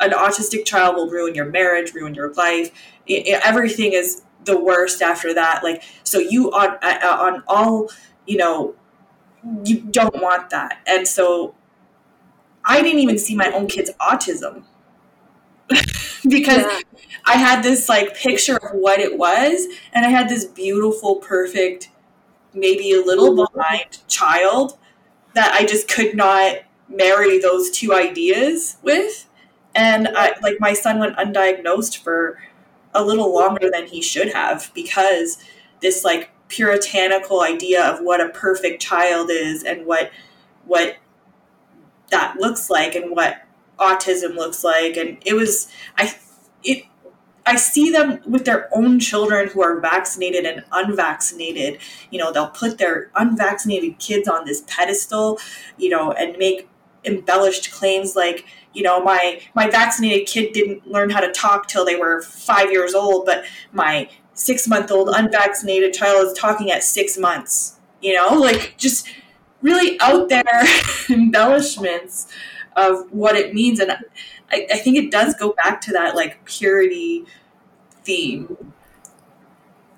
an 0.00 0.10
autistic 0.10 0.64
child 0.64 0.96
will 0.96 1.08
ruin 1.08 1.34
your 1.34 1.46
marriage 1.46 1.92
ruin 1.94 2.14
your 2.14 2.32
life. 2.34 2.70
It, 3.06 3.26
it, 3.26 3.40
everything 3.44 3.92
is 3.92 4.22
the 4.44 4.58
worst 4.58 5.02
after 5.02 5.34
that. 5.34 5.62
Like 5.62 5.82
so 6.04 6.18
you 6.18 6.50
on 6.52 6.70
uh, 6.82 6.98
uh, 7.02 7.16
on 7.20 7.42
all 7.46 7.90
you 8.26 8.36
know 8.36 8.74
you 9.64 9.80
don't 9.80 10.20
want 10.20 10.50
that. 10.50 10.78
And 10.86 11.06
so 11.06 11.54
i 12.64 12.82
didn't 12.82 13.00
even 13.00 13.18
see 13.18 13.34
my 13.34 13.50
own 13.52 13.66
kids 13.66 13.90
autism. 14.00 14.64
Because 16.28 16.64
yeah. 16.64 16.80
i 17.24 17.38
had 17.38 17.62
this 17.62 17.88
like 17.88 18.14
picture 18.14 18.56
of 18.56 18.72
what 18.72 19.00
it 19.00 19.16
was 19.16 19.66
and 19.94 20.04
i 20.04 20.10
had 20.10 20.28
this 20.28 20.44
beautiful 20.44 21.16
perfect 21.16 21.88
maybe 22.52 22.92
a 22.92 23.00
little 23.00 23.34
mm-hmm. 23.34 23.56
behind 23.56 24.06
child 24.06 24.76
that 25.34 25.50
i 25.54 25.64
just 25.64 25.88
could 25.88 26.14
not 26.14 26.56
marry 26.90 27.38
those 27.38 27.70
two 27.70 27.94
ideas 27.94 28.76
with 28.82 29.29
and 29.74 30.08
i 30.16 30.32
like 30.42 30.58
my 30.60 30.72
son 30.72 30.98
went 30.98 31.16
undiagnosed 31.16 31.98
for 31.98 32.38
a 32.94 33.04
little 33.04 33.32
longer 33.32 33.70
than 33.70 33.86
he 33.86 34.02
should 34.02 34.32
have 34.32 34.70
because 34.74 35.42
this 35.80 36.04
like 36.04 36.30
puritanical 36.48 37.42
idea 37.42 37.84
of 37.84 38.00
what 38.00 38.20
a 38.20 38.28
perfect 38.30 38.82
child 38.82 39.30
is 39.30 39.62
and 39.62 39.86
what 39.86 40.10
what 40.64 40.96
that 42.10 42.36
looks 42.38 42.68
like 42.68 42.94
and 42.94 43.14
what 43.14 43.42
autism 43.78 44.34
looks 44.34 44.64
like 44.64 44.96
and 44.96 45.16
it 45.24 45.34
was 45.34 45.70
i 45.96 46.12
it 46.64 46.84
I 47.46 47.56
see 47.56 47.90
them 47.90 48.20
with 48.26 48.44
their 48.44 48.68
own 48.72 49.00
children 49.00 49.48
who 49.48 49.62
are 49.62 49.80
vaccinated 49.80 50.44
and 50.44 50.62
unvaccinated. 50.70 51.80
You 52.10 52.18
know, 52.20 52.32
they'll 52.32 52.50
put 52.50 52.78
their 52.78 53.10
unvaccinated 53.16 53.98
kids 53.98 54.28
on 54.28 54.44
this 54.44 54.62
pedestal, 54.68 55.40
you 55.76 55.88
know, 55.88 56.12
and 56.12 56.36
make 56.38 56.68
embellished 57.04 57.70
claims 57.70 58.14
like 58.14 58.44
you 58.72 58.82
know 58.82 59.02
my 59.02 59.40
my 59.54 59.68
vaccinated 59.68 60.26
kid 60.26 60.52
didn't 60.52 60.86
learn 60.86 61.10
how 61.10 61.20
to 61.20 61.32
talk 61.32 61.66
till 61.66 61.84
they 61.84 61.96
were 61.96 62.20
five 62.22 62.70
years 62.70 62.94
old 62.94 63.24
but 63.24 63.44
my 63.72 64.08
six 64.34 64.68
month 64.68 64.90
old 64.90 65.08
unvaccinated 65.12 65.92
child 65.92 66.26
is 66.26 66.32
talking 66.34 66.70
at 66.70 66.82
six 66.82 67.16
months 67.16 67.80
you 68.00 68.14
know? 68.14 68.28
Like 68.34 68.74
just 68.76 69.08
really 69.62 70.00
out 70.00 70.28
there 70.28 70.44
embellishments 71.10 72.28
of 72.76 73.10
what 73.12 73.36
it 73.36 73.54
means. 73.54 73.80
And 73.80 73.92
I, 74.50 74.66
I 74.72 74.78
think 74.78 74.96
it 74.96 75.10
does 75.10 75.34
go 75.34 75.52
back 75.52 75.80
to 75.82 75.92
that 75.92 76.14
like 76.14 76.44
purity 76.44 77.24
theme 78.02 78.72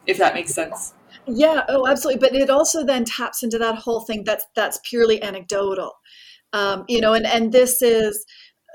if 0.04 0.18
that 0.18 0.34
makes 0.34 0.52
sense. 0.52 0.94
Yeah 1.28 1.62
oh 1.68 1.86
absolutely. 1.86 2.18
But 2.18 2.34
it 2.34 2.50
also 2.50 2.84
then 2.84 3.04
taps 3.04 3.44
into 3.44 3.56
that 3.58 3.76
whole 3.76 4.00
thing 4.00 4.24
that's 4.24 4.46
that's 4.54 4.80
purely 4.82 5.22
anecdotal 5.22 5.92
um, 6.52 6.84
you 6.88 7.00
know 7.00 7.14
and 7.14 7.26
and 7.26 7.52
this 7.52 7.82
is 7.82 8.24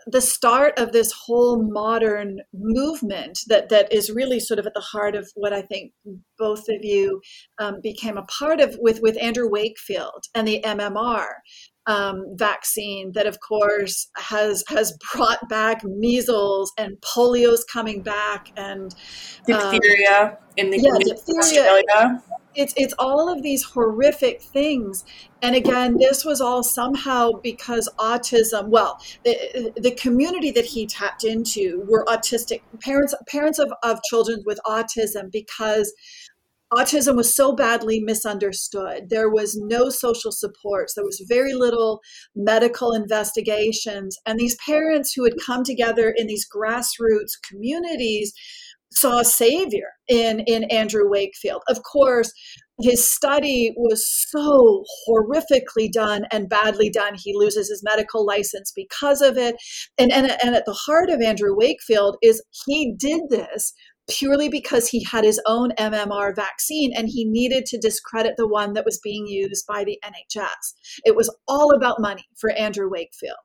the 0.09 0.21
start 0.21 0.79
of 0.79 0.93
this 0.93 1.11
whole 1.11 1.61
modern 1.61 2.39
movement 2.53 3.39
that 3.47 3.67
that 3.69 3.91
is 3.91 4.09
really 4.09 4.39
sort 4.39 4.57
of 4.57 4.65
at 4.65 4.73
the 4.73 4.79
heart 4.79 5.15
of 5.15 5.29
what 5.35 5.51
I 5.51 5.61
think 5.61 5.91
both 6.37 6.69
of 6.69 6.83
you 6.83 7.21
um, 7.59 7.81
became 7.83 8.17
a 8.17 8.23
part 8.23 8.61
of 8.61 8.77
with 8.79 9.01
with 9.01 9.21
Andrew 9.21 9.49
Wakefield 9.49 10.23
and 10.33 10.47
the 10.47 10.61
MMR 10.65 11.27
um, 11.87 12.23
vaccine 12.35 13.11
that 13.15 13.27
of 13.27 13.37
course 13.45 14.09
has 14.15 14.63
has 14.69 14.97
brought 15.13 15.47
back 15.49 15.83
measles 15.83 16.71
and 16.77 16.97
polio's 17.01 17.65
coming 17.65 18.01
back 18.01 18.51
and 18.55 18.93
um, 18.93 19.71
diphtheria 19.71 20.37
in 20.55 20.69
the 20.69 20.77
yeah, 20.77 20.97
diphtheria. 20.99 21.39
Australia 21.39 22.23
it's 22.57 22.73
it's 22.75 22.93
all 22.97 23.31
of 23.31 23.43
these 23.43 23.63
horrific 23.63 24.41
things 24.41 25.05
and 25.41 25.55
again 25.55 25.95
this 25.97 26.25
was 26.25 26.41
all 26.41 26.63
somehow 26.63 27.31
because 27.43 27.87
autism 27.99 28.67
well 28.67 28.99
the, 29.23 29.71
the 29.77 29.91
community 29.91 30.51
that 30.51 30.65
he 30.65 30.85
tapped 30.85 31.23
into 31.23 31.85
were 31.87 32.03
autistic 32.05 32.61
parents 32.81 33.13
parents 33.27 33.59
of, 33.59 33.71
of 33.83 33.99
children 34.09 34.41
with 34.45 34.59
autism 34.65 35.31
because 35.31 35.93
autism 36.73 37.15
was 37.15 37.33
so 37.33 37.53
badly 37.53 37.99
misunderstood. 37.99 39.09
There 39.09 39.29
was 39.29 39.55
no 39.55 39.89
social 39.89 40.31
supports. 40.31 40.93
There 40.93 41.05
was 41.05 41.23
very 41.27 41.53
little 41.53 42.01
medical 42.35 42.93
investigations. 42.93 44.17
And 44.25 44.37
these 44.37 44.57
parents 44.65 45.13
who 45.13 45.23
had 45.23 45.35
come 45.45 45.63
together 45.63 46.13
in 46.15 46.27
these 46.27 46.45
grassroots 46.47 47.39
communities 47.49 48.33
saw 48.91 49.19
a 49.19 49.25
savior 49.25 49.89
in, 50.07 50.41
in 50.41 50.63
Andrew 50.65 51.09
Wakefield. 51.09 51.61
Of 51.69 51.81
course, 51.83 52.31
his 52.79 53.09
study 53.09 53.73
was 53.75 54.07
so 54.29 54.83
horrifically 55.07 55.91
done 55.91 56.25
and 56.31 56.49
badly 56.49 56.89
done. 56.89 57.15
He 57.15 57.35
loses 57.35 57.69
his 57.69 57.83
medical 57.83 58.25
license 58.25 58.71
because 58.75 59.21
of 59.21 59.37
it. 59.37 59.55
And, 59.97 60.11
and, 60.11 60.31
and 60.43 60.55
at 60.55 60.65
the 60.65 60.77
heart 60.85 61.09
of 61.09 61.21
Andrew 61.21 61.55
Wakefield 61.55 62.17
is 62.21 62.43
he 62.65 62.93
did 62.97 63.21
this 63.29 63.73
purely 64.09 64.49
because 64.49 64.87
he 64.87 65.03
had 65.03 65.23
his 65.23 65.41
own 65.45 65.71
MMR 65.77 66.35
vaccine 66.35 66.91
and 66.95 67.09
he 67.09 67.25
needed 67.25 67.65
to 67.67 67.77
discredit 67.77 68.35
the 68.37 68.47
one 68.47 68.73
that 68.73 68.85
was 68.85 68.99
being 68.99 69.27
used 69.27 69.65
by 69.67 69.83
the 69.83 69.99
NHS. 70.03 70.73
It 71.05 71.15
was 71.15 71.33
all 71.47 71.71
about 71.71 71.99
money 71.99 72.25
for 72.37 72.51
Andrew 72.51 72.89
Wakefield. 72.89 73.37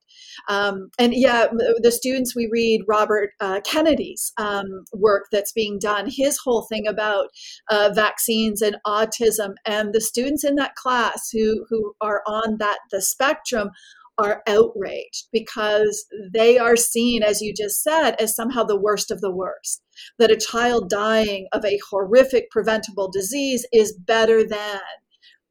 Um, 0.48 0.90
and 0.98 1.14
yeah, 1.14 1.46
the 1.50 1.92
students 1.92 2.36
we 2.36 2.48
read 2.50 2.82
Robert 2.86 3.30
uh, 3.40 3.60
Kennedy's 3.64 4.32
um, 4.38 4.84
work 4.92 5.26
that's 5.32 5.52
being 5.52 5.78
done, 5.78 6.08
his 6.08 6.38
whole 6.38 6.62
thing 6.62 6.86
about 6.86 7.28
uh, 7.70 7.90
vaccines 7.94 8.62
and 8.62 8.76
autism, 8.86 9.54
and 9.66 9.92
the 9.92 10.00
students 10.00 10.44
in 10.44 10.56
that 10.56 10.74
class 10.74 11.30
who 11.32 11.66
who 11.68 11.94
are 12.00 12.22
on 12.26 12.58
that 12.58 12.78
the 12.90 13.02
spectrum 13.02 13.70
are 14.18 14.42
outraged 14.46 15.28
because 15.32 16.06
they 16.32 16.58
are 16.58 16.76
seen, 16.76 17.22
as 17.22 17.40
you 17.40 17.52
just 17.54 17.82
said, 17.82 18.12
as 18.20 18.36
somehow 18.36 18.62
the 18.62 18.78
worst 18.78 19.10
of 19.10 19.20
the 19.20 19.30
worst. 19.30 19.82
That 20.18 20.30
a 20.30 20.36
child 20.36 20.90
dying 20.90 21.48
of 21.52 21.64
a 21.64 21.78
horrific 21.90 22.50
preventable 22.50 23.10
disease 23.10 23.66
is 23.72 23.92
better 23.92 24.46
than 24.46 24.80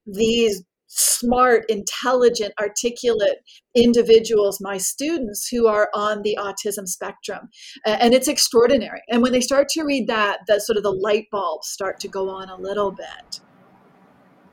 these 0.05 0.63
smart, 0.93 1.63
intelligent, 1.69 2.53
articulate 2.59 3.37
individuals, 3.73 4.59
my 4.59 4.77
students 4.77 5.47
who 5.47 5.65
are 5.65 5.89
on 5.93 6.21
the 6.21 6.37
autism 6.39 6.85
spectrum. 6.85 7.49
And 7.85 8.13
it's 8.13 8.27
extraordinary. 8.27 9.01
And 9.09 9.21
when 9.21 9.31
they 9.31 9.39
start 9.39 9.69
to 9.69 9.83
read 9.83 10.07
that, 10.07 10.39
the 10.47 10.59
sort 10.59 10.75
of 10.75 10.83
the 10.83 10.91
light 10.91 11.27
bulbs 11.31 11.69
start 11.69 11.99
to 12.01 12.09
go 12.09 12.29
on 12.29 12.49
a 12.49 12.57
little 12.57 12.91
bit. 12.91 13.39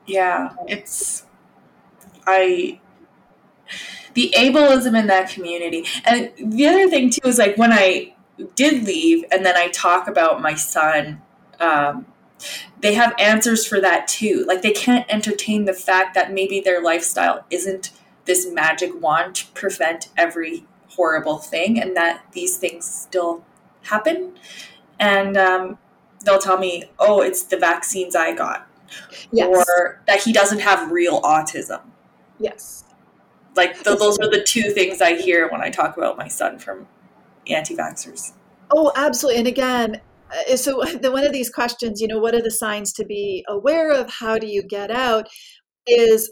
Yeah, 0.05 0.53
it's 0.67 1.25
I 2.25 2.79
the 4.13 4.33
ableism 4.37 4.97
in 4.99 5.07
that 5.07 5.29
community. 5.29 5.85
And 6.05 6.31
the 6.37 6.67
other 6.67 6.89
thing 6.89 7.09
too 7.09 7.27
is 7.27 7.37
like 7.37 7.57
when 7.57 7.71
I 7.71 8.15
did 8.55 8.83
leave 8.83 9.25
and 9.31 9.45
then 9.45 9.55
I 9.55 9.69
talk 9.69 10.07
about 10.07 10.41
my 10.41 10.55
son, 10.55 11.21
um, 11.59 12.05
they 12.81 12.93
have 12.93 13.13
answers 13.19 13.65
for 13.65 13.81
that 13.81 14.07
too. 14.07 14.45
Like 14.47 14.61
they 14.61 14.71
can't 14.71 15.05
entertain 15.09 15.65
the 15.65 15.73
fact 15.73 16.15
that 16.15 16.33
maybe 16.33 16.59
their 16.59 16.81
lifestyle 16.81 17.45
isn't 17.49 17.91
this 18.25 18.49
magic 18.51 19.01
wand 19.01 19.35
to 19.35 19.47
prevent 19.47 20.09
every 20.15 20.65
horrible 20.89 21.37
thing 21.37 21.79
and 21.79 21.95
that 21.95 22.23
these 22.31 22.57
things 22.57 22.85
still 22.85 23.43
happen. 23.83 24.37
And 24.99 25.37
um, 25.37 25.77
they'll 26.25 26.39
tell 26.39 26.57
me, 26.57 26.85
oh, 26.99 27.21
it's 27.21 27.43
the 27.43 27.57
vaccines 27.57 28.15
I 28.15 28.33
got. 28.33 28.67
Yes. 29.31 29.47
Or 29.47 30.01
that 30.07 30.23
he 30.23 30.33
doesn't 30.33 30.59
have 30.59 30.91
real 30.91 31.21
autism. 31.21 31.81
Yes 32.39 32.85
like 33.55 33.83
the, 33.83 33.95
those 33.95 34.17
are 34.19 34.29
the 34.29 34.43
two 34.43 34.71
things 34.71 35.01
I 35.01 35.15
hear 35.15 35.49
when 35.49 35.61
I 35.61 35.69
talk 35.69 35.97
about 35.97 36.17
my 36.17 36.27
son 36.27 36.59
from 36.59 36.87
anti-vaxxers. 37.47 38.33
Oh, 38.71 38.91
absolutely. 38.95 39.39
And 39.39 39.47
again, 39.47 40.01
uh, 40.31 40.55
so 40.55 40.83
the, 41.01 41.11
one 41.11 41.25
of 41.25 41.33
these 41.33 41.49
questions, 41.49 42.01
you 42.01 42.07
know, 42.07 42.19
what 42.19 42.35
are 42.35 42.41
the 42.41 42.51
signs 42.51 42.93
to 42.93 43.05
be 43.05 43.43
aware 43.47 43.91
of? 43.91 44.09
How 44.09 44.37
do 44.37 44.47
you 44.47 44.63
get 44.63 44.91
out? 44.91 45.27
Is 45.87 46.31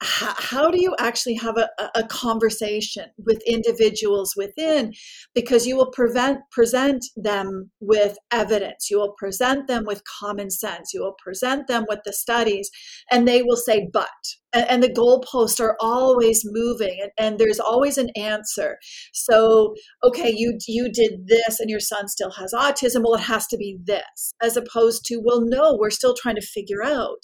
how 0.00 0.70
do 0.70 0.80
you 0.80 0.94
actually 0.98 1.34
have 1.34 1.56
a, 1.56 1.68
a, 1.94 2.04
conversation 2.08 3.06
with 3.16 3.40
individuals 3.46 4.34
within? 4.36 4.92
Because 5.34 5.66
you 5.66 5.76
will 5.76 5.90
prevent 5.90 6.40
present 6.50 7.04
them 7.16 7.70
with 7.80 8.16
evidence 8.30 8.90
you 8.90 8.98
will 8.98 9.14
present 9.18 9.66
them 9.66 9.84
with 9.84 10.02
common 10.20 10.50
sense 10.50 10.92
you 10.92 11.00
will 11.00 11.16
present 11.22 11.66
them 11.68 11.84
with 11.88 12.00
the 12.04 12.12
studies 12.12 12.70
and 13.10 13.26
they 13.26 13.42
will 13.42 13.56
say 13.56 13.88
but 13.92 14.08
and, 14.54 14.68
and 14.68 14.82
the 14.82 14.88
goalposts 14.88 15.60
are 15.60 15.76
always 15.80 16.42
moving 16.44 16.98
and, 17.02 17.10
and 17.18 17.38
there's 17.38 17.60
always 17.60 17.98
an 17.98 18.10
answer. 18.16 18.78
So 19.12 19.74
okay 20.04 20.32
you 20.34 20.58
you 20.66 20.90
did 20.90 21.26
this 21.26 21.60
and 21.60 21.68
your 21.68 21.80
son 21.80 22.08
still 22.08 22.30
has 22.32 22.52
autism 22.54 23.02
well 23.02 23.14
it 23.14 23.20
has 23.20 23.46
to 23.48 23.56
be 23.56 23.78
this 23.84 24.34
as 24.42 24.56
opposed 24.56 25.04
to 25.06 25.20
well 25.22 25.42
no 25.44 25.76
we're 25.78 25.90
still 25.90 26.14
trying 26.14 26.36
to 26.36 26.40
figure 26.40 26.82
out 26.82 27.22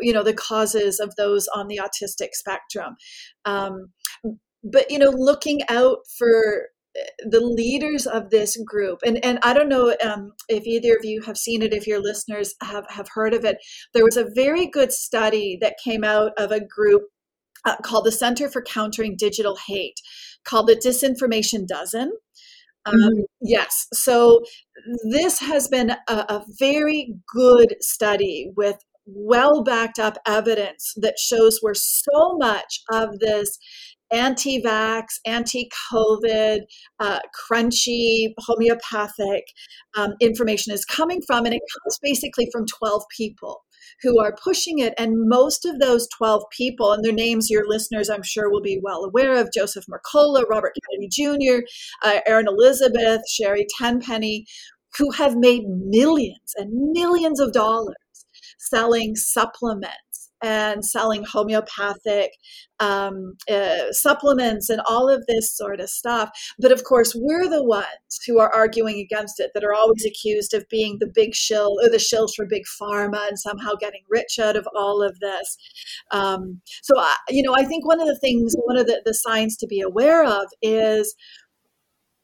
you 0.00 0.12
know 0.12 0.22
the 0.22 0.34
causes 0.34 1.00
of 1.00 1.14
those 1.16 1.48
on 1.48 1.68
the 1.68 1.80
autistic 1.82 2.30
spectrum 2.32 2.96
um, 3.44 3.90
but 4.62 4.90
you 4.90 4.98
know 4.98 5.10
looking 5.10 5.60
out 5.68 5.98
for 6.18 6.68
eh, 6.96 7.04
the 7.28 7.40
leaders 7.40 8.06
of 8.06 8.30
this 8.30 8.56
group 8.64 9.00
and 9.04 9.24
and 9.24 9.38
i 9.42 9.52
don't 9.52 9.68
know 9.68 9.94
um, 10.04 10.32
if 10.48 10.66
either 10.66 10.94
of 10.94 11.04
you 11.04 11.22
have 11.22 11.36
seen 11.36 11.62
it 11.62 11.72
if 11.72 11.86
your 11.86 12.00
listeners 12.00 12.54
have 12.62 12.84
have 12.88 13.08
heard 13.14 13.34
of 13.34 13.44
it 13.44 13.58
there 13.94 14.04
was 14.04 14.16
a 14.16 14.30
very 14.34 14.66
good 14.66 14.92
study 14.92 15.58
that 15.60 15.76
came 15.82 16.04
out 16.04 16.32
of 16.38 16.50
a 16.50 16.64
group 16.64 17.02
uh, 17.66 17.76
called 17.82 18.06
the 18.06 18.12
center 18.12 18.48
for 18.48 18.62
countering 18.62 19.16
digital 19.16 19.56
hate 19.66 20.00
called 20.44 20.66
the 20.66 20.76
disinformation 20.76 21.66
dozen 21.66 22.12
um, 22.86 22.94
mm-hmm. 22.94 23.20
Yes. 23.42 23.86
So 23.92 24.42
this 25.10 25.38
has 25.40 25.68
been 25.68 25.90
a, 25.90 26.12
a, 26.12 26.44
very 26.58 27.14
good 27.32 27.76
study 27.80 28.50
with 28.56 28.78
well 29.14 29.62
backed 29.62 29.98
up 29.98 30.18
evidence 30.26 30.92
that 30.96 31.18
shows 31.18 31.58
where 31.60 31.74
so 31.74 32.36
much 32.38 32.80
of 32.92 33.18
this 33.18 33.58
anti 34.12 34.60
vax, 34.62 35.04
anti 35.26 35.70
COVID, 35.92 36.60
uh, 36.98 37.20
crunchy, 37.50 38.32
homeopathic 38.38 39.44
um, 39.96 40.14
information 40.20 40.72
is 40.72 40.84
coming 40.84 41.20
from. 41.26 41.44
And 41.44 41.54
it 41.54 41.62
comes 41.82 41.98
basically 42.02 42.48
from 42.52 42.66
12 42.66 43.02
people 43.16 43.62
who 44.02 44.20
are 44.20 44.34
pushing 44.42 44.78
it. 44.78 44.94
And 44.98 45.28
most 45.28 45.64
of 45.64 45.78
those 45.78 46.08
12 46.16 46.42
people, 46.56 46.92
and 46.92 47.04
their 47.04 47.12
names 47.12 47.50
your 47.50 47.68
listeners, 47.68 48.08
I'm 48.08 48.22
sure, 48.22 48.50
will 48.50 48.62
be 48.62 48.80
well 48.82 49.04
aware 49.04 49.36
of 49.36 49.50
Joseph 49.54 49.84
Mercola, 49.86 50.44
Robert 50.48 50.74
Kennedy 50.90 51.08
Jr., 51.10 51.62
uh, 52.04 52.20
Elizabeth, 52.26 53.20
Sherri 53.28 53.66
Tenpenny, 53.78 54.44
who 54.98 55.12
have 55.12 55.36
made 55.36 55.62
millions 55.66 56.52
and 56.56 56.70
millions 56.92 57.40
of 57.40 57.52
dollars 57.52 57.94
selling 58.60 59.16
supplements 59.16 60.30
and 60.42 60.84
selling 60.84 61.24
homeopathic 61.24 62.30
um, 62.78 63.34
uh, 63.50 63.92
supplements 63.92 64.70
and 64.70 64.80
all 64.88 65.08
of 65.08 65.24
this 65.26 65.54
sort 65.54 65.80
of 65.80 65.90
stuff. 65.90 66.30
But 66.58 66.72
of 66.72 66.84
course, 66.84 67.14
we're 67.14 67.48
the 67.48 67.62
ones 67.62 67.86
who 68.26 68.38
are 68.38 68.52
arguing 68.52 68.98
against 68.98 69.38
it 69.38 69.50
that 69.54 69.64
are 69.64 69.74
always 69.74 70.04
accused 70.04 70.54
of 70.54 70.68
being 70.70 70.96
the 70.98 71.10
big 71.14 71.34
shill 71.34 71.76
or 71.82 71.90
the 71.90 71.98
shills 71.98 72.30
for 72.34 72.46
big 72.46 72.62
pharma 72.80 73.28
and 73.28 73.38
somehow 73.38 73.72
getting 73.78 74.02
rich 74.08 74.38
out 74.38 74.56
of 74.56 74.66
all 74.74 75.02
of 75.02 75.18
this. 75.20 75.56
Um, 76.10 76.60
so, 76.82 76.98
I, 76.98 77.14
you 77.28 77.42
know, 77.42 77.54
I 77.54 77.64
think 77.64 77.86
one 77.86 78.00
of 78.00 78.06
the 78.06 78.18
things, 78.18 78.54
one 78.64 78.78
of 78.78 78.86
the, 78.86 79.02
the 79.04 79.14
signs 79.14 79.56
to 79.58 79.66
be 79.66 79.80
aware 79.80 80.24
of 80.24 80.46
is 80.62 81.14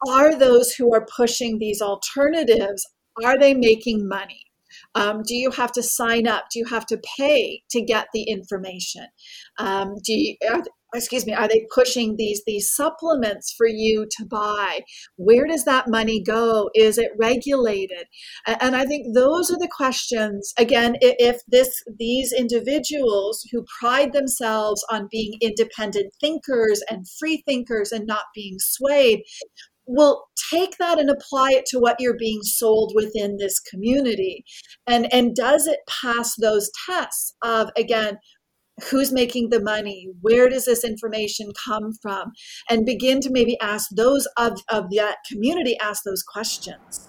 are 0.08 0.34
those 0.34 0.72
who 0.72 0.94
are 0.94 1.06
pushing 1.16 1.58
these 1.58 1.80
alternatives 1.80 2.86
are 3.24 3.38
they 3.38 3.54
making 3.54 4.06
money 4.06 4.45
um, 4.94 5.22
do 5.22 5.34
you 5.34 5.50
have 5.50 5.72
to 5.72 5.82
sign 5.82 6.26
up? 6.26 6.44
Do 6.52 6.58
you 6.58 6.66
have 6.66 6.86
to 6.86 7.00
pay 7.18 7.62
to 7.70 7.82
get 7.82 8.08
the 8.12 8.22
information? 8.22 9.06
Um, 9.58 9.94
do 10.04 10.12
you, 10.12 10.36
are, 10.50 10.62
excuse 10.94 11.26
me 11.26 11.32
are 11.32 11.48
they 11.48 11.66
pushing 11.74 12.16
these 12.16 12.42
these 12.46 12.74
supplements 12.74 13.52
for 13.56 13.66
you 13.66 14.06
to 14.10 14.24
buy 14.24 14.80
where 15.16 15.46
does 15.46 15.64
that 15.64 15.88
money 15.88 16.22
go 16.22 16.70
is 16.74 16.98
it 16.98 17.10
regulated 17.18 18.06
and 18.46 18.76
i 18.76 18.84
think 18.84 19.14
those 19.14 19.50
are 19.50 19.58
the 19.58 19.70
questions 19.74 20.52
again 20.58 20.96
if 21.00 21.40
this 21.48 21.82
these 21.98 22.32
individuals 22.32 23.44
who 23.52 23.64
pride 23.80 24.12
themselves 24.12 24.84
on 24.90 25.08
being 25.10 25.32
independent 25.40 26.12
thinkers 26.20 26.82
and 26.90 27.06
free 27.18 27.42
thinkers 27.46 27.92
and 27.92 28.06
not 28.06 28.24
being 28.34 28.56
swayed 28.58 29.22
will 29.86 30.24
take 30.50 30.76
that 30.78 30.98
and 30.98 31.10
apply 31.10 31.50
it 31.52 31.66
to 31.66 31.78
what 31.78 31.96
you're 31.98 32.16
being 32.18 32.42
sold 32.42 32.92
within 32.94 33.36
this 33.38 33.60
community. 33.60 34.44
And 34.86 35.12
and 35.12 35.34
does 35.34 35.66
it 35.66 35.80
pass 35.88 36.34
those 36.36 36.70
tests 36.86 37.34
of 37.42 37.70
again 37.76 38.18
who's 38.90 39.12
making 39.12 39.48
the 39.50 39.62
money? 39.62 40.08
Where 40.20 40.48
does 40.48 40.66
this 40.66 40.84
information 40.84 41.52
come 41.64 41.92
from? 42.02 42.32
And 42.68 42.84
begin 42.84 43.20
to 43.20 43.30
maybe 43.30 43.58
ask 43.60 43.88
those 43.90 44.28
of, 44.36 44.60
of 44.70 44.90
that 44.90 45.16
community 45.30 45.78
ask 45.78 46.02
those 46.04 46.22
questions. 46.22 47.08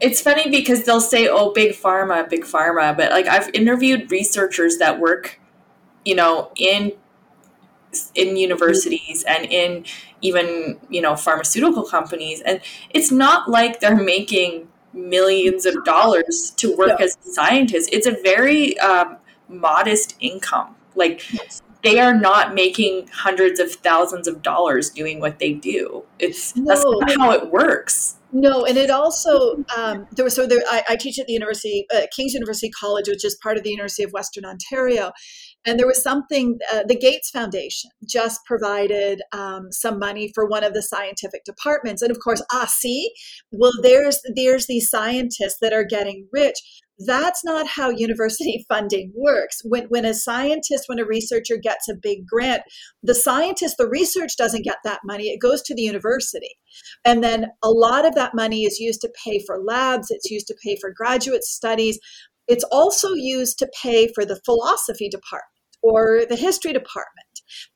It's 0.00 0.20
funny 0.20 0.48
because 0.48 0.84
they'll 0.84 1.00
say 1.00 1.28
oh 1.28 1.52
big 1.52 1.72
pharma 1.72 2.28
big 2.28 2.44
pharma. 2.44 2.96
But 2.96 3.10
like 3.10 3.26
i've 3.26 3.50
interviewed 3.54 4.10
researchers 4.10 4.78
that 4.78 5.00
work 5.00 5.40
you 6.04 6.14
know 6.14 6.50
in 6.56 6.92
in 8.14 8.36
universities 8.36 9.24
and 9.26 9.46
in 9.46 9.84
even 10.20 10.78
you 10.88 11.00
know 11.00 11.16
pharmaceutical 11.16 11.82
companies 11.82 12.40
and 12.42 12.60
it's 12.90 13.10
not 13.10 13.50
like 13.50 13.80
they're 13.80 13.96
making 13.96 14.68
millions 14.92 15.66
of 15.66 15.84
dollars 15.84 16.52
to 16.56 16.76
work 16.76 16.98
no. 16.98 17.04
as 17.04 17.16
scientists 17.22 17.88
it's 17.92 18.06
a 18.06 18.16
very 18.22 18.78
um, 18.78 19.16
modest 19.50 20.14
income. 20.20 20.76
Like 20.94 21.22
they 21.82 21.98
are 21.98 22.14
not 22.14 22.54
making 22.54 23.08
hundreds 23.12 23.60
of 23.60 23.72
thousands 23.72 24.28
of 24.28 24.42
dollars 24.42 24.90
doing 24.90 25.20
what 25.20 25.38
they 25.38 25.52
do. 25.52 26.04
It's 26.18 26.56
no. 26.56 26.64
that's 26.66 26.84
not 26.84 27.18
how 27.18 27.32
it 27.32 27.50
works. 27.50 28.16
No, 28.32 28.64
and 28.64 28.78
it 28.78 28.90
also 28.90 29.64
um, 29.76 30.06
there 30.12 30.24
was 30.24 30.36
so 30.36 30.46
there. 30.46 30.62
I, 30.70 30.84
I, 30.90 30.96
teach 30.96 31.18
at 31.18 31.26
the 31.26 31.32
University 31.32 31.84
uh, 31.92 32.02
King's 32.14 32.32
University 32.32 32.70
College, 32.70 33.08
which 33.08 33.24
is 33.24 33.36
part 33.42 33.56
of 33.56 33.64
the 33.64 33.70
University 33.70 34.04
of 34.04 34.12
Western 34.12 34.44
Ontario, 34.44 35.10
and 35.66 35.78
there 35.78 35.86
was 35.86 36.02
something. 36.02 36.58
Uh, 36.72 36.82
the 36.86 36.96
Gates 36.96 37.30
Foundation 37.30 37.90
just 38.06 38.40
provided 38.46 39.22
um, 39.32 39.70
some 39.70 39.98
money 39.98 40.30
for 40.34 40.46
one 40.46 40.64
of 40.64 40.74
the 40.74 40.82
scientific 40.82 41.44
departments, 41.44 42.02
and 42.02 42.10
of 42.10 42.18
course, 42.22 42.42
ah, 42.52 42.66
see, 42.68 43.10
well, 43.50 43.72
there's 43.82 44.20
there's 44.34 44.66
these 44.66 44.88
scientists 44.88 45.58
that 45.60 45.72
are 45.72 45.84
getting 45.84 46.28
rich 46.32 46.60
that's 47.06 47.42
not 47.44 47.66
how 47.66 47.88
university 47.88 48.64
funding 48.68 49.12
works. 49.14 49.62
When, 49.64 49.84
when 49.84 50.04
a 50.04 50.14
scientist, 50.14 50.84
when 50.86 50.98
a 50.98 51.04
researcher 51.04 51.56
gets 51.56 51.88
a 51.88 51.94
big 51.94 52.26
grant, 52.26 52.62
the 53.02 53.14
scientist, 53.14 53.76
the 53.78 53.88
research 53.88 54.36
doesn't 54.36 54.64
get 54.64 54.78
that 54.84 55.00
money, 55.04 55.28
it 55.28 55.40
goes 55.40 55.62
to 55.62 55.74
the 55.74 55.82
university. 55.82 56.56
And 57.04 57.24
then 57.24 57.46
a 57.62 57.70
lot 57.70 58.06
of 58.06 58.14
that 58.14 58.34
money 58.34 58.64
is 58.64 58.78
used 58.78 59.00
to 59.00 59.12
pay 59.24 59.42
for 59.46 59.62
labs, 59.62 60.10
it's 60.10 60.30
used 60.30 60.46
to 60.48 60.56
pay 60.62 60.76
for 60.80 60.92
graduate 60.94 61.44
studies. 61.44 61.98
It's 62.50 62.64
also 62.64 63.12
used 63.14 63.58
to 63.60 63.70
pay 63.80 64.08
for 64.12 64.24
the 64.24 64.40
philosophy 64.44 65.08
department 65.08 65.54
or 65.82 66.22
the 66.28 66.36
history 66.36 66.72
department. 66.72 67.26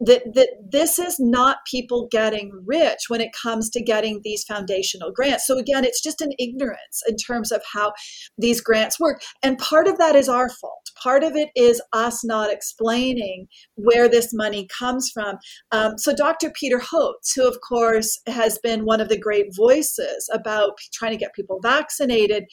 That 0.01 0.35
that 0.35 0.49
this 0.71 1.01
is 1.01 1.17
not 1.19 1.59
people 1.69 2.07
getting 2.09 2.53
rich 2.65 3.01
when 3.09 3.21
it 3.21 3.31
comes 3.33 3.71
to 3.71 3.83
getting 3.83 4.21
these 4.23 4.45
foundational 4.45 5.11
grants. 5.11 5.47
So 5.49 5.59
again 5.59 5.85
it's 5.85 6.01
just 6.01 6.21
an 6.21 6.31
ignorance 6.39 7.03
in 7.09 7.17
terms 7.17 7.51
of 7.51 7.61
how 7.73 7.93
these 8.39 8.61
grants 8.61 9.01
work. 9.01 9.21
And 9.43 9.59
part 9.59 9.89
of 9.89 9.99
that 9.99 10.15
is 10.15 10.29
our 10.29 10.49
fault. 10.49 10.91
Part 11.03 11.25
of 11.25 11.35
it 11.35 11.49
is 11.57 11.83
us 11.93 12.25
not 12.25 12.53
explaining 12.53 13.49
where 13.75 14.09
this 14.09 14.33
money 14.33 14.69
comes 14.79 15.11
from. 15.13 15.39
Um, 15.73 15.99
so 15.99 16.15
dr 16.15 16.53
peter 16.53 16.79
hotez 16.79 17.35
who 17.35 17.49
of 17.49 17.59
course 17.69 18.21
has 18.29 18.59
been 18.59 18.85
one 18.85 19.01
of 19.01 19.09
the 19.09 19.19
great 19.19 19.47
voices 19.57 20.29
about 20.33 20.79
trying 20.93 21.13
to 21.13 21.19
get 21.19 21.35
people 21.35 21.59
vaccinated 21.63 22.45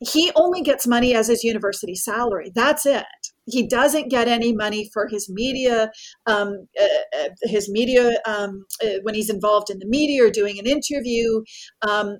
he 0.00 0.30
only 0.36 0.62
gets 0.62 0.86
money 0.86 1.14
as 1.14 1.28
his 1.28 1.42
university 1.42 1.94
salary. 1.94 2.50
That's 2.54 2.86
it. 2.86 3.06
He 3.48 3.66
doesn't 3.66 4.08
get 4.08 4.28
any 4.28 4.52
money 4.52 4.90
for 4.92 5.06
his 5.08 5.28
media 5.30 5.90
um, 6.26 6.66
uh, 6.80 7.18
uh, 7.18 7.28
his 7.42 7.70
media 7.70 8.18
um, 8.26 8.64
uh, 8.82 8.98
when 9.02 9.14
he's 9.14 9.30
involved 9.30 9.70
in 9.70 9.78
the 9.78 9.86
media 9.86 10.24
or 10.24 10.30
doing 10.30 10.58
an 10.58 10.66
interview. 10.66 11.42
Um, 11.82 12.18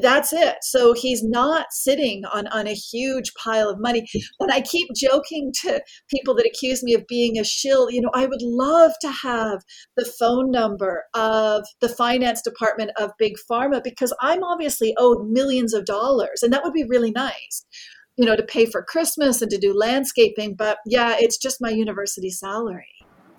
that's 0.00 0.32
it 0.32 0.56
so 0.62 0.92
he's 0.92 1.22
not 1.22 1.66
sitting 1.70 2.24
on 2.26 2.46
on 2.48 2.66
a 2.66 2.74
huge 2.74 3.32
pile 3.34 3.68
of 3.68 3.78
money 3.78 4.06
and 4.40 4.50
i 4.52 4.60
keep 4.60 4.88
joking 4.96 5.52
to 5.52 5.80
people 6.10 6.34
that 6.34 6.46
accuse 6.46 6.82
me 6.82 6.92
of 6.94 7.06
being 7.06 7.38
a 7.38 7.44
shill 7.44 7.90
you 7.90 8.00
know 8.00 8.10
i 8.14 8.26
would 8.26 8.42
love 8.42 8.92
to 9.00 9.10
have 9.10 9.62
the 9.96 10.04
phone 10.18 10.50
number 10.50 11.04
of 11.14 11.64
the 11.80 11.88
finance 11.88 12.42
department 12.42 12.90
of 12.98 13.10
big 13.18 13.34
pharma 13.50 13.82
because 13.82 14.14
i'm 14.20 14.42
obviously 14.42 14.94
owed 14.98 15.28
millions 15.28 15.72
of 15.72 15.84
dollars 15.84 16.42
and 16.42 16.52
that 16.52 16.64
would 16.64 16.74
be 16.74 16.84
really 16.84 17.10
nice 17.12 17.64
you 18.16 18.24
know, 18.24 18.34
to 18.34 18.42
pay 18.42 18.64
for 18.66 18.82
Christmas 18.82 19.42
and 19.42 19.50
to 19.50 19.58
do 19.58 19.74
landscaping. 19.76 20.54
But 20.54 20.78
yeah, 20.86 21.16
it's 21.18 21.36
just 21.36 21.60
my 21.60 21.68
university 21.68 22.30
salary. 22.30 22.86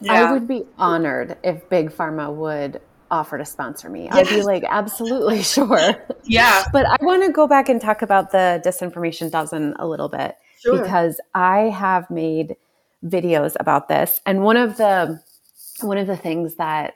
Yeah. 0.02 0.14
I 0.14 0.32
would 0.32 0.48
be 0.48 0.66
honored 0.78 1.38
if 1.44 1.68
Big 1.70 1.90
Pharma 1.90 2.34
would 2.34 2.80
offer 3.12 3.38
to 3.38 3.46
sponsor 3.46 3.90
me. 3.90 4.10
I'd 4.10 4.28
be 4.28 4.42
like, 4.42 4.64
absolutely 4.68 5.44
sure. 5.44 6.06
yeah. 6.24 6.64
But 6.72 6.86
I 6.86 6.98
want 7.04 7.24
to 7.24 7.32
go 7.32 7.48
back 7.48 7.70
and 7.70 7.82
talk 7.82 8.02
about 8.02 8.32
the 8.32 8.62
disinformation 8.66 9.32
dozen 9.32 9.76
a 9.80 9.88
little 9.88 10.10
bit 10.10 10.38
sure. 10.60 10.82
because 10.82 11.20
I 11.34 11.70
have 11.70 12.10
made 12.10 12.56
videos 13.06 13.56
about 13.60 13.88
this. 13.88 14.22
And 14.26 14.44
one 14.44 14.58
of 14.58 14.78
the 14.78 15.22
one 15.82 15.98
of 15.98 16.08
the 16.08 16.18
things 16.18 16.56
that 16.56 16.96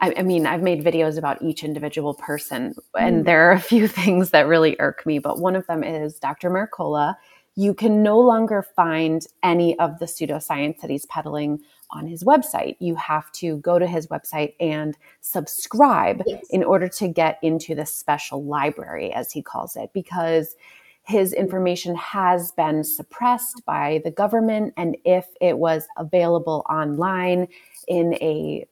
I, 0.00 0.14
I 0.18 0.22
mean, 0.22 0.46
I've 0.46 0.62
made 0.62 0.84
videos 0.84 1.16
about 1.16 1.40
each 1.42 1.62
individual 1.62 2.14
person, 2.14 2.74
and 2.98 3.22
mm. 3.22 3.24
there 3.24 3.48
are 3.48 3.52
a 3.52 3.60
few 3.60 3.88
things 4.02 4.30
that 4.30 4.46
really 4.46 4.76
irk 4.80 5.06
me. 5.06 5.18
But 5.18 5.38
one 5.38 5.56
of 5.56 5.66
them 5.66 5.82
is 5.84 6.18
Dr. 6.18 6.50
Mercola. 6.50 7.14
You 7.54 7.72
can 7.72 8.02
no 8.02 8.18
longer 8.18 8.66
find 8.74 9.24
any 9.42 9.78
of 9.78 9.98
the 9.98 10.06
pseudoscience 10.06 10.80
that 10.80 10.90
he's 10.90 11.06
peddling 11.06 11.60
on 11.92 12.06
his 12.06 12.24
website. 12.24 12.76
You 12.80 12.94
have 12.96 13.30
to 13.32 13.58
go 13.58 13.78
to 13.78 13.86
his 13.86 14.06
website 14.08 14.54
and 14.58 14.96
subscribe 15.20 16.22
yes. 16.26 16.44
in 16.50 16.64
order 16.64 16.88
to 16.88 17.08
get 17.08 17.38
into 17.42 17.74
the 17.74 17.86
special 17.86 18.44
library, 18.44 19.12
as 19.12 19.30
he 19.30 19.42
calls 19.42 19.76
it, 19.76 19.90
because 19.92 20.56
his 21.04 21.32
information 21.32 21.94
has 21.96 22.52
been 22.52 22.84
suppressed 22.84 23.62
by 23.66 24.00
the 24.04 24.10
government. 24.10 24.72
And 24.76 24.96
if 25.04 25.26
it 25.40 25.58
was 25.58 25.86
available 25.96 26.64
online 26.70 27.48
in 27.88 28.14
a 28.14 28.66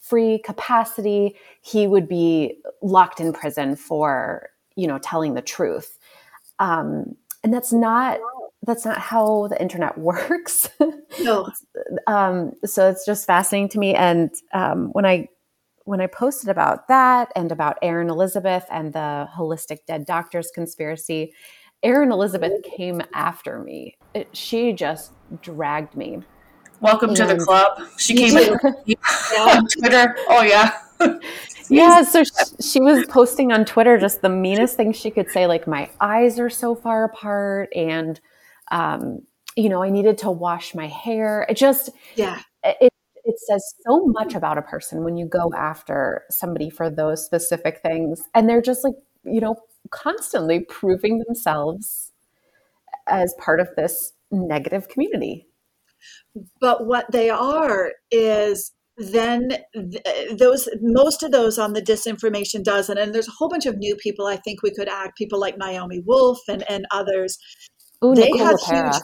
free 0.00 0.38
capacity, 0.38 1.36
he 1.60 1.86
would 1.86 2.08
be 2.08 2.58
locked 2.80 3.20
in 3.20 3.32
prison 3.32 3.76
for, 3.76 4.48
you 4.74 4.86
know, 4.86 4.98
telling 4.98 5.34
the 5.34 5.42
truth. 5.42 5.98
Um, 6.58 7.16
and 7.44 7.52
that's 7.52 7.72
not 7.72 8.18
that's 8.66 8.84
not 8.84 8.98
how 8.98 9.48
the 9.48 9.60
internet 9.60 9.96
works. 9.98 10.68
No. 11.20 11.48
um, 12.06 12.52
so 12.64 12.88
it's 12.88 13.06
just 13.06 13.26
fascinating 13.26 13.68
to 13.70 13.78
me. 13.78 13.94
And 13.94 14.30
um, 14.52 14.88
when 14.92 15.06
I 15.06 15.28
when 15.84 16.00
I 16.00 16.08
posted 16.08 16.48
about 16.48 16.88
that 16.88 17.30
and 17.36 17.52
about 17.52 17.78
Erin 17.80 18.10
Elizabeth 18.10 18.64
and 18.70 18.92
the 18.92 19.28
holistic 19.32 19.78
dead 19.86 20.04
doctors 20.04 20.50
conspiracy, 20.52 21.32
Erin 21.84 22.10
Elizabeth 22.10 22.64
came 22.64 23.00
after 23.14 23.60
me. 23.60 23.96
It, 24.12 24.28
she 24.36 24.72
just 24.72 25.12
dragged 25.42 25.94
me 25.94 26.22
Welcome 26.80 27.10
and 27.10 27.16
to 27.18 27.26
the 27.26 27.36
club. 27.36 27.80
She 27.96 28.14
came 28.14 28.36
in 28.36 28.52
on 29.38 29.66
Twitter. 29.78 30.16
Oh 30.28 30.42
yeah. 30.42 30.78
yeah, 31.68 32.02
so 32.02 32.24
she, 32.24 32.32
she, 32.62 32.80
was 32.80 33.04
posting 33.06 33.52
on 33.52 33.64
Twitter 33.66 33.98
just 33.98 34.22
the 34.22 34.30
meanest 34.30 34.76
things 34.76 34.96
she 34.96 35.10
could 35.10 35.30
say, 35.30 35.46
like 35.46 35.66
my 35.66 35.90
eyes 36.00 36.38
are 36.38 36.48
so 36.48 36.74
far 36.74 37.04
apart, 37.04 37.68
and 37.76 38.18
um, 38.70 39.20
you 39.56 39.68
know, 39.68 39.82
I 39.82 39.90
needed 39.90 40.18
to 40.18 40.30
wash 40.30 40.74
my 40.74 40.86
hair. 40.86 41.46
It 41.48 41.56
just, 41.56 41.90
yeah, 42.14 42.40
it 42.62 42.92
it 43.24 43.34
says 43.40 43.74
so 43.86 44.06
much 44.06 44.34
about 44.34 44.58
a 44.58 44.62
person 44.62 45.02
when 45.02 45.16
you 45.16 45.26
go 45.26 45.50
after 45.56 46.22
somebody 46.30 46.70
for 46.70 46.88
those 46.90 47.24
specific 47.24 47.80
things, 47.82 48.22
and 48.34 48.48
they're 48.48 48.62
just 48.62 48.84
like, 48.84 48.94
you 49.24 49.40
know, 49.40 49.56
constantly 49.90 50.60
proving 50.60 51.18
themselves 51.26 52.12
as 53.08 53.34
part 53.38 53.60
of 53.60 53.68
this 53.76 54.12
negative 54.30 54.88
community. 54.88 55.46
But 56.60 56.86
what 56.86 57.10
they 57.10 57.30
are 57.30 57.92
is 58.10 58.72
then 58.98 59.50
th- 59.74 60.38
those 60.38 60.68
most 60.80 61.22
of 61.22 61.30
those 61.30 61.58
on 61.58 61.74
the 61.74 61.82
disinformation 61.82 62.64
dozen 62.64 62.96
and 62.96 63.14
there's 63.14 63.28
a 63.28 63.32
whole 63.32 63.48
bunch 63.48 63.66
of 63.66 63.76
new 63.76 63.94
people 63.96 64.26
i 64.26 64.36
think 64.36 64.62
we 64.62 64.74
could 64.74 64.88
add 64.88 65.10
people 65.18 65.38
like 65.38 65.58
naomi 65.58 66.02
wolf 66.06 66.38
and, 66.48 66.64
and 66.70 66.86
others 66.90 67.38
Ooh, 68.04 68.14
they 68.14 68.30
have 68.38 68.58
huge 68.60 69.02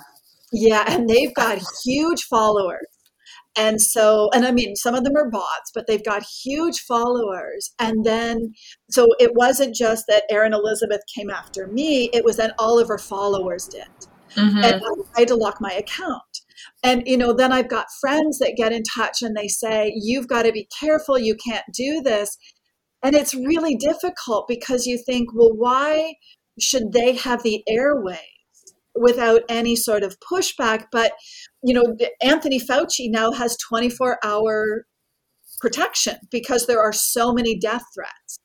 yeah 0.53 0.84
and 0.86 1.09
they've 1.09 1.34
got 1.34 1.59
huge 1.84 2.24
followers 2.24 2.86
and 3.57 3.80
so 3.80 4.28
and 4.34 4.45
i 4.45 4.51
mean 4.51 4.76
some 4.76 4.95
of 4.95 5.05
them 5.05 5.16
are 5.16 5.30
bots 5.30 5.70
but 5.74 5.86
they've 5.86 6.05
got 6.05 6.22
huge 6.45 6.80
followers 6.80 7.72
and 7.78 8.05
then 8.05 8.53
so 8.90 9.09
it 9.18 9.32
wasn't 9.34 9.74
just 9.74 10.05
that 10.09 10.24
erin 10.30 10.53
elizabeth 10.53 11.01
came 11.14 11.30
after 11.30 11.66
me 11.66 12.11
it 12.12 12.24
was 12.24 12.36
that 12.36 12.55
all 12.59 12.78
of 12.78 12.88
her 12.88 12.99
followers 12.99 13.66
did 13.66 13.88
mm-hmm. 14.36 14.59
and 14.59 14.82
i 15.16 15.20
had 15.20 15.28
to 15.28 15.34
lock 15.34 15.57
my 15.61 15.72
account 15.72 16.22
And, 16.84 17.03
you 17.07 17.16
know, 17.16 17.32
then 17.32 17.53
I've 17.53 17.68
got 17.68 17.86
friends 18.01 18.38
that 18.38 18.57
get 18.57 18.72
in 18.72 18.82
touch 18.82 19.22
and 19.22 19.36
they 19.36 19.49
say, 19.49 19.93
you've 19.97 20.28
got 20.28 20.43
to 20.45 20.53
be 20.53 20.68
careful. 20.80 21.18
You 21.18 21.36
can't 21.36 21.64
do 21.72 22.01
this. 22.03 22.36
And 23.03 23.14
it's 23.14 23.34
really 23.34 23.76
difficult 23.76 24.47
because 24.49 24.86
you 24.86 24.99
think, 24.99 25.28
well, 25.34 25.55
why 25.55 26.14
should 26.61 26.93
they 26.93 27.14
have 27.16 27.43
the 27.43 27.62
airways 27.68 28.32
without 28.95 29.43
any 29.49 29.76
sort 29.76 30.03
of 30.03 30.16
pushback? 30.20 30.86
But, 30.93 31.12
you 31.62 31.74
know, 31.74 31.97
Anthony 32.22 32.61
Fauci 32.61 33.11
now 33.11 33.32
has 33.32 33.57
24 33.68 34.18
hour 34.24 34.86
protection 35.61 36.16
because 36.30 36.66
there 36.66 36.80
are 36.80 36.93
so 36.93 37.32
many 37.32 37.59
death 37.59 37.84
threats. 37.95 38.38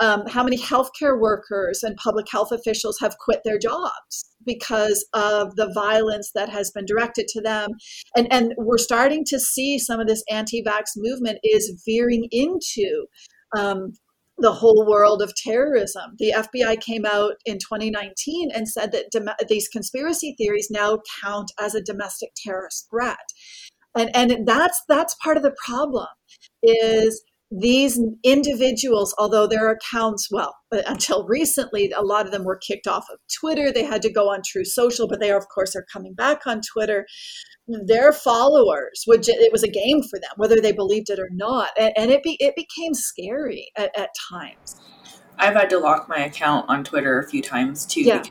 Um, 0.00 0.26
how 0.26 0.42
many 0.42 0.58
healthcare 0.58 1.18
workers 1.18 1.82
and 1.82 1.96
public 1.96 2.26
health 2.30 2.52
officials 2.52 2.98
have 3.00 3.16
quit 3.18 3.40
their 3.44 3.58
jobs 3.58 4.24
because 4.44 5.06
of 5.14 5.56
the 5.56 5.70
violence 5.72 6.30
that 6.34 6.48
has 6.48 6.70
been 6.72 6.84
directed 6.84 7.26
to 7.28 7.40
them? 7.40 7.70
And, 8.16 8.32
and 8.32 8.54
we're 8.56 8.78
starting 8.78 9.24
to 9.26 9.38
see 9.38 9.78
some 9.78 10.00
of 10.00 10.06
this 10.06 10.24
anti 10.30 10.62
vax 10.62 10.92
movement 10.96 11.38
is 11.42 11.82
veering 11.86 12.28
into 12.30 13.06
um, 13.56 13.92
the 14.38 14.52
whole 14.52 14.86
world 14.86 15.22
of 15.22 15.34
terrorism. 15.36 16.16
The 16.18 16.34
FBI 16.36 16.80
came 16.80 17.06
out 17.06 17.34
in 17.44 17.58
2019 17.58 18.50
and 18.52 18.68
said 18.68 18.92
that 18.92 19.10
dom- 19.10 19.34
these 19.48 19.68
conspiracy 19.68 20.34
theories 20.36 20.68
now 20.70 20.98
count 21.22 21.52
as 21.60 21.74
a 21.74 21.82
domestic 21.82 22.30
terrorist 22.36 22.88
threat. 22.90 23.16
And, 23.96 24.10
and 24.14 24.46
that's 24.46 24.82
that's 24.88 25.14
part 25.22 25.36
of 25.36 25.44
the 25.44 25.54
problem 25.64 26.08
is 26.62 27.22
these 27.56 28.00
individuals, 28.24 29.14
although 29.18 29.46
their 29.46 29.70
accounts, 29.70 30.28
well, 30.30 30.56
until 30.86 31.26
recently, 31.26 31.92
a 31.92 32.02
lot 32.02 32.26
of 32.26 32.32
them 32.32 32.44
were 32.44 32.56
kicked 32.56 32.86
off 32.86 33.06
of 33.12 33.18
Twitter. 33.32 33.70
They 33.70 33.84
had 33.84 34.02
to 34.02 34.12
go 34.12 34.30
on 34.30 34.42
Truth 34.44 34.68
Social, 34.68 35.06
but 35.06 35.20
they, 35.20 35.30
of 35.30 35.46
course, 35.48 35.76
are 35.76 35.86
coming 35.92 36.14
back 36.14 36.46
on 36.46 36.60
Twitter. 36.60 37.06
Their 37.68 38.12
followers, 38.12 39.04
which 39.06 39.28
it 39.28 39.52
was 39.52 39.62
a 39.62 39.68
game 39.68 40.02
for 40.02 40.18
them, 40.18 40.32
whether 40.36 40.60
they 40.60 40.72
believed 40.72 41.10
it 41.10 41.18
or 41.18 41.28
not, 41.32 41.70
and, 41.78 41.92
and 41.96 42.10
it 42.10 42.22
be, 42.22 42.36
it 42.40 42.56
became 42.56 42.92
scary 42.92 43.70
at, 43.76 43.96
at, 43.96 44.10
times. 44.30 44.76
I've 45.38 45.54
had 45.54 45.70
to 45.70 45.78
lock 45.78 46.08
my 46.08 46.18
account 46.18 46.68
on 46.68 46.84
Twitter 46.84 47.18
a 47.18 47.28
few 47.28 47.40
times 47.40 47.86
too. 47.86 48.02
Yeah. 48.02 48.24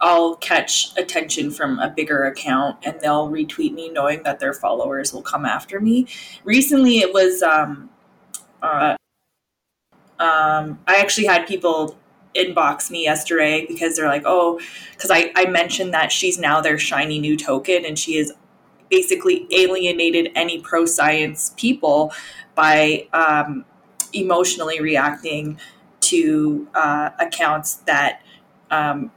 I'll 0.00 0.36
catch 0.36 0.92
attention 0.98 1.50
from 1.50 1.78
a 1.78 1.88
bigger 1.88 2.24
account 2.24 2.84
and 2.84 3.00
they'll 3.00 3.30
retweet 3.30 3.72
me 3.72 3.88
knowing 3.88 4.24
that 4.24 4.40
their 4.40 4.52
followers 4.52 5.12
will 5.12 5.22
come 5.22 5.46
after 5.46 5.80
me. 5.80 6.06
Recently, 6.44 6.98
it 6.98 7.14
was 7.14 7.42
um, 7.42 7.88
uh, 8.62 8.96
um, 10.18 10.78
I 10.86 10.96
actually 10.96 11.26
had 11.26 11.46
people 11.46 11.96
inbox 12.34 12.90
me 12.90 13.04
yesterday 13.04 13.66
because 13.66 13.96
they're 13.96 14.08
like, 14.08 14.22
oh, 14.24 14.60
because 14.92 15.10
I, 15.10 15.32
I 15.34 15.46
mentioned 15.46 15.92
that 15.94 16.12
she's 16.12 16.38
now 16.38 16.60
their 16.60 16.78
shiny 16.78 17.18
new 17.18 17.36
token 17.36 17.84
and 17.84 17.98
she 17.98 18.16
has 18.16 18.32
basically 18.90 19.46
alienated 19.50 20.30
any 20.34 20.60
pro 20.60 20.86
science 20.86 21.52
people 21.56 22.12
by 22.54 23.08
um, 23.12 23.64
emotionally 24.12 24.80
reacting 24.80 25.58
to 26.00 26.68
uh, 26.74 27.10
accounts 27.18 27.76
that 27.86 28.22
um, 28.70 29.10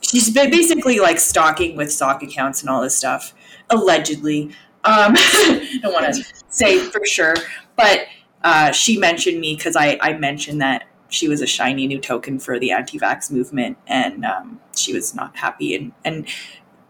she's 0.00 0.30
been 0.30 0.50
basically 0.50 0.98
like 1.00 1.18
stalking 1.18 1.76
with 1.76 1.92
sock 1.92 2.22
accounts 2.22 2.60
and 2.60 2.70
all 2.70 2.82
this 2.82 2.96
stuff, 2.96 3.34
allegedly. 3.70 4.50
Um, 4.84 5.14
I 5.16 5.78
don't 5.82 5.92
want 5.92 6.14
to 6.14 6.24
say 6.48 6.78
for 6.78 7.04
sure, 7.04 7.34
but 7.76 8.06
uh, 8.42 8.72
she 8.72 8.98
mentioned 8.98 9.40
me 9.40 9.56
because 9.56 9.76
I, 9.76 9.98
I 10.00 10.14
mentioned 10.14 10.60
that 10.60 10.86
she 11.08 11.28
was 11.28 11.40
a 11.40 11.46
shiny 11.46 11.86
new 11.86 12.00
token 12.00 12.38
for 12.38 12.58
the 12.58 12.72
anti-vax 12.72 13.30
movement, 13.30 13.78
and 13.86 14.24
um, 14.24 14.60
she 14.76 14.92
was 14.92 15.14
not 15.14 15.36
happy. 15.36 15.74
And 15.74 15.92
and 16.04 16.26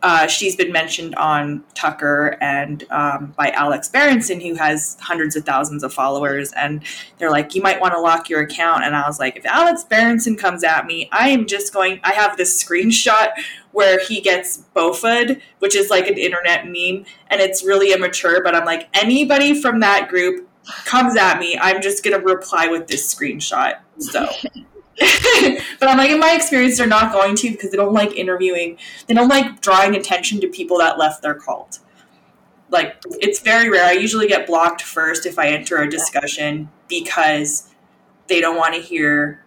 uh, 0.02 0.26
she's 0.26 0.54
been 0.54 0.70
mentioned 0.70 1.14
on 1.16 1.64
Tucker 1.74 2.36
and 2.40 2.84
um, 2.90 3.34
by 3.36 3.50
Alex 3.50 3.88
Berenson, 3.88 4.40
who 4.40 4.54
has 4.54 4.96
hundreds 5.00 5.34
of 5.34 5.44
thousands 5.44 5.82
of 5.82 5.92
followers. 5.92 6.52
And 6.52 6.84
they're 7.18 7.30
like, 7.30 7.54
you 7.54 7.62
might 7.62 7.80
want 7.80 7.94
to 7.94 8.00
lock 8.00 8.28
your 8.28 8.40
account. 8.40 8.84
And 8.84 8.94
I 8.94 9.06
was 9.06 9.18
like, 9.18 9.36
if 9.36 9.44
Alex 9.46 9.84
Berenson 9.84 10.36
comes 10.36 10.62
at 10.62 10.86
me, 10.86 11.08
I 11.12 11.30
am 11.30 11.46
just 11.46 11.72
going. 11.72 11.98
I 12.04 12.12
have 12.12 12.36
this 12.36 12.62
screenshot 12.62 13.30
where 13.72 13.98
he 13.98 14.20
gets 14.20 14.62
bofed, 14.76 15.40
which 15.58 15.74
is 15.74 15.90
like 15.90 16.06
an 16.06 16.18
internet 16.18 16.66
meme, 16.66 17.04
and 17.28 17.40
it's 17.40 17.64
really 17.64 17.92
immature. 17.92 18.42
But 18.42 18.54
I'm 18.54 18.64
like, 18.64 18.88
anybody 18.94 19.60
from 19.60 19.80
that 19.80 20.08
group 20.08 20.48
comes 20.84 21.16
at 21.16 21.38
me, 21.38 21.58
I'm 21.60 21.80
just 21.80 22.04
gonna 22.04 22.20
reply 22.20 22.68
with 22.68 22.86
this 22.86 23.12
screenshot. 23.12 23.78
So 23.98 24.28
but 25.78 25.88
I'm 25.88 25.98
like, 25.98 26.10
in 26.10 26.18
my 26.18 26.34
experience, 26.34 26.78
they're 26.78 26.86
not 26.86 27.12
going 27.12 27.36
to 27.36 27.50
because 27.50 27.70
they 27.70 27.76
don't 27.76 27.92
like 27.92 28.12
interviewing. 28.14 28.78
They 29.06 29.14
don't 29.14 29.28
like 29.28 29.60
drawing 29.60 29.94
attention 29.94 30.40
to 30.40 30.48
people 30.48 30.78
that 30.78 30.98
left 30.98 31.22
their 31.22 31.34
cult. 31.34 31.80
Like, 32.70 32.96
it's 33.20 33.40
very 33.40 33.68
rare. 33.68 33.84
I 33.84 33.92
usually 33.92 34.26
get 34.26 34.46
blocked 34.46 34.82
first 34.82 35.26
if 35.26 35.38
I 35.38 35.48
enter 35.48 35.76
a 35.78 35.88
discussion 35.88 36.70
because 36.88 37.68
they 38.26 38.40
don't 38.40 38.56
want 38.56 38.74
to 38.74 38.80
hear 38.80 39.44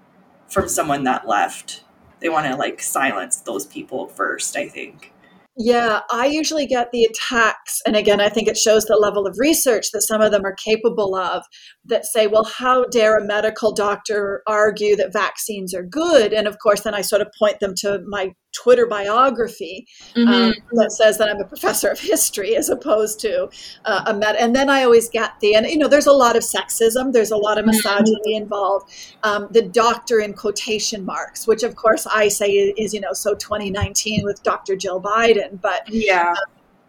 from 0.48 0.70
someone 0.70 1.04
that 1.06 1.28
left. 1.28 1.84
They 2.20 2.30
want 2.30 2.46
to 2.46 2.56
like 2.56 2.82
silence 2.82 3.38
those 3.38 3.66
people 3.66 4.08
first, 4.08 4.56
I 4.56 4.68
think. 4.68 5.14
Yeah, 5.62 6.00
I 6.10 6.28
usually 6.28 6.66
get 6.66 6.94
the 6.94 7.04
attacks. 7.04 7.82
And 7.86 7.98
again, 7.98 8.22
I 8.22 8.30
think 8.30 8.48
it 8.48 8.56
shows 8.56 8.86
the 8.86 8.96
level 8.96 9.28
of 9.28 9.36
research 9.38 9.92
that 9.92 10.04
some 10.04 10.22
of 10.22 10.32
them 10.32 10.46
are 10.46 10.56
capable 10.56 11.16
of 11.16 11.44
that 11.84 12.06
say, 12.06 12.28
well, 12.28 12.46
how 12.46 12.86
dare 12.86 13.18
a 13.18 13.26
medical 13.26 13.74
doctor 13.74 14.42
argue 14.48 14.96
that 14.96 15.12
vaccines 15.12 15.74
are 15.74 15.84
good? 15.84 16.32
And 16.32 16.48
of 16.48 16.60
course, 16.60 16.84
then 16.84 16.96
I 16.96 17.02
sort 17.02 17.22
of 17.22 17.28
point 17.38 17.60
them 17.60 17.74
to 17.80 18.00
my 18.08 18.32
Twitter 18.54 18.86
biography 18.86 19.88
mm-hmm. 20.16 20.28
um, 20.28 20.54
that 20.74 20.92
says 20.92 21.18
that 21.18 21.30
I'm 21.30 21.40
a 21.40 21.46
professor 21.46 21.88
of 21.90 22.00
history 22.00 22.56
as 22.56 22.70
opposed 22.70 23.20
to 23.22 23.50
uh, 23.86 24.04
a 24.08 24.14
med. 24.14 24.36
And 24.36 24.56
then 24.56 24.70
I 24.70 24.84
always 24.84 25.10
get 25.10 25.40
the, 25.40 25.56
and 25.56 25.66
you 25.68 25.78
know, 25.78 25.88
there's 25.88 26.08
a 26.08 26.14
lot 26.14 26.36
of 26.36 26.44
sexism, 26.44 27.14
there's 27.14 27.32
a 27.32 27.38
lot 27.38 27.58
of 27.58 27.66
mm-hmm. 27.66 27.78
misogyny 27.78 28.36
mm-hmm. 28.36 28.44
involved. 28.44 28.92
Um, 29.24 29.48
the 29.52 29.62
doctor 29.62 30.20
in 30.20 30.34
quotation 30.34 31.06
marks, 31.06 31.48
which 31.48 31.64
of 31.64 31.76
course 31.76 32.08
I 32.08 32.28
say 32.28 32.50
is, 32.50 32.94
you 32.94 33.02
know, 33.02 33.14
so 33.14 33.36
2019 33.36 34.24
with 34.24 34.42
Dr. 34.44 34.76
Jill 34.76 35.02
Biden. 35.02 35.62
But 35.62 35.88
yeah. 35.90 36.30
Um, 36.30 36.36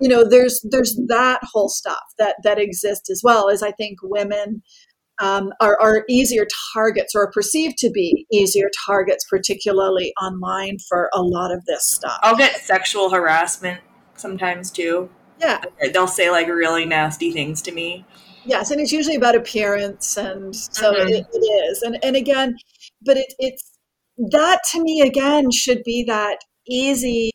you 0.01 0.09
know, 0.09 0.27
there's 0.27 0.65
there's 0.71 0.97
that 1.09 1.41
whole 1.43 1.69
stuff 1.69 2.15
that 2.17 2.37
that 2.43 2.59
exists 2.59 3.11
as 3.11 3.21
well 3.23 3.51
as 3.51 3.63
I 3.63 3.71
think 3.71 3.99
women 4.03 4.63
um, 5.21 5.53
are, 5.61 5.79
are 5.81 6.05
easier 6.09 6.47
targets 6.75 7.15
or 7.15 7.23
are 7.23 7.31
perceived 7.31 7.77
to 7.79 7.91
be 7.91 8.27
easier 8.33 8.71
targets, 8.87 9.25
particularly 9.29 10.13
online 10.21 10.79
for 10.89 11.11
a 11.15 11.23
lot 11.23 11.53
of 11.53 11.65
this 11.67 11.87
stuff. 11.87 12.19
I'll 12.23 12.37
get 12.37 12.57
sexual 12.57 13.11
harassment 13.11 13.81
sometimes 14.17 14.71
too. 14.71 15.11
Yeah. 15.39 15.63
They'll 15.93 16.07
say 16.07 16.31
like 16.31 16.49
really 16.49 16.85
nasty 16.87 17.33
things 17.33 17.63
to 17.63 17.73
me. 17.73 18.05
Yes, 18.45 18.71
and 18.71 18.81
it's 18.81 18.93
usually 18.93 19.17
about 19.17 19.37
appearance, 19.37 20.17
and 20.17 20.57
so 20.57 20.95
mm-hmm. 20.95 21.09
it, 21.09 21.27
it 21.33 21.39
is. 21.39 21.83
And 21.83 21.99
and 22.03 22.17
again, 22.17 22.57
but 23.03 23.19
it, 23.19 23.35
it's 23.39 23.79
that 24.31 24.61
to 24.73 24.83
me 24.83 25.03
again 25.03 25.51
should 25.51 25.83
be 25.85 26.05
that 26.05 26.39
easy 26.67 27.31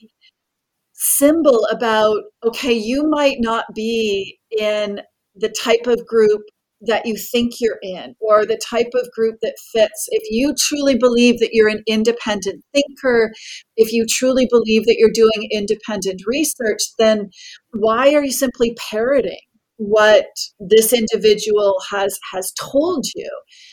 symbol 0.94 1.66
about 1.72 2.24
okay, 2.44 2.74
you 2.74 3.08
might 3.08 3.38
not 3.40 3.66
be 3.76 4.40
in 4.58 5.02
the 5.36 5.50
type 5.50 5.86
of 5.86 6.06
group 6.08 6.42
that 6.88 7.06
you 7.06 7.16
think 7.18 7.54
you're 7.60 7.80
in 7.82 8.16
or 8.20 8.46
the 8.46 8.60
type 8.70 8.90
of 8.94 9.12
group 9.12 9.36
that 9.42 9.56
fits. 9.72 10.08
If 10.10 10.24
you 10.30 10.54
truly 10.58 10.98
believe 10.98 11.40
that 11.40 11.50
you're 11.52 11.70
an 11.70 11.84
independent 11.88 12.64
thinker, 12.74 13.32
if 13.78 13.92
you 13.92 14.06
truly 14.08 14.48
believe 14.50 14.86
that 14.86 14.98
you're 14.98 15.10
doing 15.14 15.50
independent 15.52 16.22
research, 16.26 16.82
then 17.00 17.30
why 17.72 18.14
are 18.14 18.24
you 18.24 18.32
simply 18.32 18.76
parroting? 18.92 19.40
what 19.78 20.28
this 20.60 20.94
individual 20.94 21.76
has 21.92 22.18
has 22.34 22.54
told 22.54 23.06
you 23.14 23.30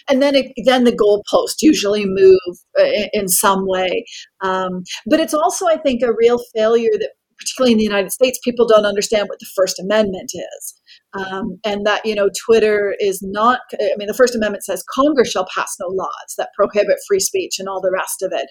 and 0.08 0.20
then 0.20 0.34
it, 0.34 0.52
then 0.64 0.84
the 0.84 0.90
goalpost 0.90 1.62
usually 1.62 2.04
move 2.04 2.40
uh, 2.78 2.84
in, 2.84 3.08
in 3.12 3.28
some 3.28 3.66
way 3.66 4.04
um, 4.42 4.82
but 5.06 5.20
it's 5.20 5.34
also 5.34 5.66
i 5.66 5.76
think 5.76 6.02
a 6.02 6.12
real 6.18 6.38
failure 6.54 6.90
that 6.92 7.12
particularly 7.38 7.72
in 7.72 7.78
the 7.78 7.84
united 7.84 8.10
states 8.10 8.38
people 8.42 8.66
don't 8.66 8.84
understand 8.84 9.28
what 9.28 9.38
the 9.38 9.46
first 9.54 9.78
amendment 9.78 10.30
is 10.34 10.74
um, 11.14 11.58
and 11.64 11.84
that 11.86 12.04
you 12.04 12.14
know 12.14 12.28
Twitter 12.44 12.96
is 12.98 13.22
not. 13.22 13.60
I 13.80 13.94
mean, 13.96 14.08
the 14.08 14.14
First 14.14 14.34
Amendment 14.34 14.64
says 14.64 14.84
Congress 14.88 15.30
shall 15.30 15.46
pass 15.54 15.76
no 15.80 15.88
laws 15.88 16.34
that 16.38 16.50
prohibit 16.56 16.98
free 17.06 17.20
speech 17.20 17.58
and 17.58 17.68
all 17.68 17.80
the 17.80 17.92
rest 17.92 18.22
of 18.22 18.32
it. 18.32 18.46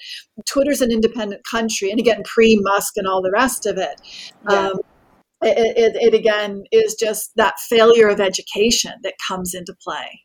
Twitter's 0.45 0.81
an 0.81 0.91
independent 0.91 1.41
country, 1.49 1.89
and 1.89 1.99
again, 1.99 2.23
pre 2.23 2.59
Musk 2.61 2.97
and 2.97 3.07
all 3.07 3.21
the 3.21 3.31
rest 3.31 3.65
of 3.65 3.77
it. 3.77 4.01
Yeah. 4.49 4.69
Um, 4.69 4.79
it, 5.43 5.77
it, 5.77 5.95
it 5.95 6.13
again 6.13 6.63
is 6.71 6.95
just 6.99 7.31
that 7.35 7.59
failure 7.59 8.07
of 8.07 8.19
education 8.19 8.93
that 9.03 9.15
comes 9.27 9.55
into 9.55 9.73
play. 9.81 10.21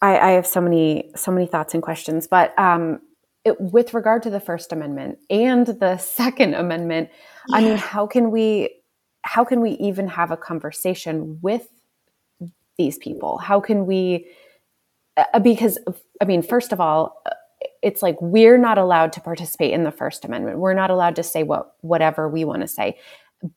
I, 0.00 0.18
I 0.18 0.30
have 0.32 0.46
so 0.46 0.60
many 0.60 1.10
so 1.16 1.30
many 1.30 1.46
thoughts 1.46 1.74
and 1.74 1.82
questions, 1.82 2.26
but 2.28 2.56
um, 2.58 3.00
it, 3.44 3.60
with 3.60 3.94
regard 3.94 4.22
to 4.24 4.30
the 4.30 4.40
First 4.40 4.72
Amendment 4.72 5.18
and 5.28 5.66
the 5.66 5.96
Second 5.98 6.54
Amendment, 6.54 7.10
yeah. 7.48 7.56
I 7.56 7.62
mean, 7.62 7.76
how 7.76 8.06
can 8.06 8.30
we 8.30 8.79
how 9.30 9.44
can 9.44 9.60
we 9.60 9.72
even 9.72 10.08
have 10.08 10.32
a 10.32 10.36
conversation 10.36 11.38
with 11.40 11.68
these 12.76 12.98
people? 12.98 13.38
How 13.38 13.60
can 13.60 13.86
we? 13.86 14.26
Uh, 15.16 15.38
because 15.38 15.78
I 16.20 16.24
mean, 16.24 16.42
first 16.42 16.72
of 16.72 16.80
all, 16.80 17.22
uh, 17.26 17.30
it's 17.80 18.02
like 18.02 18.20
we're 18.20 18.58
not 18.58 18.76
allowed 18.76 19.12
to 19.12 19.20
participate 19.20 19.72
in 19.72 19.84
the 19.84 19.92
First 19.92 20.24
Amendment. 20.24 20.58
We're 20.58 20.74
not 20.74 20.90
allowed 20.90 21.14
to 21.14 21.22
say 21.22 21.44
what 21.44 21.74
whatever 21.82 22.28
we 22.28 22.44
want 22.44 22.62
to 22.62 22.68
say. 22.68 22.98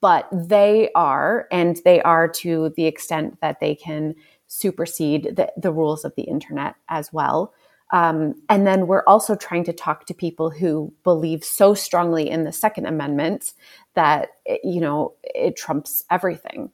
but 0.02 0.28
they 0.32 0.90
are, 0.96 1.48
and 1.52 1.80
they 1.84 2.02
are 2.02 2.28
to 2.28 2.74
the 2.78 2.86
extent 2.86 3.40
that 3.42 3.60
they 3.60 3.76
can 3.76 4.16
supersede 4.48 5.36
the, 5.36 5.52
the 5.58 5.72
rules 5.72 6.06
of 6.06 6.14
the 6.16 6.24
internet 6.24 6.76
as 6.90 7.12
well. 7.12 7.54
Um, 7.94 8.34
and 8.50 8.66
then 8.66 8.88
we're 8.88 9.04
also 9.06 9.36
trying 9.36 9.64
to 9.66 9.74
talk 9.74 10.06
to 10.08 10.14
people 10.16 10.50
who 10.50 10.92
believe 11.04 11.44
so 11.44 11.76
strongly 11.76 12.28
in 12.30 12.44
the 12.44 12.52
Second 12.52 12.88
Amendment 12.88 13.54
that 13.96 14.30
you 14.64 14.82
know 14.82 15.14
it 15.24 15.56
trumps 15.56 16.04
everything. 16.10 16.72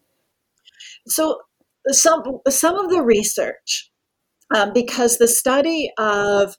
So 1.08 1.42
some 1.90 2.24
some 2.48 2.80
of 2.80 2.90
the 2.90 3.02
research, 3.02 3.92
um, 4.56 4.72
because 4.74 5.18
the 5.18 5.28
study 5.28 5.92
of 5.98 6.56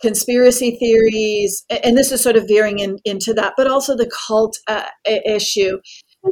conspiracy 0.00 0.78
theories, 0.78 1.64
and 1.84 1.96
this 1.96 2.10
is 2.10 2.22
sort 2.22 2.36
of 2.36 2.48
veering 2.48 2.78
in, 2.78 2.98
into 3.04 3.34
that, 3.34 3.52
but 3.56 3.66
also 3.66 3.94
the 3.94 4.10
cult 4.26 4.58
uh, 4.66 4.86
issue 5.04 5.78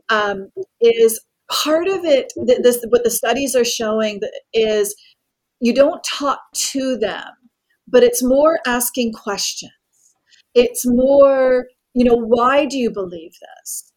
um, 0.08 0.48
is 0.80 1.20
part 1.50 1.86
of 1.86 2.04
it. 2.06 2.32
This 2.62 2.82
what 2.88 3.04
the 3.04 3.10
studies 3.10 3.54
are 3.54 3.64
showing 3.64 4.20
is 4.54 4.94
you 5.60 5.74
don't 5.74 6.02
talk 6.04 6.40
to 6.54 6.96
them, 6.96 7.24
but 7.90 8.02
it's 8.02 8.22
more 8.22 8.60
asking 8.66 9.12
questions. 9.12 9.72
It's 10.54 10.86
more, 10.86 11.66
you 11.94 12.04
know, 12.04 12.16
why 12.16 12.64
do 12.64 12.78
you 12.78 12.90
believe 12.90 13.32
this? 13.40 13.92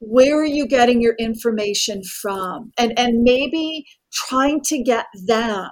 Where 0.00 0.40
are 0.40 0.46
you 0.46 0.66
getting 0.66 1.00
your 1.00 1.14
information 1.18 2.02
from? 2.04 2.72
And 2.78 2.98
and 2.98 3.22
maybe 3.22 3.86
trying 4.12 4.60
to 4.62 4.82
get 4.82 5.06
them 5.26 5.70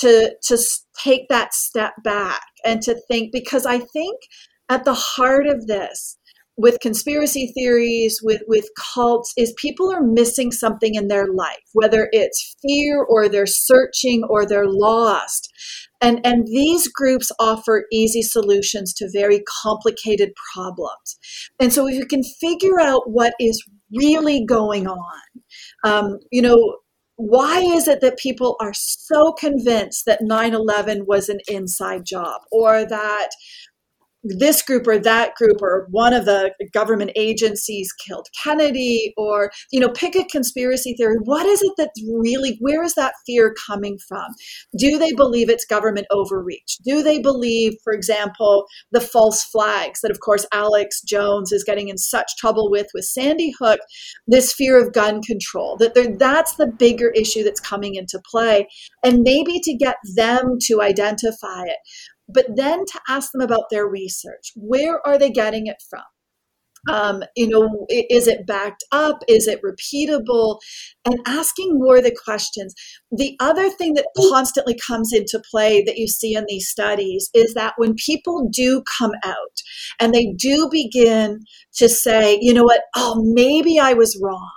to 0.00 0.34
to 0.42 0.58
take 0.98 1.28
that 1.28 1.54
step 1.54 1.92
back 2.02 2.42
and 2.64 2.82
to 2.82 2.94
think 3.08 3.30
because 3.32 3.66
I 3.66 3.78
think 3.78 4.18
at 4.68 4.84
the 4.84 4.94
heart 4.94 5.46
of 5.46 5.66
this 5.66 6.18
with 6.56 6.80
conspiracy 6.80 7.50
theories 7.54 8.20
with 8.22 8.42
with 8.46 8.66
cults 8.94 9.32
is 9.36 9.54
people 9.56 9.90
are 9.90 10.02
missing 10.02 10.52
something 10.52 10.94
in 10.94 11.08
their 11.08 11.26
life 11.26 11.62
whether 11.72 12.08
it's 12.12 12.54
fear 12.60 13.02
or 13.02 13.28
they're 13.28 13.46
searching 13.46 14.22
or 14.28 14.44
they're 14.44 14.68
lost 14.68 15.50
and 16.02 16.20
and 16.24 16.46
these 16.46 16.88
groups 16.88 17.32
offer 17.38 17.86
easy 17.92 18.22
solutions 18.22 18.92
to 18.94 19.08
very 19.12 19.42
complicated 19.62 20.32
problems. 20.52 21.18
And 21.60 21.72
so 21.72 21.86
if 21.86 21.94
you 21.94 22.06
can 22.06 22.22
figure 22.22 22.80
out 22.80 23.10
what 23.10 23.34
is 23.40 23.64
really 23.94 24.44
going 24.44 24.86
on 24.86 25.22
um, 25.84 26.18
you 26.30 26.42
know 26.42 26.76
why 27.16 27.60
is 27.60 27.86
it 27.86 28.00
that 28.00 28.18
people 28.18 28.56
are 28.58 28.72
so 28.74 29.32
convinced 29.32 30.06
that 30.06 30.22
9-11 30.22 31.06
was 31.06 31.28
an 31.28 31.40
inside 31.46 32.04
job 32.04 32.40
or 32.50 32.84
that 32.84 33.28
this 34.24 34.62
group 34.62 34.86
or 34.86 34.98
that 34.98 35.34
group 35.34 35.60
or 35.60 35.86
one 35.90 36.12
of 36.12 36.24
the 36.24 36.52
government 36.72 37.10
agencies 37.16 37.92
killed 37.92 38.28
Kennedy 38.42 39.12
or 39.16 39.50
you 39.70 39.80
know 39.80 39.88
pick 39.88 40.14
a 40.16 40.24
conspiracy 40.24 40.94
theory. 40.94 41.16
What 41.24 41.46
is 41.46 41.60
it 41.62 41.72
that's 41.76 42.02
really 42.18 42.56
where 42.60 42.82
is 42.82 42.94
that 42.94 43.14
fear 43.26 43.54
coming 43.66 43.98
from? 44.08 44.26
Do 44.76 44.98
they 44.98 45.12
believe 45.12 45.48
it's 45.48 45.64
government 45.64 46.06
overreach? 46.10 46.78
Do 46.84 47.02
they 47.02 47.20
believe 47.20 47.74
for 47.82 47.92
example 47.92 48.66
the 48.92 49.00
false 49.00 49.42
flags 49.44 50.00
that 50.02 50.10
of 50.10 50.20
course 50.20 50.46
Alex 50.52 51.02
Jones 51.02 51.52
is 51.52 51.64
getting 51.64 51.88
in 51.88 51.98
such 51.98 52.36
trouble 52.38 52.70
with 52.70 52.86
with 52.94 53.04
Sandy 53.04 53.52
Hook 53.58 53.80
this 54.26 54.52
fear 54.52 54.80
of 54.80 54.92
gun 54.92 55.22
control 55.22 55.76
that 55.78 55.94
that's 56.18 56.54
the 56.56 56.66
bigger 56.66 57.10
issue 57.10 57.42
that's 57.42 57.60
coming 57.60 57.94
into 57.94 58.20
play. 58.30 58.68
And 59.04 59.22
maybe 59.22 59.60
to 59.60 59.74
get 59.74 59.96
them 60.14 60.58
to 60.66 60.82
identify 60.82 61.62
it 61.64 61.78
but 62.32 62.46
then 62.54 62.84
to 62.86 63.00
ask 63.08 63.32
them 63.32 63.40
about 63.40 63.70
their 63.70 63.86
research. 63.86 64.52
Where 64.56 65.06
are 65.06 65.18
they 65.18 65.30
getting 65.30 65.66
it 65.66 65.82
from? 65.88 66.02
Um, 66.88 67.22
you 67.36 67.46
know, 67.46 67.86
is 67.88 68.26
it 68.26 68.44
backed 68.44 68.82
up? 68.90 69.22
Is 69.28 69.46
it 69.46 69.60
repeatable? 69.62 70.58
And 71.04 71.20
asking 71.26 71.78
more 71.78 71.98
of 71.98 72.04
the 72.04 72.16
questions. 72.24 72.74
The 73.12 73.36
other 73.38 73.70
thing 73.70 73.94
that 73.94 74.08
constantly 74.30 74.76
comes 74.84 75.12
into 75.12 75.40
play 75.48 75.84
that 75.84 75.96
you 75.96 76.08
see 76.08 76.34
in 76.34 76.44
these 76.48 76.68
studies 76.68 77.30
is 77.34 77.54
that 77.54 77.74
when 77.76 77.94
people 77.94 78.48
do 78.52 78.82
come 78.98 79.12
out 79.24 79.62
and 80.00 80.12
they 80.12 80.32
do 80.36 80.68
begin 80.72 81.40
to 81.76 81.88
say, 81.88 82.38
you 82.40 82.52
know 82.52 82.64
what, 82.64 82.82
oh, 82.96 83.22
maybe 83.32 83.78
I 83.78 83.92
was 83.92 84.18
wrong 84.20 84.50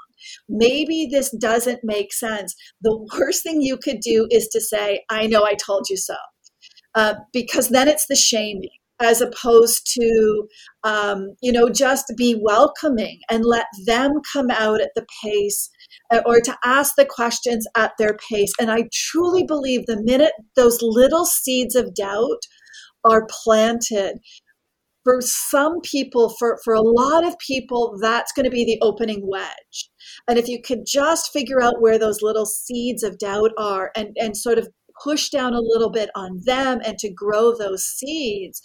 maybe 0.49 1.07
this 1.09 1.31
doesn't 1.39 1.79
make 1.83 2.13
sense. 2.13 2.55
The 2.81 2.97
worst 3.19 3.43
thing 3.43 3.61
you 3.61 3.77
could 3.77 3.99
do 3.99 4.27
is 4.31 4.47
to 4.49 4.61
say, 4.61 5.03
I 5.09 5.27
know 5.27 5.43
I 5.43 5.53
told 5.53 5.85
you 5.89 5.97
so 5.97 6.15
uh, 6.95 7.15
because 7.33 7.69
then 7.69 7.87
it's 7.87 8.07
the 8.07 8.15
shaming 8.15 8.69
as 9.01 9.19
opposed 9.19 9.85
to 9.93 10.47
um, 10.83 11.35
you 11.41 11.51
know 11.51 11.69
just 11.69 12.13
be 12.17 12.39
welcoming 12.41 13.19
and 13.29 13.43
let 13.45 13.65
them 13.85 14.13
come 14.31 14.49
out 14.49 14.81
at 14.81 14.91
the 14.95 15.05
pace 15.23 15.69
uh, 16.11 16.21
or 16.25 16.39
to 16.39 16.55
ask 16.63 16.93
the 16.97 17.05
questions 17.05 17.65
at 17.75 17.91
their 17.99 18.17
pace. 18.29 18.53
And 18.59 18.71
i 18.71 18.87
truly 18.93 19.43
believe 19.43 19.85
the 19.85 20.01
minute 20.01 20.33
those 20.55 20.79
little 20.81 21.25
seeds 21.25 21.75
of 21.75 21.93
doubt 21.93 22.41
are 23.03 23.27
planted 23.43 24.19
for 25.03 25.21
some 25.21 25.79
people 25.81 26.33
for 26.39 26.59
for 26.63 26.73
a 26.73 26.81
lot 26.81 27.25
of 27.25 27.37
people 27.39 27.97
that's 28.01 28.31
going 28.31 28.45
to 28.45 28.49
be 28.49 28.65
the 28.65 28.79
opening 28.81 29.21
wedge. 29.23 29.89
And 30.27 30.37
if 30.37 30.47
you 30.47 30.61
could 30.61 30.85
just 30.85 31.31
figure 31.31 31.61
out 31.61 31.79
where 31.81 31.99
those 31.99 32.21
little 32.21 32.45
seeds 32.45 33.03
of 33.03 33.19
doubt 33.19 33.51
are 33.57 33.91
and 33.95 34.15
and 34.19 34.35
sort 34.35 34.57
of 34.57 34.67
push 35.03 35.29
down 35.29 35.53
a 35.53 35.61
little 35.61 35.89
bit 35.89 36.09
on 36.15 36.41
them 36.45 36.81
and 36.85 36.97
to 36.99 37.09
grow 37.09 37.55
those 37.55 37.85
seeds 37.85 38.61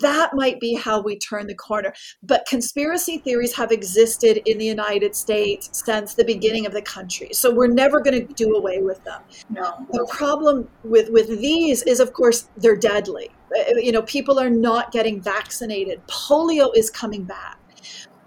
that 0.00 0.30
might 0.34 0.60
be 0.60 0.74
how 0.74 1.00
we 1.00 1.18
turn 1.18 1.46
the 1.46 1.54
corner. 1.54 1.92
But 2.22 2.46
conspiracy 2.46 3.18
theories 3.18 3.54
have 3.54 3.70
existed 3.70 4.40
in 4.48 4.58
the 4.58 4.64
United 4.64 5.14
States 5.14 5.68
since 5.72 6.14
the 6.14 6.24
beginning 6.24 6.66
of 6.66 6.72
the 6.72 6.82
country. 6.82 7.30
So 7.32 7.54
we're 7.54 7.66
never 7.66 8.00
going 8.00 8.26
to 8.26 8.34
do 8.34 8.56
away 8.56 8.80
with 8.80 9.02
them. 9.04 9.20
No. 9.50 9.86
The 9.92 10.06
problem 10.10 10.68
with, 10.84 11.10
with 11.10 11.28
these 11.40 11.82
is, 11.82 12.00
of 12.00 12.12
course, 12.12 12.48
they're 12.56 12.76
deadly. 12.76 13.30
Uh, 13.54 13.76
you 13.76 13.92
know, 13.92 14.02
people 14.02 14.38
are 14.38 14.50
not 14.50 14.90
getting 14.90 15.20
vaccinated. 15.20 16.00
Polio 16.06 16.70
is 16.74 16.90
coming 16.90 17.24
back. 17.24 17.58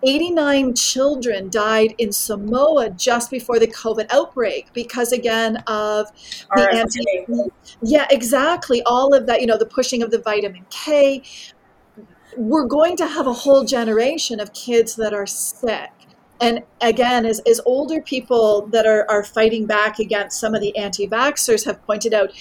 89 0.05 0.75
children 0.75 1.49
died 1.49 1.95
in 1.97 2.11
Samoa 2.11 2.89
just 2.91 3.31
before 3.31 3.59
the 3.59 3.67
COVID 3.67 4.07
outbreak 4.11 4.71
because, 4.73 5.11
again, 5.11 5.57
of 5.67 6.07
the 6.55 6.69
anti. 6.73 7.51
Yeah, 7.81 8.07
exactly. 8.11 8.81
All 8.83 9.13
of 9.13 9.25
that, 9.27 9.41
you 9.41 9.47
know, 9.47 9.57
the 9.57 9.65
pushing 9.65 10.01
of 10.03 10.11
the 10.11 10.19
vitamin 10.19 10.65
K. 10.69 11.23
We're 12.37 12.67
going 12.67 12.95
to 12.97 13.07
have 13.07 13.25
a 13.25 13.33
whole 13.33 13.63
generation 13.65 14.39
of 14.39 14.53
kids 14.53 14.95
that 14.97 15.13
are 15.13 15.25
sick. 15.25 15.89
And 16.39 16.63
again, 16.81 17.25
as, 17.25 17.39
as 17.49 17.59
older 17.65 18.01
people 18.01 18.67
that 18.67 18.85
are, 18.85 19.09
are 19.09 19.23
fighting 19.23 19.65
back 19.65 19.99
against 19.99 20.39
some 20.39 20.53
of 20.53 20.61
the 20.61 20.75
anti 20.77 21.07
vaxxers 21.07 21.65
have 21.65 21.81
pointed 21.83 22.13
out, 22.13 22.31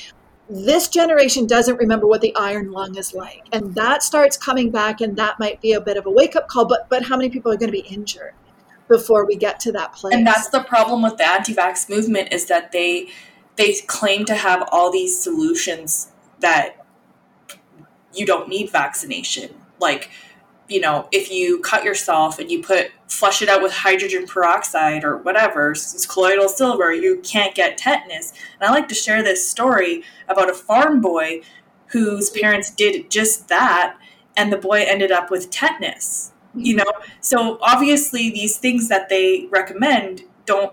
this 0.49 0.89
generation 0.89 1.47
doesn't 1.47 1.77
remember 1.77 2.07
what 2.07 2.21
the 2.21 2.35
iron 2.37 2.71
lung 2.71 2.97
is 2.97 3.13
like. 3.13 3.45
And 3.53 3.75
that 3.75 4.03
starts 4.03 4.37
coming 4.37 4.71
back 4.71 5.01
and 5.01 5.17
that 5.17 5.39
might 5.39 5.61
be 5.61 5.73
a 5.73 5.81
bit 5.81 5.97
of 5.97 6.07
a 6.07 6.11
wake 6.11 6.37
up 6.37 6.49
call 6.49 6.67
but 6.67 6.89
but 6.89 7.05
how 7.05 7.17
many 7.17 7.31
people 7.31 7.53
are 7.53 7.57
going 7.57 7.69
to 7.69 7.73
be 7.73 7.87
injured 7.89 8.35
before 8.89 9.27
we 9.27 9.37
get 9.37 9.59
to 9.61 9.73
that 9.73 9.93
place? 9.93 10.15
And 10.15 10.27
that's 10.27 10.49
the 10.49 10.63
problem 10.63 11.03
with 11.03 11.17
the 11.17 11.29
anti-vax 11.29 11.91
movement 11.91 12.33
is 12.33 12.47
that 12.47 12.73
they 12.73 13.09
they 13.57 13.75
claim 13.87 14.25
to 14.27 14.35
have 14.35 14.69
all 14.71 14.93
these 14.93 15.21
solutions 15.21 16.13
that 16.41 16.87
you 18.15 18.25
don't 18.25 18.49
need 18.49 18.71
vaccination. 18.71 19.51
Like 19.81 20.11
you 20.69 20.81
know, 20.81 21.09
if 21.13 21.31
you 21.31 21.61
cut 21.61 21.85
yourself 21.85 22.39
and 22.39 22.51
you 22.51 22.63
put 22.63 22.91
flush 23.09 23.41
it 23.41 23.49
out 23.49 23.63
with 23.63 23.73
hydrogen 23.73 24.27
peroxide 24.27 25.05
or 25.05 25.17
whatever, 25.19 25.71
it's 25.71 26.07
colloidal 26.07 26.49
silver, 26.49 26.93
you 26.93 27.21
can't 27.23 27.55
get 27.55 27.79
tetanus. 27.79 28.33
And 28.61 28.69
I 28.69 28.73
like 28.73 28.89
to 28.89 28.95
share 28.95 29.23
this 29.23 29.49
story 29.49 30.03
about 30.29 30.51
a 30.51 30.55
farm 30.55 31.01
boy 31.01 31.43
whose 31.89 32.31
parents 32.31 32.71
did 32.71 33.11
just 33.11 33.49
that, 33.49 33.97
and 34.37 34.53
the 34.53 34.57
boy 34.57 34.83
ended 34.83 35.13
up 35.13 35.31
with 35.31 35.51
tetanus. 35.51 36.33
You 36.55 36.77
mm-hmm. 36.77 36.85
know, 36.85 37.07
so 37.21 37.59
obviously 37.61 38.31
these 38.31 38.59
things 38.59 38.89
that 38.89 39.09
they 39.09 39.47
recommend 39.51 40.23
don't 40.47 40.73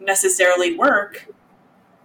necessarily 0.00 0.76
work 0.76 1.28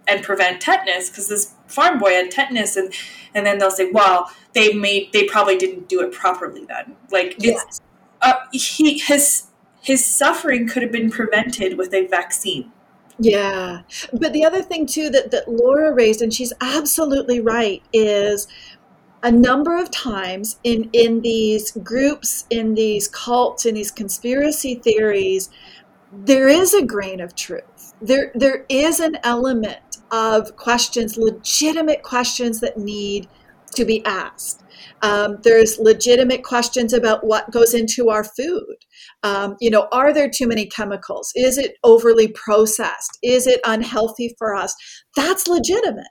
and 0.06 0.22
prevent 0.22 0.60
tetanus 0.60 1.10
because 1.10 1.28
this 1.28 1.53
farm 1.66 1.98
boy 1.98 2.10
had 2.10 2.30
tetanus 2.30 2.76
and 2.76 2.92
and 3.34 3.46
then 3.46 3.58
they'll 3.58 3.70
say 3.70 3.90
well 3.90 4.30
they 4.52 4.72
made 4.72 5.12
they 5.12 5.24
probably 5.24 5.56
didn't 5.56 5.88
do 5.88 6.00
it 6.00 6.12
properly 6.12 6.64
then. 6.66 6.96
Like 7.10 7.36
it's 7.38 7.80
uh, 8.22 8.34
he 8.52 8.98
his 8.98 9.44
his 9.82 10.04
suffering 10.04 10.66
could 10.66 10.82
have 10.82 10.92
been 10.92 11.10
prevented 11.10 11.76
with 11.76 11.92
a 11.92 12.06
vaccine. 12.06 12.72
Yeah. 13.18 13.82
But 14.12 14.32
the 14.32 14.44
other 14.44 14.62
thing 14.62 14.86
too 14.86 15.10
that 15.10 15.30
that 15.30 15.48
laura 15.48 15.92
raised 15.92 16.22
and 16.22 16.32
she's 16.32 16.52
absolutely 16.60 17.40
right 17.40 17.82
is 17.92 18.48
a 19.22 19.30
number 19.30 19.76
of 19.76 19.90
times 19.90 20.58
in 20.64 20.90
in 20.92 21.20
these 21.20 21.72
groups 21.72 22.46
in 22.50 22.74
these 22.74 23.08
cults 23.08 23.66
in 23.66 23.74
these 23.74 23.90
conspiracy 23.90 24.74
theories 24.76 25.50
there 26.12 26.48
is 26.48 26.74
a 26.74 26.84
grain 26.84 27.20
of 27.20 27.34
truth. 27.34 27.94
There 28.00 28.30
there 28.34 28.66
is 28.68 29.00
an 29.00 29.18
element 29.22 29.78
of 30.14 30.54
questions 30.56 31.16
legitimate 31.16 32.02
questions 32.02 32.60
that 32.60 32.78
need 32.78 33.26
to 33.74 33.84
be 33.84 34.04
asked. 34.04 34.62
Um, 35.02 35.38
there's 35.42 35.78
legitimate 35.78 36.44
questions 36.44 36.92
about 36.92 37.26
what 37.26 37.50
goes 37.50 37.74
into 37.74 38.10
our 38.10 38.22
food. 38.22 38.76
Um, 39.22 39.56
you 39.60 39.70
know, 39.70 39.88
are 39.92 40.12
there 40.12 40.30
too 40.30 40.46
many 40.46 40.66
chemicals? 40.66 41.32
Is 41.34 41.58
it 41.58 41.72
overly 41.82 42.28
processed? 42.28 43.18
Is 43.22 43.46
it 43.46 43.60
unhealthy 43.64 44.34
for 44.38 44.54
us? 44.54 44.74
That's 45.16 45.48
legitimate. 45.48 46.06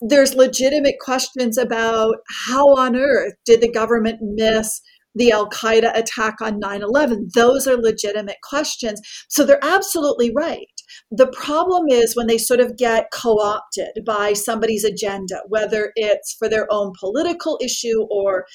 There's 0.00 0.34
legitimate 0.34 0.96
questions 1.00 1.56
about 1.56 2.16
how 2.46 2.74
on 2.76 2.94
earth 2.94 3.34
did 3.46 3.62
the 3.62 3.72
government 3.72 4.18
miss 4.20 4.82
the 5.14 5.32
Al 5.32 5.48
Qaeda 5.48 5.96
attack 5.96 6.40
on 6.42 6.58
9 6.58 6.82
11? 6.82 7.30
Those 7.34 7.66
are 7.66 7.76
legitimate 7.76 8.36
questions. 8.42 9.00
So 9.28 9.44
they're 9.44 9.64
absolutely 9.64 10.30
right. 10.34 10.75
The 11.10 11.26
problem 11.28 11.84
is 11.88 12.16
when 12.16 12.26
they 12.26 12.38
sort 12.38 12.60
of 12.60 12.76
get 12.76 13.08
co 13.12 13.34
opted 13.38 14.04
by 14.04 14.32
somebody's 14.32 14.84
agenda, 14.84 15.40
whether 15.48 15.92
it's 15.96 16.34
for 16.38 16.48
their 16.48 16.66
own 16.70 16.92
political 16.98 17.58
issue 17.62 18.06
or 18.10 18.46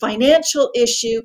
financial 0.00 0.70
issue, 0.74 1.22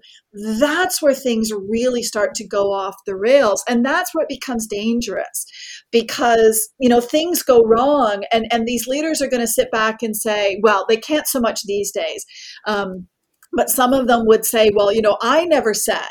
that's 0.59 1.01
where 1.01 1.13
things 1.13 1.51
really 1.51 2.03
start 2.03 2.35
to 2.35 2.47
go 2.47 2.71
off 2.71 2.95
the 3.05 3.15
rails. 3.15 3.63
And 3.67 3.85
that's 3.85 4.13
where 4.13 4.23
it 4.23 4.29
becomes 4.29 4.67
dangerous 4.67 5.45
because, 5.91 6.69
you 6.79 6.89
know, 6.89 7.01
things 7.01 7.41
go 7.41 7.61
wrong 7.61 8.23
and, 8.31 8.47
and 8.51 8.65
these 8.65 8.87
leaders 8.87 9.21
are 9.21 9.29
going 9.29 9.41
to 9.41 9.47
sit 9.47 9.71
back 9.71 10.01
and 10.01 10.15
say, 10.15 10.59
well, 10.61 10.85
they 10.87 10.97
can't 10.97 11.27
so 11.27 11.39
much 11.39 11.63
these 11.63 11.91
days. 11.91 12.25
Um, 12.67 13.07
but 13.53 13.69
some 13.69 13.93
of 13.93 14.07
them 14.07 14.25
would 14.25 14.45
say, 14.45 14.71
well, 14.75 14.91
you 14.91 15.01
know, 15.01 15.17
I 15.21 15.45
never 15.45 15.73
said 15.73 16.01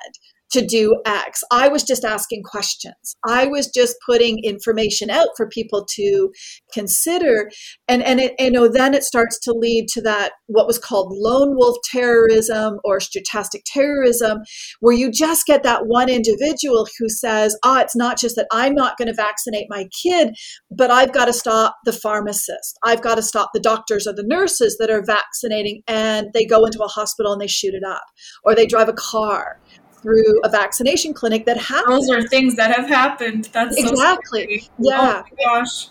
to 0.55 0.65
do 0.65 1.01
X. 1.05 1.43
I 1.51 1.67
was 1.67 1.83
just 1.83 2.05
asking 2.05 2.45
questions. 2.45 3.17
I 3.27 3.47
was 3.47 3.69
just 3.69 3.97
putting 4.07 4.39
information 4.45 5.11
out 5.11 5.29
for 5.37 5.49
people 5.49 5.85
to 5.95 6.31
consider. 6.73 7.51
And, 7.89 8.05
and 8.05 8.21
it, 8.21 8.35
you 8.39 8.53
know, 8.53 8.69
then 8.69 8.95
it 8.95 9.03
starts 9.03 9.39
to 9.41 9.53
lead 9.53 9.89
to 9.89 10.03
that, 10.03 10.33
what 10.47 10.69
was 10.69 10.79
called 10.79 11.13
lone 11.13 11.57
wolf 11.57 11.77
terrorism 11.91 12.79
or 12.85 12.99
stochastic 12.99 13.63
terrorism, 13.67 14.39
where 14.79 14.95
you 14.95 15.11
just 15.11 15.45
get 15.45 15.65
that 15.65 15.87
one 15.87 16.09
individual 16.09 16.87
who 16.99 17.09
says, 17.09 17.59
ah, 17.65 17.79
oh, 17.79 17.81
it's 17.81 17.97
not 17.97 18.17
just 18.17 18.37
that 18.37 18.47
I'm 18.53 18.75
not 18.75 18.97
going 18.97 19.09
to 19.09 19.15
vaccinate 19.15 19.67
my 19.69 19.89
kid, 20.03 20.35
but 20.71 20.93
I've 20.93 21.13
got 21.13 21.25
to 21.25 21.33
stop 21.33 21.77
the 21.85 21.93
pharmacist. 21.93 22.79
I've 22.85 23.03
got 23.03 23.17
to 23.17 23.23
stop 23.23 23.51
the 23.53 23.61
doctors 23.61 24.07
or 24.07 24.13
the 24.13 24.23
nurses 24.25 24.77
that 24.79 24.91
are 24.91 25.03
vaccinating 25.05 25.83
and 25.89 26.29
they 26.33 26.45
go 26.45 26.65
into 26.65 26.83
a 26.83 26.89
hospital 26.89 27.33
and 27.33 27.41
they 27.41 27.49
shoot 27.49 27.75
it 27.75 27.85
up 27.85 28.05
or 28.45 28.55
they 28.55 28.67
drive 28.67 28.89
a 28.89 28.93
car 28.93 29.59
through 30.05 30.41
a 30.45 30.51
vaccination 30.51 31.15
clinic 31.15 31.47
that 31.47 31.57
happened. 31.57 31.95
Those 31.95 32.11
are 32.11 32.29
things 32.29 32.57
that 32.57 32.71
have 32.71 32.87
happened. 32.87 33.49
That's 33.53 33.77
exactly 33.77 34.61
so 34.61 34.69
yeah. 34.79 35.23
Oh 35.25 35.37
gosh. 35.43 35.89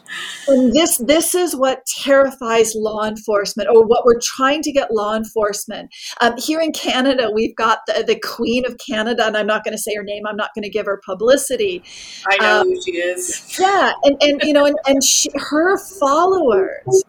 And 0.48 0.72
this 0.72 0.98
this 1.00 1.34
is 1.34 1.56
what 1.56 1.86
terrifies 1.88 2.76
law 2.76 3.06
enforcement, 3.06 3.70
or 3.70 3.86
what 3.86 4.06
we're 4.06 4.20
trying 4.22 4.62
to 4.62 4.72
get 4.72 4.92
law 4.92 5.16
enforcement. 5.16 5.94
Um, 6.22 6.36
here 6.38 6.62
in 6.62 6.72
Canada, 6.72 7.32
we've 7.34 7.56
got 7.56 7.80
the, 7.88 8.04
the 8.06 8.20
Queen 8.20 8.66
of 8.68 8.78
Canada, 8.78 9.26
and 9.26 9.36
I'm 9.36 9.48
not 9.48 9.64
going 9.64 9.74
to 9.74 9.82
say 9.82 9.96
her 9.96 10.04
name. 10.04 10.28
I'm 10.28 10.38
not 10.38 10.52
going 10.54 10.64
to 10.64 10.70
give 10.70 10.86
her 10.86 11.02
publicity. 11.04 11.84
I 12.30 12.38
know 12.38 12.62
um, 12.62 12.68
who 12.68 12.82
she 12.84 12.92
is. 12.92 13.58
Yeah, 13.60 13.94
and 14.04 14.16
and 14.22 14.42
you 14.44 14.54
know, 14.54 14.66
and 14.66 14.78
and 14.86 15.04
she, 15.04 15.30
her 15.36 15.78
followers. 15.78 17.04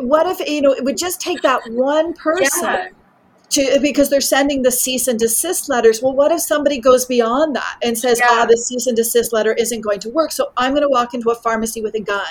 What 0.00 0.26
if 0.26 0.48
you 0.48 0.62
know? 0.62 0.72
It 0.72 0.84
would 0.84 0.96
just 0.96 1.20
take 1.20 1.42
that 1.42 1.60
one 1.68 2.14
person. 2.14 2.48
Yeah 2.62 2.88
to 3.50 3.78
because 3.80 4.10
they're 4.10 4.20
sending 4.20 4.62
the 4.62 4.70
cease 4.70 5.08
and 5.08 5.18
desist 5.18 5.68
letters. 5.68 6.02
Well, 6.02 6.12
what 6.12 6.32
if 6.32 6.40
somebody 6.40 6.78
goes 6.78 7.04
beyond 7.04 7.56
that 7.56 7.78
and 7.82 7.96
says, 7.96 8.18
yeah. 8.20 8.28
"Ah, 8.30 8.46
the 8.46 8.56
cease 8.56 8.86
and 8.86 8.96
desist 8.96 9.32
letter 9.32 9.52
isn't 9.54 9.80
going 9.80 10.00
to 10.00 10.10
work, 10.10 10.32
so 10.32 10.52
I'm 10.56 10.72
going 10.72 10.82
to 10.82 10.88
walk 10.88 11.14
into 11.14 11.30
a 11.30 11.34
pharmacy 11.34 11.80
with 11.82 11.94
a 11.94 12.00
gun," 12.00 12.26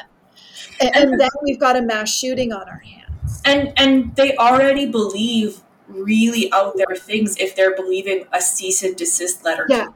and, 0.79 0.95
and 0.95 1.19
then 1.19 1.29
we've 1.43 1.59
got 1.59 1.75
a 1.75 1.81
mass 1.81 2.13
shooting 2.13 2.51
on 2.51 2.67
our 2.67 2.79
hands. 2.79 3.41
And 3.45 3.73
and 3.77 4.15
they 4.15 4.35
already 4.37 4.85
believe 4.85 5.61
really 5.87 6.51
out 6.51 6.75
there 6.77 6.95
things 6.95 7.37
if 7.37 7.55
they're 7.55 7.75
believing 7.75 8.25
a 8.33 8.41
cease 8.41 8.83
and 8.83 8.95
desist 8.95 9.43
letter. 9.45 9.65
Yeah, 9.69 9.87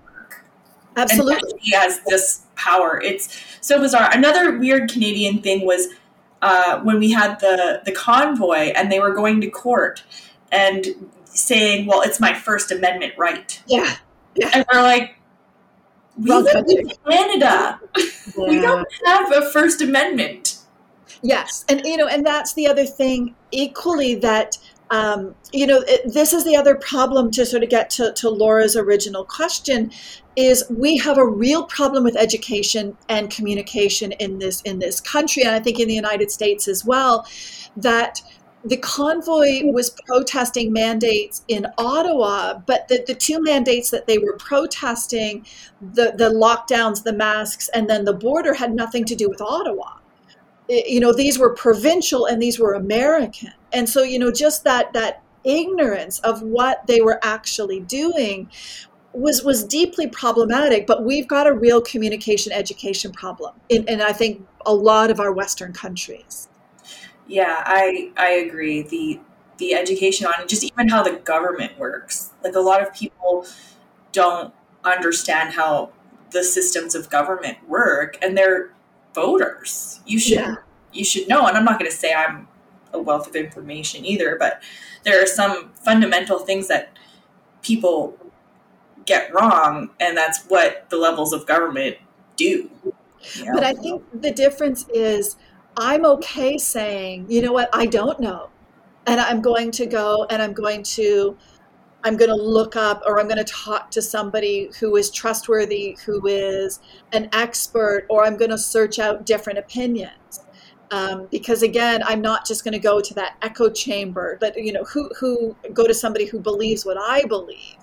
absolutely. 0.96 1.60
he 1.60 1.72
has 1.76 2.00
this 2.08 2.44
power. 2.56 3.02
It's 3.02 3.44
so 3.62 3.80
bizarre. 3.80 4.10
Another 4.12 4.58
weird 4.58 4.90
Canadian 4.90 5.42
thing 5.42 5.66
was 5.66 5.88
uh, 6.42 6.80
when 6.82 7.00
we 7.00 7.12
had 7.12 7.40
the 7.40 7.82
the 7.86 7.92
convoy 7.92 8.72
and 8.76 8.92
they 8.92 9.00
were 9.00 9.14
going 9.14 9.42
to 9.42 9.50
court 9.50 10.04
and 10.52 10.88
saying, 11.26 11.86
"Well, 11.86 12.02
it's 12.02 12.20
my 12.20 12.34
First 12.34 12.72
Amendment 12.72 13.14
right." 13.18 13.62
Yeah, 13.68 13.96
yeah. 14.36 14.52
and 14.54 14.66
we're 14.72 14.82
like, 14.82 15.16
"We 16.18 16.32
Wrong 16.32 16.44
live 16.44 16.66
in 16.68 16.92
Canada. 17.10 17.80
Yeah. 18.38 18.48
we 18.48 18.62
don't 18.62 18.88
have 19.06 19.32
a 19.32 19.50
First 19.52 19.82
Amendment." 19.82 20.60
Yes, 21.22 21.66
and 21.68 21.82
you 21.84 21.98
know, 21.98 22.08
and 22.08 22.26
that's 22.26 22.54
the 22.54 22.68
other 22.68 22.86
thing 22.86 23.36
equally 23.52 24.16
that. 24.16 24.58
Um, 24.92 25.36
you 25.54 25.68
know, 25.68 25.84
it, 25.88 26.12
this 26.12 26.34
is 26.34 26.46
the 26.46 26.56
other 26.56 26.74
problem 26.74 27.30
to 27.34 27.46
sort 27.46 27.62
of 27.62 27.70
get 27.70 27.92
to, 27.92 28.12
to 28.12 28.28
Laura's 28.28 28.76
original 28.76 29.24
question 29.24 29.92
is 30.40 30.64
we 30.70 30.98
have 30.98 31.18
a 31.18 31.26
real 31.26 31.64
problem 31.66 32.04
with 32.04 32.16
education 32.16 32.96
and 33.10 33.30
communication 33.30 34.14
in 34.14 34.40
this 34.40 34.62
in 34.62 34.80
this 34.80 35.02
country 35.02 35.44
and 35.44 35.54
I 35.54 35.60
think 35.60 35.80
in 35.80 35.88
the 35.88 35.94
United 35.94 36.32
States 36.32 36.68
as 36.68 36.86
well 36.86 37.28
that 37.76 38.22
the 38.64 38.78
convoy 38.78 39.64
was 39.66 39.90
protesting 40.06 40.74
mandates 40.74 41.44
in 41.48 41.66
Ottawa, 41.78 42.60
but 42.66 42.88
the, 42.90 43.04
the 43.08 43.16
two 43.16 43.42
mandates 43.42 43.90
that 43.92 44.06
they 44.06 44.18
were 44.18 44.36
protesting, 44.38 45.46
the, 45.94 46.14
the 46.18 46.30
lockdowns, 46.30 47.04
the 47.04 47.14
masks, 47.14 47.70
and 47.70 47.90
then 47.90 48.04
the 48.04 48.14
border 48.14 48.54
had 48.54 48.74
nothing 48.74 49.06
to 49.06 49.16
do 49.16 49.30
with 49.30 49.42
Ottawa. 49.42 49.98
It, 50.68 50.88
you 50.90 51.00
know, 51.00 51.14
these 51.14 51.40
were 51.40 51.54
provincial 51.54 52.26
and 52.26 52.42
these 52.42 52.60
were 52.60 52.74
American. 52.74 53.54
And 53.72 53.88
so, 53.88 54.04
you 54.04 54.20
know, 54.20 54.32
just 54.32 54.66
that 54.66 54.92
that 54.94 55.24
ignorance 55.46 56.20
of 56.20 56.42
what 56.42 56.86
they 56.88 57.00
were 57.00 57.20
actually 57.24 57.80
doing 57.80 58.50
was 59.14 59.42
was 59.44 59.64
deeply 59.64 60.06
problematic 60.06 60.86
but 60.86 61.04
we've 61.04 61.28
got 61.28 61.48
a 61.48 61.54
real 61.54 61.82
communication 61.82 62.52
education 62.52 63.12
problem 63.12 63.56
in, 63.70 63.88
in 63.88 64.02
i 64.02 64.12
think 64.12 64.46
a 64.66 64.74
lot 64.74 65.10
of 65.10 65.20
our 65.20 65.32
western 65.32 65.72
countries 65.72 66.49
yeah, 67.30 67.64
I 67.66 68.12
I 68.18 68.32
agree. 68.32 68.82
The 68.82 69.20
the 69.58 69.74
education 69.76 70.26
on 70.26 70.48
just 70.48 70.64
even 70.64 70.90
how 70.90 71.04
the 71.04 71.18
government 71.18 71.78
works. 71.78 72.32
Like 72.44 72.56
a 72.56 72.60
lot 72.60 72.82
of 72.82 72.94
people 72.94 73.46
don't 74.12 74.54
understand 74.84 75.54
how 75.54 75.92
the 76.32 76.44
systems 76.44 76.96
of 76.96 77.10
government 77.10 77.58
work 77.68 78.18
and 78.22 78.38
they're 78.38 78.72
voters. 79.14 80.00
You 80.06 80.20
should 80.20 80.40
yeah. 80.40 80.56
you 80.92 81.06
should 81.06 81.28
know. 81.28 81.46
And 81.46 81.56
I'm 81.56 81.66
not 81.66 81.80
going 81.80 81.90
to 81.90 81.96
say 81.96 82.14
I'm 82.14 82.48
a 82.94 83.00
wealth 83.00 83.28
of 83.28 83.36
information 83.36 84.06
either, 84.06 84.36
but 84.40 84.64
there 85.04 85.22
are 85.22 85.28
some 85.28 85.72
fundamental 85.74 86.40
things 86.40 86.68
that 86.68 86.98
people 87.62 88.18
get 89.06 89.32
wrong 89.34 89.92
and 90.00 90.18
that's 90.18 90.46
what 90.48 90.90
the 90.90 90.98
levels 90.98 91.32
of 91.32 91.46
government 91.46 91.98
do. 92.38 92.72
You 93.34 93.46
know? 93.46 93.54
But 93.54 93.64
I 93.64 93.74
think 93.74 94.04
the 94.14 94.32
difference 94.32 94.88
is 94.94 95.36
I'm 95.80 96.06
okay 96.06 96.58
saying, 96.58 97.28
you 97.30 97.42
know 97.42 97.54
what, 97.54 97.70
I 97.74 97.86
don't 97.86 98.20
know. 98.20 98.50
And 99.08 99.20
I'm 99.20 99.42
going 99.42 99.72
to 99.72 99.86
go 99.86 100.28
and 100.30 100.42
I'm 100.42 100.54
going 100.54 100.84
to 100.84 101.38
I'm 102.04 102.16
going 102.16 102.30
to 102.30 102.36
look 102.36 102.76
up 102.76 103.02
or 103.06 103.20
I'm 103.20 103.28
going 103.28 103.44
to 103.44 103.52
talk 103.52 103.92
to 103.92 104.02
somebody 104.02 104.70
who 104.80 104.96
is 104.96 105.10
trustworthy, 105.10 105.98
who 106.06 106.26
is 106.28 106.80
an 107.12 107.30
expert, 107.34 108.06
or 108.10 108.26
I'm 108.26 108.38
going 108.38 108.52
to 108.52 108.58
search 108.58 109.00
out 109.00 109.26
different 109.26 109.60
opinions. 109.60 110.46
Um, 110.92 111.28
because 111.30 111.62
again, 111.62 112.02
I'm 112.06 112.22
not 112.22 112.48
just 112.48 112.64
going 112.64 112.72
to 112.74 112.80
go 112.80 113.00
to 113.00 113.14
that 113.16 113.36
echo 113.42 113.70
chamber, 113.70 114.38
but 114.40 114.58
you 114.58 114.74
know, 114.74 114.84
who 114.86 115.10
who 115.20 115.56
go 115.74 115.86
to 115.86 115.94
somebody 115.94 116.26
who 116.26 116.40
believes 116.40 116.86
what 116.86 116.98
I 116.98 117.26
believe, 117.26 117.76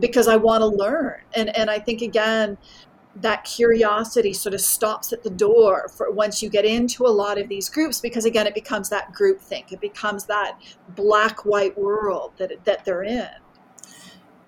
because 0.00 0.28
I 0.28 0.36
want 0.36 0.62
to 0.62 0.66
learn. 0.66 1.20
And 1.34 1.56
and 1.56 1.70
I 1.70 1.78
think 1.78 2.02
again, 2.02 2.58
that 3.20 3.44
curiosity 3.44 4.32
sort 4.32 4.54
of 4.54 4.60
stops 4.60 5.12
at 5.12 5.22
the 5.22 5.30
door 5.30 5.88
for 5.88 6.10
once 6.10 6.42
you 6.42 6.48
get 6.48 6.64
into 6.64 7.04
a 7.06 7.08
lot 7.08 7.38
of 7.38 7.48
these 7.48 7.68
groups 7.68 8.00
because 8.00 8.24
again 8.24 8.46
it 8.46 8.54
becomes 8.54 8.88
that 8.88 9.12
group 9.12 9.40
think 9.40 9.72
it 9.72 9.80
becomes 9.80 10.24
that 10.26 10.58
black 10.90 11.44
white 11.44 11.76
world 11.78 12.32
that 12.38 12.52
that 12.64 12.84
they're 12.84 13.02
in. 13.02 13.28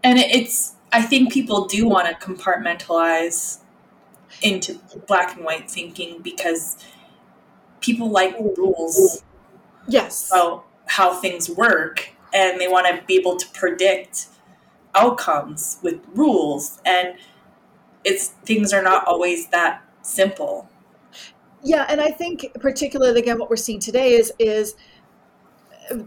And 0.03 0.19
it's 0.19 0.75
i 0.93 1.03
think 1.03 1.33
people 1.33 1.67
do 1.67 1.89
want 1.89 2.09
to 2.09 2.27
compartmentalize 2.27 3.59
into 4.43 4.81
black 5.07 5.37
and 5.37 5.45
white 5.45 5.71
thinking 5.71 6.21
because 6.23 6.77
people 7.81 8.11
like 8.11 8.35
rules 8.57 9.23
yes. 9.89 10.31
about 10.31 10.65
how 10.87 11.15
things 11.15 11.49
work 11.51 12.11
and 12.33 12.61
they 12.61 12.69
want 12.69 12.87
to 12.87 13.05
be 13.07 13.17
able 13.17 13.37
to 13.37 13.47
predict 13.51 14.29
outcomes 14.95 15.79
with 15.83 16.01
rules. 16.15 16.81
And 16.85 17.15
it's 18.05 18.29
things 18.45 18.73
are 18.73 18.83
not 18.83 19.07
always 19.07 19.49
that 19.49 19.83
simple. 20.03 20.69
Yeah, 21.63 21.87
and 21.89 22.01
I 22.01 22.11
think 22.11 22.47
particularly 22.61 23.21
again 23.21 23.39
what 23.39 23.51
we're 23.51 23.57
seeing 23.57 23.81
today 23.81 24.13
is 24.13 24.33
is 24.39 24.77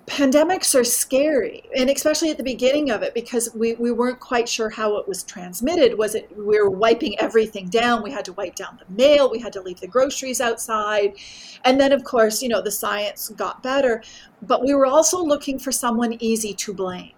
pandemics 0.06 0.80
are 0.80 0.84
scary 0.84 1.64
and 1.76 1.90
especially 1.90 2.30
at 2.30 2.38
the 2.38 2.44
beginning 2.44 2.90
of 2.90 3.04
it 3.04 3.14
because 3.14 3.50
we, 3.54 3.74
we 3.74 3.92
weren't 3.92 4.20
quite 4.20 4.48
sure 4.48 4.70
how 4.70 4.96
it 4.96 5.08
was 5.08 5.24
transmitted 5.24 5.98
was 5.98 6.16
it 6.16 6.30
we 6.38 6.58
were 6.58 6.70
wiping 6.70 7.20
everything 7.20 7.68
down 7.68 8.02
we 8.02 8.10
had 8.10 8.24
to 8.24 8.32
wipe 8.34 8.56
down 8.56 8.80
the 8.80 8.96
mail 8.96 9.30
we 9.30 9.40
had 9.40 9.52
to 9.52 9.62
leave 9.62 9.80
the 9.82 9.88
groceries 9.88 10.40
outside 10.40 11.14
and 11.66 11.80
then 11.80 11.92
of 11.92 12.04
course 12.06 12.42
you 12.42 12.48
know 12.48 12.62
the 12.62 12.72
science 12.72 13.30
got 13.36 13.62
better 13.62 14.02
but 14.42 14.64
we 14.64 14.74
were 14.74 14.86
also 14.86 15.22
looking 15.22 15.60
for 15.60 15.72
someone 15.72 16.14
easy 16.22 16.54
to 16.54 16.74
blame 16.74 17.12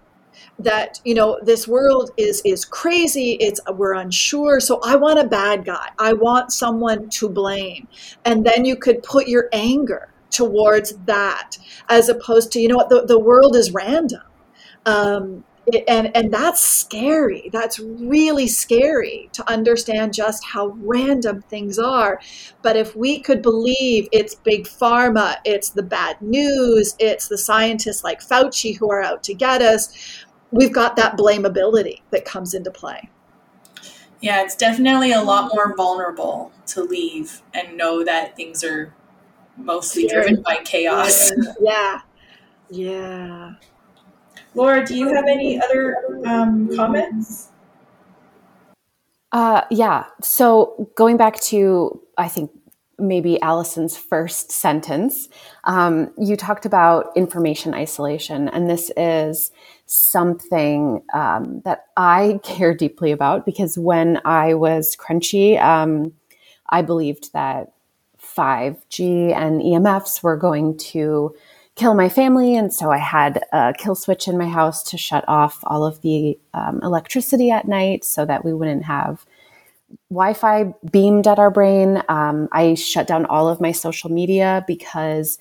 that 0.58 1.00
you 1.04 1.14
know 1.14 1.38
this 1.42 1.68
world 1.68 2.10
is 2.16 2.40
is 2.46 2.64
crazy 2.64 3.32
it's 3.40 3.60
we're 3.74 3.92
unsure 3.92 4.58
so 4.58 4.80
i 4.84 4.96
want 4.96 5.18
a 5.18 5.26
bad 5.26 5.64
guy. 5.64 5.88
I 5.98 6.12
want 6.12 6.52
someone 6.52 7.08
to 7.10 7.28
blame. 7.28 7.88
And 8.24 8.44
then 8.44 8.64
you 8.64 8.76
could 8.76 9.02
put 9.02 9.28
your 9.28 9.48
anger 9.52 10.08
towards 10.30 10.94
that 11.06 11.56
as 11.88 12.08
opposed 12.08 12.52
to 12.52 12.60
you 12.60 12.68
know 12.68 12.76
what 12.76 12.88
the, 12.88 13.04
the 13.06 13.18
world 13.18 13.56
is 13.56 13.72
random. 13.72 14.22
Um, 14.84 15.44
and 15.88 16.16
and 16.16 16.32
that's 16.32 16.60
scary. 16.60 17.50
That's 17.52 17.80
really 17.80 18.46
scary 18.46 19.28
to 19.32 19.50
understand 19.50 20.14
just 20.14 20.44
how 20.44 20.68
random 20.78 21.42
things 21.42 21.76
are. 21.76 22.20
But 22.62 22.76
if 22.76 22.94
we 22.94 23.18
could 23.18 23.42
believe 23.42 24.08
it's 24.12 24.36
big 24.36 24.64
pharma 24.64 25.36
it's 25.44 25.70
the 25.70 25.82
bad 25.82 26.20
news 26.22 26.94
it's 26.98 27.28
the 27.28 27.38
scientists 27.38 28.04
like 28.04 28.20
fauci 28.20 28.76
who 28.76 28.90
are 28.90 29.02
out 29.02 29.24
to 29.24 29.34
get 29.34 29.60
us 29.60 30.24
we've 30.50 30.72
got 30.72 30.96
that 30.96 31.16
blamability 31.16 32.00
that 32.10 32.24
comes 32.24 32.54
into 32.54 32.70
play 32.70 33.10
yeah 34.20 34.42
it's 34.42 34.56
definitely 34.56 35.12
a 35.12 35.20
lot 35.20 35.50
more 35.54 35.74
vulnerable 35.76 36.52
to 36.66 36.82
leave 36.82 37.42
and 37.54 37.76
know 37.76 38.04
that 38.04 38.36
things 38.36 38.64
are 38.64 38.94
mostly 39.56 40.06
driven 40.06 40.42
by 40.42 40.56
chaos. 40.64 41.32
Yeah. 41.60 42.00
Yeah. 42.70 43.54
Laura, 44.54 44.84
do 44.84 44.96
you 44.96 45.14
have 45.14 45.26
any 45.26 45.60
other 45.60 45.96
um, 46.26 46.74
comments? 46.74 47.50
Uh, 49.32 49.62
yeah. 49.70 50.06
So 50.22 50.90
going 50.96 51.16
back 51.16 51.40
to, 51.42 52.00
I 52.16 52.28
think, 52.28 52.50
maybe 52.98 53.38
Allison's 53.42 53.96
first 53.96 54.50
sentence, 54.50 55.28
um, 55.64 56.10
you 56.16 56.34
talked 56.34 56.64
about 56.64 57.14
information 57.14 57.74
isolation. 57.74 58.48
And 58.48 58.70
this 58.70 58.90
is 58.96 59.52
something 59.86 61.02
um, 61.14 61.62
that 61.64 61.86
I 61.96 62.40
care 62.44 62.74
deeply 62.74 63.12
about 63.12 63.46
because 63.46 63.78
when 63.78 64.20
I 64.24 64.54
was 64.54 64.96
crunchy, 64.96 65.60
um, 65.62 66.12
I 66.68 66.82
believed 66.82 67.32
that 67.32 67.72
5G 68.20 69.32
and 69.34 69.60
EMFs 69.62 70.22
were 70.22 70.36
going 70.36 70.76
to 70.78 71.34
kill 71.76 71.94
my 71.94 72.08
family. 72.08 72.56
And 72.56 72.72
so 72.72 72.90
I 72.90 72.98
had 72.98 73.44
a 73.52 73.74
kill 73.76 73.94
switch 73.94 74.26
in 74.26 74.38
my 74.38 74.48
house 74.48 74.82
to 74.84 74.98
shut 74.98 75.24
off 75.28 75.60
all 75.64 75.84
of 75.84 76.00
the 76.00 76.38
um, 76.54 76.80
electricity 76.82 77.50
at 77.50 77.68
night 77.68 78.04
so 78.04 78.24
that 78.24 78.44
we 78.44 78.52
wouldn't 78.52 78.84
have 78.84 79.24
Wi 80.10 80.34
Fi 80.34 80.74
beamed 80.90 81.26
at 81.26 81.38
our 81.38 81.50
brain. 81.50 82.02
Um, 82.08 82.48
I 82.50 82.74
shut 82.74 83.06
down 83.06 83.26
all 83.26 83.48
of 83.48 83.60
my 83.60 83.72
social 83.72 84.10
media 84.10 84.64
because 84.66 85.38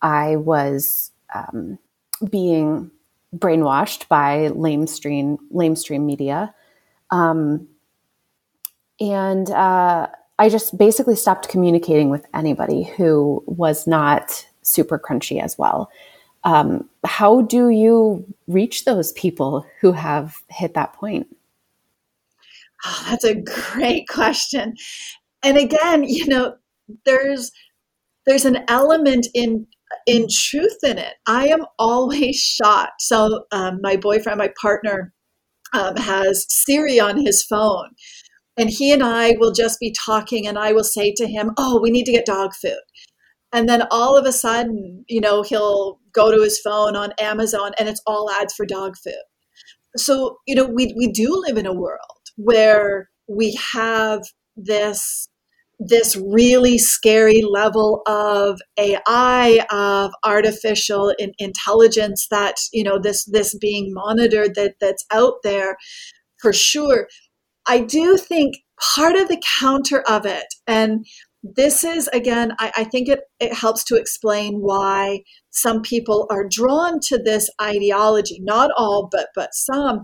I 0.00 0.36
was 0.36 1.10
um, 1.34 1.78
being 2.30 2.90
brainwashed 3.36 4.08
by 4.08 4.50
lamestream, 4.50 5.38
lamestream 5.52 6.04
media. 6.04 6.54
Um, 7.10 7.68
and 9.00 9.50
uh, 9.50 10.08
I 10.38 10.48
just 10.48 10.76
basically 10.76 11.16
stopped 11.16 11.48
communicating 11.48 12.10
with 12.10 12.26
anybody 12.34 12.84
who 12.84 13.42
was 13.46 13.86
not 13.86 14.46
super 14.62 14.98
crunchy 14.98 15.40
as 15.42 15.58
well. 15.58 15.90
Um, 16.44 16.88
how 17.04 17.42
do 17.42 17.68
you 17.68 18.24
reach 18.48 18.84
those 18.84 19.12
people 19.12 19.64
who 19.80 19.92
have 19.92 20.36
hit 20.48 20.74
that 20.74 20.92
point? 20.92 21.26
Oh, 22.84 23.06
that's 23.08 23.24
a 23.24 23.34
great 23.34 24.08
question. 24.08 24.74
And 25.42 25.56
again, 25.56 26.04
you 26.04 26.26
know, 26.26 26.56
there's 27.04 27.52
there's 28.26 28.44
an 28.44 28.58
element 28.68 29.26
in 29.34 29.66
in 30.06 30.26
truth 30.30 30.78
in 30.82 30.98
it. 30.98 31.14
I 31.26 31.48
am 31.48 31.64
always 31.78 32.36
shocked. 32.62 33.00
So 33.02 33.44
um, 33.52 33.80
my 33.82 33.96
boyfriend, 33.96 34.38
my 34.38 34.52
partner, 34.60 35.12
um, 35.74 35.96
has 35.96 36.44
Siri 36.48 37.00
on 37.00 37.24
his 37.24 37.42
phone, 37.42 37.90
and 38.58 38.68
he 38.68 38.92
and 38.92 39.02
I 39.02 39.36
will 39.38 39.52
just 39.52 39.80
be 39.80 39.94
talking, 39.98 40.46
and 40.46 40.58
I 40.58 40.72
will 40.72 40.84
say 40.84 41.14
to 41.16 41.26
him, 41.26 41.52
Oh, 41.56 41.80
we 41.80 41.90
need 41.90 42.04
to 42.04 42.12
get 42.12 42.26
dog 42.26 42.52
food. 42.54 42.80
And 43.52 43.68
then 43.68 43.82
all 43.90 44.16
of 44.16 44.24
a 44.24 44.32
sudden, 44.32 45.04
you 45.08 45.20
know, 45.20 45.42
he'll 45.42 46.00
go 46.12 46.34
to 46.34 46.42
his 46.42 46.58
phone 46.58 46.96
on 46.96 47.12
Amazon 47.20 47.72
and 47.78 47.88
it's 47.88 48.02
all 48.06 48.30
ads 48.30 48.54
for 48.54 48.64
dog 48.64 48.94
food. 48.96 49.22
So, 49.96 50.38
you 50.46 50.54
know, 50.54 50.64
we, 50.64 50.94
we 50.96 51.08
do 51.08 51.42
live 51.46 51.58
in 51.58 51.66
a 51.66 51.74
world 51.74 52.30
where 52.36 53.10
we 53.28 53.58
have 53.74 54.22
this 54.56 55.28
this 55.86 56.16
really 56.16 56.78
scary 56.78 57.42
level 57.42 58.02
of 58.06 58.60
AI, 58.78 59.64
of 59.70 60.12
artificial 60.24 61.14
in, 61.18 61.32
intelligence 61.38 62.26
that, 62.30 62.56
you 62.72 62.84
know, 62.84 62.98
this 62.98 63.24
this 63.24 63.56
being 63.58 63.92
monitored 63.92 64.54
that 64.54 64.74
that's 64.80 65.04
out 65.12 65.34
there 65.42 65.76
for 66.40 66.52
sure. 66.52 67.08
I 67.66 67.80
do 67.80 68.16
think 68.16 68.56
part 68.94 69.16
of 69.16 69.28
the 69.28 69.42
counter 69.60 70.02
of 70.08 70.26
it, 70.26 70.46
and 70.66 71.06
this 71.42 71.84
is 71.84 72.08
again, 72.08 72.52
I, 72.58 72.72
I 72.78 72.84
think 72.84 73.08
it, 73.08 73.20
it 73.40 73.52
helps 73.52 73.84
to 73.84 73.96
explain 73.96 74.60
why 74.60 75.22
some 75.50 75.82
people 75.82 76.26
are 76.30 76.46
drawn 76.48 77.00
to 77.08 77.18
this 77.18 77.50
ideology, 77.60 78.38
not 78.40 78.70
all, 78.76 79.08
but 79.10 79.28
but 79.34 79.54
some, 79.54 80.02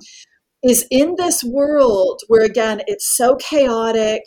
is 0.63 0.87
in 0.91 1.15
this 1.17 1.45
world 1.45 2.21
where 2.29 2.45
again 2.45 2.83
it's 2.87 3.17
so 3.17 3.37
chaotic, 3.37 4.23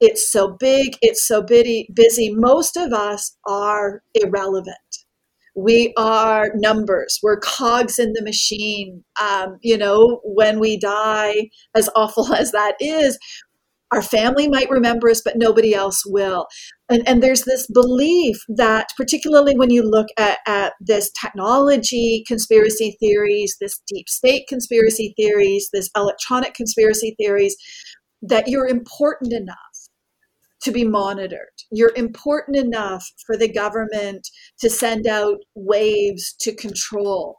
it's 0.00 0.30
so 0.30 0.56
big, 0.58 0.96
it's 1.02 1.26
so 1.26 1.42
busy. 1.42 2.34
Most 2.34 2.76
of 2.76 2.92
us 2.92 3.36
are 3.46 4.02
irrelevant. 4.14 4.76
We 5.56 5.92
are 5.98 6.52
numbers. 6.54 7.18
We're 7.22 7.40
cogs 7.40 7.98
in 7.98 8.12
the 8.12 8.22
machine. 8.22 9.04
Um, 9.20 9.58
you 9.62 9.76
know 9.76 10.20
when 10.24 10.58
we 10.58 10.78
die 10.78 11.50
as 11.74 11.88
awful 11.94 12.32
as 12.34 12.52
that 12.52 12.74
is 12.80 13.18
our 13.92 14.02
family 14.02 14.48
might 14.48 14.70
remember 14.70 15.10
us 15.10 15.20
but 15.20 15.36
nobody 15.36 15.74
else 15.74 16.04
will. 16.06 16.46
And, 16.88 17.06
and 17.08 17.22
there's 17.22 17.42
this 17.42 17.66
belief 17.66 18.36
that 18.48 18.88
particularly 18.96 19.56
when 19.56 19.70
you 19.70 19.82
look 19.82 20.08
at, 20.16 20.38
at 20.46 20.74
this 20.80 21.10
technology 21.20 22.24
conspiracy 22.26 22.96
theories 23.00 23.56
this 23.60 23.80
deep 23.86 24.08
state 24.08 24.46
conspiracy 24.48 25.14
theories 25.16 25.68
this 25.72 25.90
electronic 25.96 26.54
conspiracy 26.54 27.14
theories 27.18 27.56
that 28.22 28.48
you're 28.48 28.68
important 28.68 29.32
enough 29.32 29.56
to 30.62 30.72
be 30.72 30.84
monitored. 30.84 31.48
You're 31.70 31.94
important 31.96 32.56
enough 32.56 33.06
for 33.26 33.36
the 33.36 33.48
government 33.48 34.28
to 34.60 34.70
send 34.70 35.06
out 35.06 35.38
waves 35.54 36.34
to 36.40 36.54
control. 36.54 37.36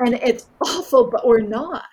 And 0.00 0.14
it's 0.14 0.48
awful, 0.64 1.10
but 1.10 1.26
we're 1.26 1.40
not. 1.40 1.84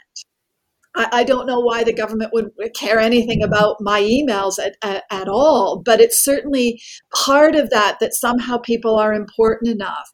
I, 0.95 1.07
I 1.11 1.23
don't 1.23 1.47
know 1.47 1.59
why 1.59 1.83
the 1.83 1.93
government 1.93 2.31
would 2.33 2.51
care 2.75 2.99
anything 2.99 3.41
about 3.43 3.77
my 3.79 4.01
emails 4.01 4.59
at, 4.59 4.75
at, 4.81 5.03
at 5.11 5.27
all, 5.27 5.81
but 5.83 6.01
it's 6.01 6.23
certainly 6.23 6.81
part 7.13 7.55
of 7.55 7.69
that 7.69 7.99
that 7.99 8.13
somehow 8.13 8.57
people 8.57 8.95
are 8.97 9.13
important 9.13 9.71
enough. 9.71 10.09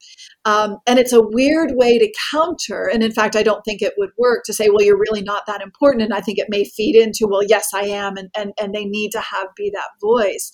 Um, 0.45 0.77
and 0.87 0.97
it's 0.97 1.13
a 1.13 1.21
weird 1.21 1.71
way 1.73 1.97
to 1.97 2.13
counter. 2.31 2.89
And 2.91 3.03
in 3.03 3.11
fact, 3.11 3.35
I 3.35 3.43
don't 3.43 3.63
think 3.63 3.81
it 3.81 3.95
would 3.97 4.11
work 4.17 4.43
to 4.45 4.53
say, 4.53 4.69
well, 4.69 4.83
you're 4.83 4.97
really 4.97 5.21
not 5.23 5.43
that 5.47 5.61
important. 5.61 6.03
And 6.03 6.13
I 6.13 6.21
think 6.21 6.37
it 6.37 6.47
may 6.49 6.63
feed 6.63 6.95
into, 6.95 7.27
well, 7.29 7.43
yes, 7.43 7.69
I 7.73 7.81
am. 7.81 8.15
And, 8.15 8.29
and, 8.37 8.53
and 8.61 8.73
they 8.73 8.85
need 8.85 9.11
to 9.11 9.19
have 9.19 9.47
be 9.57 9.71
that 9.73 9.89
voice. 10.01 10.53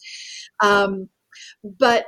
Um, 0.61 1.09
but 1.63 2.05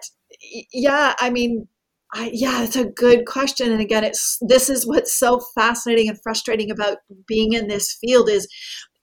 yeah, 0.74 1.14
I 1.20 1.30
mean, 1.30 1.68
I, 2.14 2.30
yeah, 2.34 2.64
it's 2.64 2.76
a 2.76 2.86
good 2.86 3.26
question. 3.26 3.72
And 3.72 3.82
again, 3.82 4.04
it's 4.04 4.38
this 4.42 4.70
is 4.70 4.86
what's 4.86 5.18
so 5.18 5.42
fascinating 5.56 6.08
and 6.08 6.20
frustrating 6.22 6.72
about 6.72 6.98
being 7.28 7.54
in 7.54 7.68
this 7.68 7.98
field 8.00 8.30
is 8.30 8.48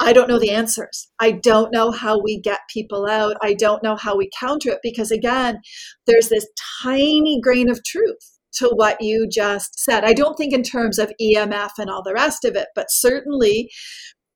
I 0.00 0.12
don't 0.12 0.28
know 0.28 0.38
the 0.38 0.50
answers. 0.50 1.08
I 1.20 1.32
don't 1.32 1.72
know 1.72 1.90
how 1.90 2.20
we 2.20 2.40
get 2.40 2.60
people 2.72 3.06
out. 3.06 3.36
I 3.42 3.54
don't 3.54 3.82
know 3.82 3.96
how 3.96 4.16
we 4.16 4.30
counter 4.38 4.70
it 4.70 4.80
because 4.82 5.10
again, 5.10 5.60
there's 6.06 6.28
this 6.28 6.46
tiny 6.82 7.40
grain 7.40 7.68
of 7.70 7.84
truth 7.84 8.38
to 8.54 8.68
what 8.68 9.00
you 9.00 9.28
just 9.28 9.78
said. 9.78 10.04
I 10.04 10.12
don't 10.12 10.36
think 10.36 10.52
in 10.52 10.62
terms 10.62 10.98
of 10.98 11.12
EMF 11.20 11.70
and 11.78 11.90
all 11.90 12.02
the 12.02 12.14
rest 12.14 12.44
of 12.44 12.56
it, 12.56 12.68
but 12.74 12.90
certainly, 12.90 13.70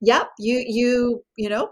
yep, 0.00 0.28
you 0.38 0.64
you 0.66 1.24
you 1.36 1.48
know, 1.48 1.70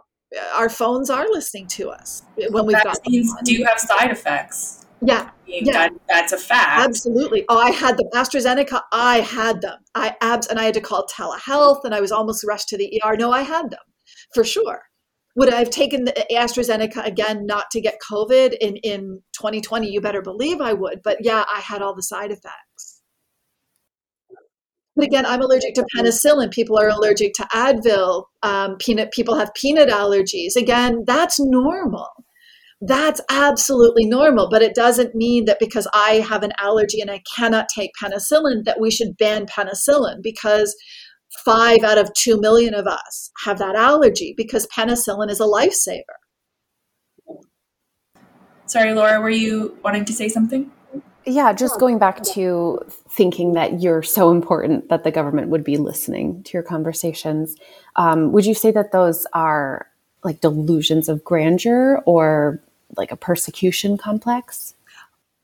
our 0.55 0.69
phones 0.69 1.11
are 1.11 1.27
listening 1.31 1.67
to 1.69 1.91
us 1.91 2.23
when 2.51 2.67
we've 2.67 2.83
Vaccines 2.83 3.33
got 3.33 3.45
do 3.45 3.65
have 3.65 3.79
side 3.79 4.11
effects. 4.11 4.84
Yeah. 5.01 5.31
yeah. 5.47 5.73
That, 5.73 5.93
that's 6.09 6.33
a 6.33 6.39
fact. 6.39 6.85
Absolutely. 6.85 7.45
Oh, 7.49 7.59
I 7.59 7.71
had 7.71 7.97
the 7.97 8.09
AstraZeneca. 8.15 8.81
I 8.93 9.21
had 9.21 9.61
them. 9.61 9.79
I 9.95 10.17
abs 10.21 10.47
and 10.47 10.59
I 10.59 10.65
had 10.65 10.75
to 10.75 10.81
call 10.81 11.07
telehealth 11.07 11.85
and 11.85 11.95
I 11.95 12.01
was 12.01 12.13
almost 12.13 12.45
rushed 12.45 12.69
to 12.69 12.79
the 12.79 13.01
ER. 13.05 13.17
No, 13.17 13.33
I 13.33 13.43
had 13.43 13.71
them 13.71 13.81
for 14.33 14.45
sure. 14.45 14.83
Would 15.37 15.53
I 15.53 15.59
have 15.59 15.71
taken 15.71 16.05
the 16.05 16.13
AstraZeneca 16.31 17.05
again 17.05 17.45
not 17.45 17.71
to 17.73 17.81
get 17.81 17.99
COVID 18.09 18.57
in, 18.61 18.77
in 18.77 19.21
2020? 19.33 19.91
You 19.91 20.01
better 20.01 20.23
believe 20.23 20.61
I 20.61 20.73
would. 20.73 21.03
But 21.03 21.19
yeah, 21.21 21.45
I 21.53 21.61
had 21.61 21.83
all 21.83 21.95
the 21.95 22.03
side 22.03 22.31
effects. 22.31 23.03
but 24.95 25.05
again, 25.05 25.27
I'm 25.27 25.43
allergic 25.43 25.75
to 25.75 25.85
penicillin. 25.97 26.53
People 26.53 26.79
are 26.79 26.89
allergic 26.89 27.35
to 27.35 27.49
Advil. 27.53 28.27
Um, 28.45 28.77
peanut 28.79 29.11
people 29.11 29.35
have 29.35 29.53
peanut 29.55 29.89
allergies. 29.89 30.55
Again, 30.57 31.03
that's 31.05 31.41
normal. 31.41 32.24
That's 32.87 33.21
absolutely 33.31 34.05
normal. 34.05 34.49
But 34.51 34.63
it 34.63 34.75
doesn't 34.75 35.15
mean 35.15 35.47
that 35.47 35.59
because 35.59 35.89
I 35.95 36.25
have 36.29 36.43
an 36.43 36.53
allergy 36.59 37.01
and 37.01 37.11
I 37.11 37.23
cannot 37.37 37.69
take 37.69 37.93
penicillin 38.03 38.65
that 38.65 38.81
we 38.81 38.91
should 38.91 39.17
ban 39.17 39.47
penicillin 39.47 40.23
because 40.23 40.77
five 41.45 41.83
out 41.83 41.99
of 41.99 42.13
two 42.15 42.39
million 42.41 42.75
of 42.75 42.87
us 42.87 43.31
have 43.45 43.59
that 43.59 43.75
allergy 43.75 44.35
because 44.37 44.67
penicillin 44.67 45.31
is 45.31 45.41
a 45.41 45.45
lifesaver. 45.45 46.03
Sorry, 48.67 48.95
Laura, 48.95 49.21
were 49.21 49.31
you 49.31 49.77
wanting 49.83 50.05
to 50.07 50.13
say 50.13 50.29
something? 50.29 50.71
Yeah, 51.27 51.53
just 51.55 51.81
going 51.81 51.99
back 51.99 52.23
to 52.35 52.81
thinking 53.09 53.55
that 53.55 53.81
you're 53.81 54.03
so 54.03 54.31
important 54.31 54.91
that 54.91 55.05
the 55.05 55.11
government 55.11 55.49
would 55.49 55.65
be 55.65 55.79
listening 55.79 56.43
to 56.45 56.53
your 56.53 56.63
conversations. 56.63 57.57
Um, 57.97 58.33
would 58.33 58.45
you 58.45 58.55
say 58.55 58.71
that 58.73 58.93
those 58.93 59.27
are 59.33 59.87
like 60.23 60.41
delusions 60.41 61.09
of 61.09 61.25
grandeur 61.25 62.03
or 62.05 62.61
like 62.97 63.13
a 63.13 63.17
persecution 63.17 63.97
complex? 63.97 64.75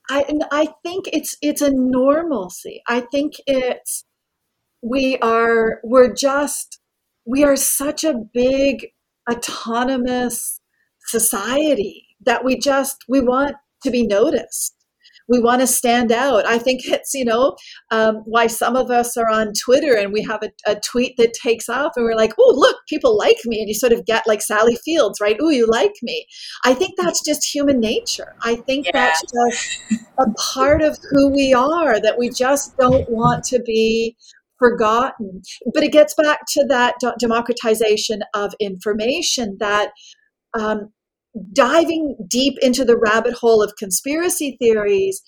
I 0.09 0.25
I 0.51 0.69
think 0.83 1.09
it's 1.13 1.37
it's 1.41 1.63
a 1.63 1.71
normalcy. 1.71 2.83
I 2.89 3.01
think 3.01 3.35
it's 3.47 4.05
we 4.83 5.19
are 5.19 5.81
we're 5.85 6.13
just 6.13 6.81
we 7.25 7.45
are 7.45 7.57
such 7.57 8.03
a 8.03 8.15
big 8.15 8.89
autonomous 9.31 10.61
society 11.07 12.07
that 12.25 12.45
we 12.45 12.59
just 12.59 13.05
we 13.09 13.21
want 13.21 13.57
to 13.83 13.91
be 13.91 14.07
noticed 14.07 14.75
we 15.31 15.39
want 15.39 15.61
to 15.61 15.67
stand 15.67 16.11
out. 16.11 16.45
I 16.45 16.59
think 16.59 16.81
it's, 16.85 17.15
you 17.15 17.25
know, 17.25 17.57
um, 17.91 18.17
why 18.25 18.49
some 18.49 18.77
of 18.77 18.91
us 18.91 19.17
are 19.17 19.31
on 19.31 19.53
Twitter 19.53 19.95
and 19.95 20.13
we 20.13 20.23
have 20.23 20.43
a, 20.43 20.51
a 20.67 20.81
tweet 20.81 21.17
that 21.19 21.33
takes 21.33 21.69
off 21.69 21.93
and 21.97 22.05
we're 22.05 22.17
like, 22.17 22.33
oh, 22.39 22.55
look, 22.57 22.77
people 22.89 23.17
like 23.17 23.39
me. 23.45 23.61
And 23.61 23.69
you 23.69 23.75
sort 23.75 23.93
of 23.93 24.05
get 24.05 24.27
like 24.27 24.43
Sally 24.43 24.77
Fields, 24.85 25.21
right? 25.21 25.37
Oh, 25.41 25.51
you 25.51 25.67
like 25.67 25.95
me. 26.03 26.27
I 26.65 26.75
think 26.75 26.95
that's 26.97 27.25
just 27.25 27.55
human 27.55 27.79
nature. 27.79 28.35
I 28.43 28.57
think 28.57 28.87
yeah. 28.87 28.93
that's 28.93 29.23
just 29.23 30.03
a 30.19 30.27
part 30.53 30.83
of 30.83 30.99
who 31.11 31.31
we 31.31 31.55
are 31.55 32.01
that 32.01 32.19
we 32.19 32.29
just 32.31 32.77
don't 32.77 33.09
want 33.09 33.45
to 33.45 33.63
be 33.65 34.17
forgotten. 34.59 35.43
But 35.73 35.85
it 35.85 35.93
gets 35.93 36.15
back 36.15 36.41
to 36.55 36.67
that 36.69 36.97
democratization 37.19 38.23
of 38.35 38.53
information 38.61 39.57
that 39.61 39.93
um, 40.59 40.93
diving 41.53 42.17
deep 42.29 42.55
into 42.63 42.85
the 42.85 42.99
rabbit 42.99 43.35
hole 43.35 43.63
of 43.63 43.77
conspiracy 43.77 44.57
theories, 44.59 45.23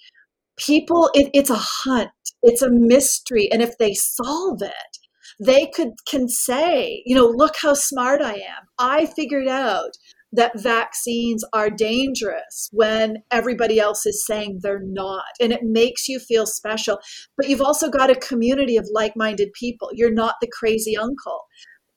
people, 0.57 1.11
it, 1.15 1.31
it's 1.33 1.51
a 1.51 1.59
hunt, 1.59 2.11
it's 2.43 2.63
a 2.63 2.71
mystery. 2.71 3.49
And 3.53 3.63
if 3.63 3.79
they 3.79 3.95
solve 3.95 4.63
it, 4.63 4.99
they 5.45 5.67
could 5.75 5.93
can 6.09 6.29
say, 6.29 7.03
you 7.07 7.17
know, 7.17 7.27
look 7.27 7.55
how 7.61 7.75
smart 7.75 8.21
I 8.21 8.35
am. 8.35 8.69
I 8.79 9.07
figured 9.07 9.49
out 9.49 9.91
that 10.35 10.59
vaccines 10.59 11.45
are 11.53 11.69
dangerous 11.69 12.71
when 12.73 13.17
everybody 13.31 13.79
else 13.79 14.07
is 14.07 14.25
saying 14.27 14.61
they're 14.63 14.81
not. 14.83 15.25
And 15.41 15.53
it 15.53 15.63
makes 15.63 16.09
you 16.09 16.19
feel 16.19 16.47
special. 16.47 16.99
But 17.37 17.49
you've 17.49 17.61
also 17.61 17.91
got 17.91 18.11
a 18.11 18.15
community 18.15 18.77
of 18.79 18.89
like 18.93 19.13
minded 19.15 19.53
people. 19.53 19.91
You're 19.93 20.13
not 20.13 20.37
the 20.41 20.51
crazy 20.51 20.97
uncle 20.97 21.43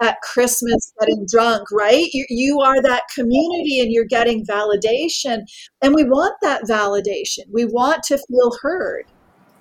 at 0.01 0.19
Christmas 0.21 0.91
getting 0.99 1.25
drunk, 1.29 1.71
right? 1.71 2.07
You, 2.11 2.25
you 2.29 2.59
are 2.61 2.81
that 2.81 3.03
community 3.13 3.79
and 3.79 3.91
you're 3.91 4.05
getting 4.05 4.45
validation. 4.45 5.43
And 5.81 5.95
we 5.95 6.03
want 6.03 6.35
that 6.41 6.63
validation. 6.63 7.43
We 7.51 7.65
want 7.65 8.03
to 8.03 8.17
feel 8.17 8.57
heard. 8.61 9.05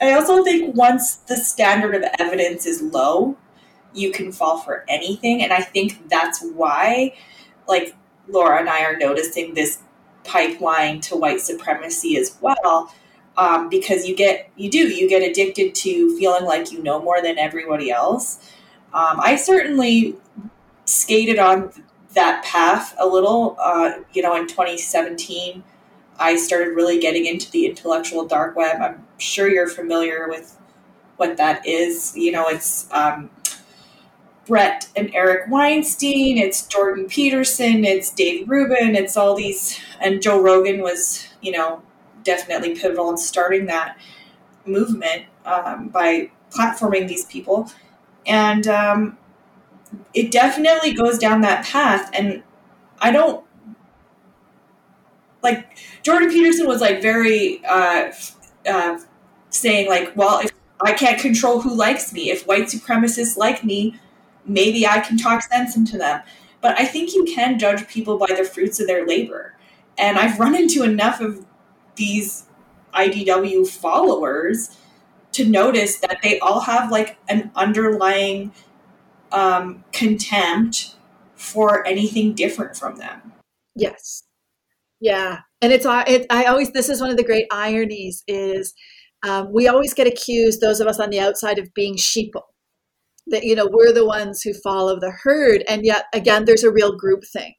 I 0.00 0.12
also 0.12 0.42
think 0.42 0.74
once 0.74 1.16
the 1.16 1.36
standard 1.36 1.94
of 1.94 2.04
evidence 2.18 2.66
is 2.66 2.82
low, 2.82 3.36
you 3.94 4.10
can 4.10 4.32
fall 4.32 4.58
for 4.58 4.84
anything. 4.88 5.42
And 5.42 5.52
I 5.52 5.60
think 5.60 6.08
that's 6.08 6.44
why, 6.54 7.14
like, 7.68 7.94
Laura 8.28 8.58
and 8.58 8.68
I 8.68 8.84
are 8.84 8.96
noticing 8.96 9.54
this 9.54 9.80
pipeline 10.24 11.00
to 11.02 11.16
white 11.16 11.40
supremacy 11.40 12.16
as 12.16 12.36
well. 12.40 12.92
Um, 13.36 13.68
because 13.68 14.06
you 14.06 14.14
get, 14.14 14.48
you 14.56 14.70
do, 14.70 14.78
you 14.78 15.08
get 15.08 15.28
addicted 15.28 15.74
to 15.76 16.16
feeling 16.18 16.44
like 16.44 16.70
you 16.70 16.82
know 16.82 17.00
more 17.02 17.20
than 17.20 17.36
everybody 17.36 17.90
else. 17.90 18.38
Um, 18.94 19.20
I 19.20 19.36
certainly 19.36 20.16
skated 20.84 21.38
on 21.38 21.72
that 22.14 22.44
path 22.44 22.94
a 22.98 23.06
little. 23.06 23.56
Uh, 23.60 23.94
you 24.12 24.22
know, 24.22 24.36
in 24.36 24.46
2017, 24.46 25.64
I 26.18 26.36
started 26.36 26.70
really 26.76 27.00
getting 27.00 27.26
into 27.26 27.50
the 27.50 27.66
intellectual 27.66 28.24
dark 28.24 28.54
web. 28.54 28.80
I'm 28.80 29.04
sure 29.18 29.48
you're 29.48 29.68
familiar 29.68 30.28
with 30.28 30.56
what 31.16 31.36
that 31.38 31.66
is. 31.66 32.16
You 32.16 32.30
know, 32.30 32.46
it's 32.48 32.88
um, 32.92 33.30
Bret 34.46 34.88
and 34.94 35.12
Eric 35.14 35.50
Weinstein, 35.50 36.38
it's 36.38 36.66
Jordan 36.66 37.06
Peterson, 37.06 37.84
it's 37.84 38.10
Dave 38.10 38.48
Rubin, 38.48 38.94
it's 38.94 39.16
all 39.16 39.34
these, 39.34 39.80
and 40.00 40.20
Joe 40.20 40.40
Rogan 40.40 40.82
was, 40.82 41.26
you 41.40 41.52
know, 41.52 41.82
definitely 42.24 42.74
pivotal 42.74 43.10
in 43.10 43.16
starting 43.16 43.66
that 43.66 43.98
movement 44.66 45.24
um, 45.46 45.88
by 45.88 46.30
platforming 46.50 47.08
these 47.08 47.24
people. 47.24 47.70
And 48.26 48.66
um, 48.66 49.18
it 50.14 50.30
definitely 50.30 50.94
goes 50.94 51.18
down 51.18 51.40
that 51.42 51.64
path. 51.64 52.10
And 52.14 52.42
I 53.00 53.10
don't 53.10 53.44
like 55.42 55.76
Jordan 56.02 56.30
Peterson 56.30 56.66
was 56.66 56.80
like 56.80 57.02
very 57.02 57.64
uh, 57.64 58.12
uh, 58.66 58.98
saying 59.50 59.88
like, 59.88 60.16
well, 60.16 60.40
if 60.40 60.50
I 60.82 60.92
can't 60.92 61.20
control 61.20 61.60
who 61.60 61.74
likes 61.74 62.12
me, 62.12 62.30
if 62.30 62.46
white 62.46 62.64
supremacists 62.64 63.36
like 63.36 63.62
me, 63.62 64.00
maybe 64.46 64.86
I 64.86 65.00
can 65.00 65.16
talk 65.16 65.42
sense 65.42 65.76
into 65.76 65.98
them. 65.98 66.22
But 66.60 66.78
I 66.80 66.86
think 66.86 67.14
you 67.14 67.24
can 67.24 67.58
judge 67.58 67.86
people 67.88 68.18
by 68.18 68.34
the 68.36 68.44
fruits 68.44 68.80
of 68.80 68.86
their 68.86 69.06
labor. 69.06 69.54
And 69.98 70.18
I've 70.18 70.40
run 70.40 70.54
into 70.54 70.82
enough 70.82 71.20
of 71.20 71.44
these 71.96 72.44
IDW 72.94 73.66
followers 73.68 74.76
to 75.34 75.44
notice 75.44 75.98
that 75.98 76.18
they 76.22 76.38
all 76.40 76.60
have 76.60 76.90
like 76.90 77.18
an 77.28 77.50
underlying 77.54 78.52
um, 79.32 79.84
contempt 79.92 80.96
for 81.34 81.86
anything 81.86 82.34
different 82.34 82.76
from 82.76 82.96
them. 82.96 83.32
Yes. 83.76 84.24
Yeah. 85.00 85.40
And 85.60 85.72
it's, 85.72 85.84
uh, 85.84 86.04
it, 86.06 86.26
I 86.30 86.44
always, 86.44 86.72
this 86.72 86.88
is 86.88 87.00
one 87.00 87.10
of 87.10 87.16
the 87.16 87.24
great 87.24 87.46
ironies 87.52 88.22
is 88.26 88.74
um, 89.22 89.52
we 89.52 89.68
always 89.68 89.92
get 89.92 90.06
accused, 90.06 90.60
those 90.60 90.80
of 90.80 90.86
us 90.86 91.00
on 91.00 91.10
the 91.10 91.20
outside, 91.20 91.58
of 91.58 91.74
being 91.74 91.96
sheeple. 91.96 92.42
That, 93.26 93.44
you 93.44 93.54
know, 93.54 93.68
we're 93.70 93.92
the 93.92 94.06
ones 94.06 94.42
who 94.42 94.52
follow 94.52 95.00
the 95.00 95.10
herd. 95.10 95.64
And 95.66 95.84
yet, 95.84 96.04
again, 96.12 96.44
there's 96.44 96.62
a 96.62 96.70
real 96.70 96.96
group 96.96 97.24
think 97.32 97.56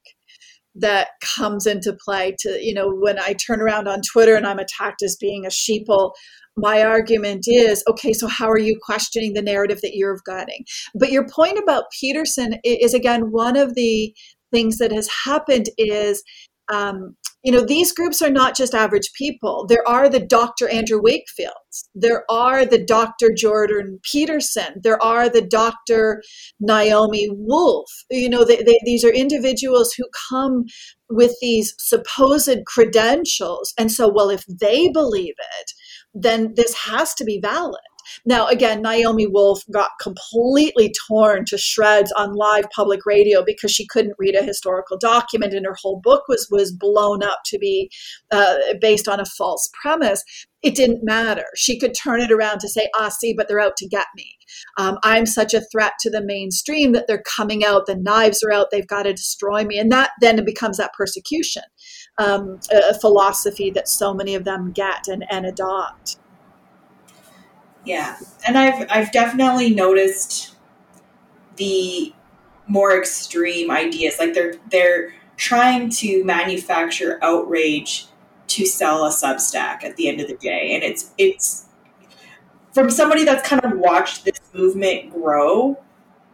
that 0.75 1.09
comes 1.21 1.65
into 1.65 1.95
play 2.03 2.35
to, 2.39 2.59
you 2.61 2.73
know, 2.73 2.89
when 2.89 3.17
I 3.19 3.33
turn 3.33 3.61
around 3.61 3.87
on 3.87 4.01
Twitter 4.01 4.35
and 4.35 4.45
I'm 4.45 4.59
attacked 4.59 5.01
as 5.03 5.15
being 5.15 5.45
a 5.45 5.49
sheeple 5.49 6.11
my 6.57 6.81
argument 6.81 7.43
is 7.47 7.83
okay 7.89 8.13
so 8.13 8.27
how 8.27 8.49
are 8.49 8.57
you 8.57 8.79
questioning 8.81 9.33
the 9.33 9.41
narrative 9.41 9.81
that 9.81 9.93
you're 9.93 10.17
getting 10.25 10.63
but 10.93 11.11
your 11.11 11.27
point 11.27 11.57
about 11.57 11.83
peterson 11.99 12.55
is 12.63 12.93
again 12.93 13.29
one 13.31 13.57
of 13.57 13.75
the 13.75 14.15
things 14.53 14.77
that 14.77 14.91
has 14.91 15.09
happened 15.25 15.65
is 15.77 16.23
um, 16.73 17.15
you 17.45 17.51
know 17.51 17.63
these 17.63 17.93
groups 17.93 18.21
are 18.21 18.29
not 18.29 18.55
just 18.55 18.73
average 18.73 19.11
people. 19.13 19.65
There 19.69 19.87
are 19.87 20.09
the 20.09 20.19
dr 20.19 20.67
andrew 20.67 21.01
wakefields. 21.01 21.87
There 21.93 22.23
are 22.29 22.65
the 22.65 22.83
dr 22.83 23.33
jordan 23.37 23.99
peterson. 24.03 24.81
There 24.83 25.01
are 25.01 25.29
the 25.29 25.41
dr 25.41 26.21
naomi 26.59 27.29
wolf. 27.31 27.89
You 28.09 28.29
know 28.29 28.43
they, 28.43 28.63
they, 28.63 28.79
these 28.83 29.05
are 29.05 29.13
individuals 29.13 29.93
who 29.93 30.05
come 30.29 30.65
with 31.09 31.35
these 31.39 31.75
supposed 31.77 32.65
credentials. 32.65 33.73
And 33.77 33.91
so 33.91 34.11
well 34.11 34.29
if 34.29 34.43
they 34.47 34.89
believe 34.89 35.35
it 35.37 35.71
then 36.15 36.53
this 36.55 36.73
has 36.73 37.13
to 37.13 37.25
be 37.25 37.39
valid. 37.41 37.81
Now, 38.25 38.47
again, 38.47 38.81
Naomi 38.81 39.27
Wolf 39.27 39.63
got 39.71 39.91
completely 39.99 40.93
torn 41.07 41.45
to 41.45 41.57
shreds 41.57 42.11
on 42.13 42.35
live 42.35 42.65
public 42.75 43.05
radio 43.05 43.43
because 43.43 43.71
she 43.71 43.87
couldn't 43.87 44.15
read 44.17 44.35
a 44.35 44.43
historical 44.43 44.97
document, 44.97 45.53
and 45.53 45.65
her 45.65 45.77
whole 45.81 45.99
book 45.99 46.23
was 46.27 46.47
was 46.51 46.71
blown 46.71 47.23
up 47.23 47.39
to 47.45 47.57
be 47.57 47.89
uh, 48.31 48.55
based 48.81 49.07
on 49.07 49.19
a 49.19 49.25
false 49.25 49.69
premise. 49.81 50.23
It 50.63 50.75
didn't 50.75 51.03
matter. 51.03 51.45
She 51.55 51.77
could 51.77 51.93
turn 51.93 52.21
it 52.21 52.31
around 52.31 52.59
to 52.59 52.69
say, 52.69 52.89
"Ah, 52.95 53.09
see, 53.09 53.33
but 53.33 53.47
they're 53.47 53.59
out 53.59 53.77
to 53.77 53.87
get 53.87 54.07
me. 54.15 54.37
Um, 54.77 54.97
I'm 55.03 55.25
such 55.25 55.53
a 55.53 55.61
threat 55.71 55.93
to 56.01 56.09
the 56.09 56.25
mainstream 56.25 56.93
that 56.93 57.05
they're 57.07 57.23
coming 57.23 57.63
out. 57.63 57.85
The 57.85 57.95
knives 57.95 58.43
are 58.43 58.51
out. 58.51 58.67
They've 58.71 58.87
got 58.87 59.03
to 59.03 59.13
destroy 59.13 59.63
me." 59.63 59.77
And 59.77 59.91
that 59.91 60.11
then 60.21 60.39
it 60.39 60.45
becomes 60.45 60.77
that 60.77 60.93
persecution 60.93 61.63
um, 62.17 62.59
a 62.71 62.93
philosophy 62.93 63.71
that 63.71 63.87
so 63.87 64.13
many 64.13 64.35
of 64.35 64.45
them 64.45 64.71
get 64.71 65.07
and, 65.07 65.25
and 65.29 65.45
adopt. 65.45 66.17
Yeah, 67.85 68.17
and 68.47 68.57
I've 68.57 68.87
I've 68.89 69.11
definitely 69.11 69.73
noticed 69.73 70.55
the 71.55 72.13
more 72.67 72.97
extreme 72.97 73.69
ideas. 73.71 74.17
Like 74.19 74.33
they're 74.33 74.55
they're 74.71 75.13
trying 75.37 75.89
to 75.89 76.23
manufacture 76.23 77.19
outrage 77.21 78.07
to 78.47 78.65
sell 78.65 79.05
a 79.05 79.09
Substack 79.09 79.83
at 79.83 79.95
the 79.97 80.07
end 80.07 80.19
of 80.19 80.27
the 80.27 80.35
day, 80.35 80.73
and 80.73 80.83
it's 80.83 81.11
it's 81.17 81.65
from 82.73 82.89
somebody 82.89 83.23
that's 83.23 83.47
kind 83.47 83.63
of 83.63 83.77
watched 83.77 84.25
this 84.25 84.41
movement 84.53 85.11
grow, 85.11 85.81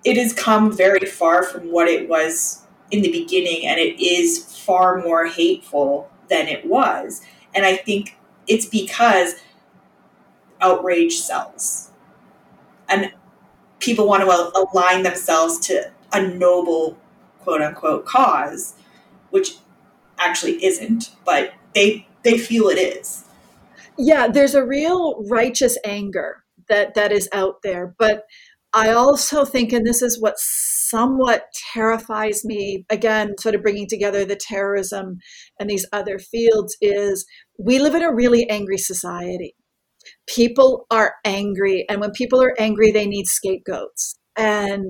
it 0.04 0.18
has 0.18 0.34
come 0.34 0.76
very 0.76 1.06
far 1.06 1.44
from 1.44 1.72
what 1.72 1.88
it 1.88 2.10
was 2.10 2.64
in 2.90 3.02
the 3.02 3.12
beginning, 3.12 3.66
and 3.68 3.80
it 3.80 4.02
is 4.04 4.58
far 4.66 4.98
more 5.02 5.28
hateful 5.28 6.10
than 6.30 6.48
it 6.48 6.66
was. 6.66 7.22
And 7.54 7.66
I 7.66 7.76
think 7.76 8.18
it's 8.48 8.66
because 8.66 9.36
outrage 10.62 11.18
sells. 11.18 11.92
And 12.88 13.14
people 13.80 14.08
want 14.08 14.24
to 14.24 14.68
align 14.74 15.04
themselves 15.04 15.60
to 15.68 15.92
a 16.14 16.22
noble, 16.22 16.98
quote 17.40 17.62
unquote, 17.62 18.06
cause, 18.06 18.76
which 19.30 19.56
actually 20.20 20.64
isn't, 20.64 21.16
but 21.26 21.54
they 21.74 22.08
they 22.24 22.38
feel 22.38 22.68
it 22.68 22.78
is. 22.78 23.26
Yeah, 23.98 24.28
there's 24.28 24.56
a 24.56 24.66
real 24.66 25.24
righteous 25.30 25.78
anger 25.84 26.44
that 26.70 26.94
that 26.96 27.12
is 27.12 27.28
out 27.34 27.62
there, 27.64 27.96
but 27.98 28.24
I 28.74 28.92
also 28.92 29.44
think, 29.44 29.74
and 29.74 29.86
this 29.86 30.02
is 30.02 30.22
what 30.22 30.36
somewhat 30.38 31.48
terrifies 31.74 32.46
me, 32.46 32.86
again, 32.90 33.36
sort 33.38 33.56
of 33.56 33.62
bringing 33.62 33.88
together 33.88 34.24
the 34.24 34.38
terrorism 34.38 35.18
and 35.60 35.70
these 35.70 35.86
other 35.92 36.20
fields, 36.20 36.78
is 36.80 37.26
we 37.60 37.80
live 37.80 37.96
in 37.96 38.02
a 38.02 38.14
really 38.14 38.50
angry 38.50 38.78
society. 38.78 39.56
People 40.34 40.86
are 40.90 41.16
angry, 41.26 41.86
and 41.90 42.00
when 42.00 42.12
people 42.12 42.42
are 42.42 42.56
angry, 42.60 42.92
they 42.92 43.06
need 43.06 43.28
scapegoats. 43.28 44.16
And 44.38 44.90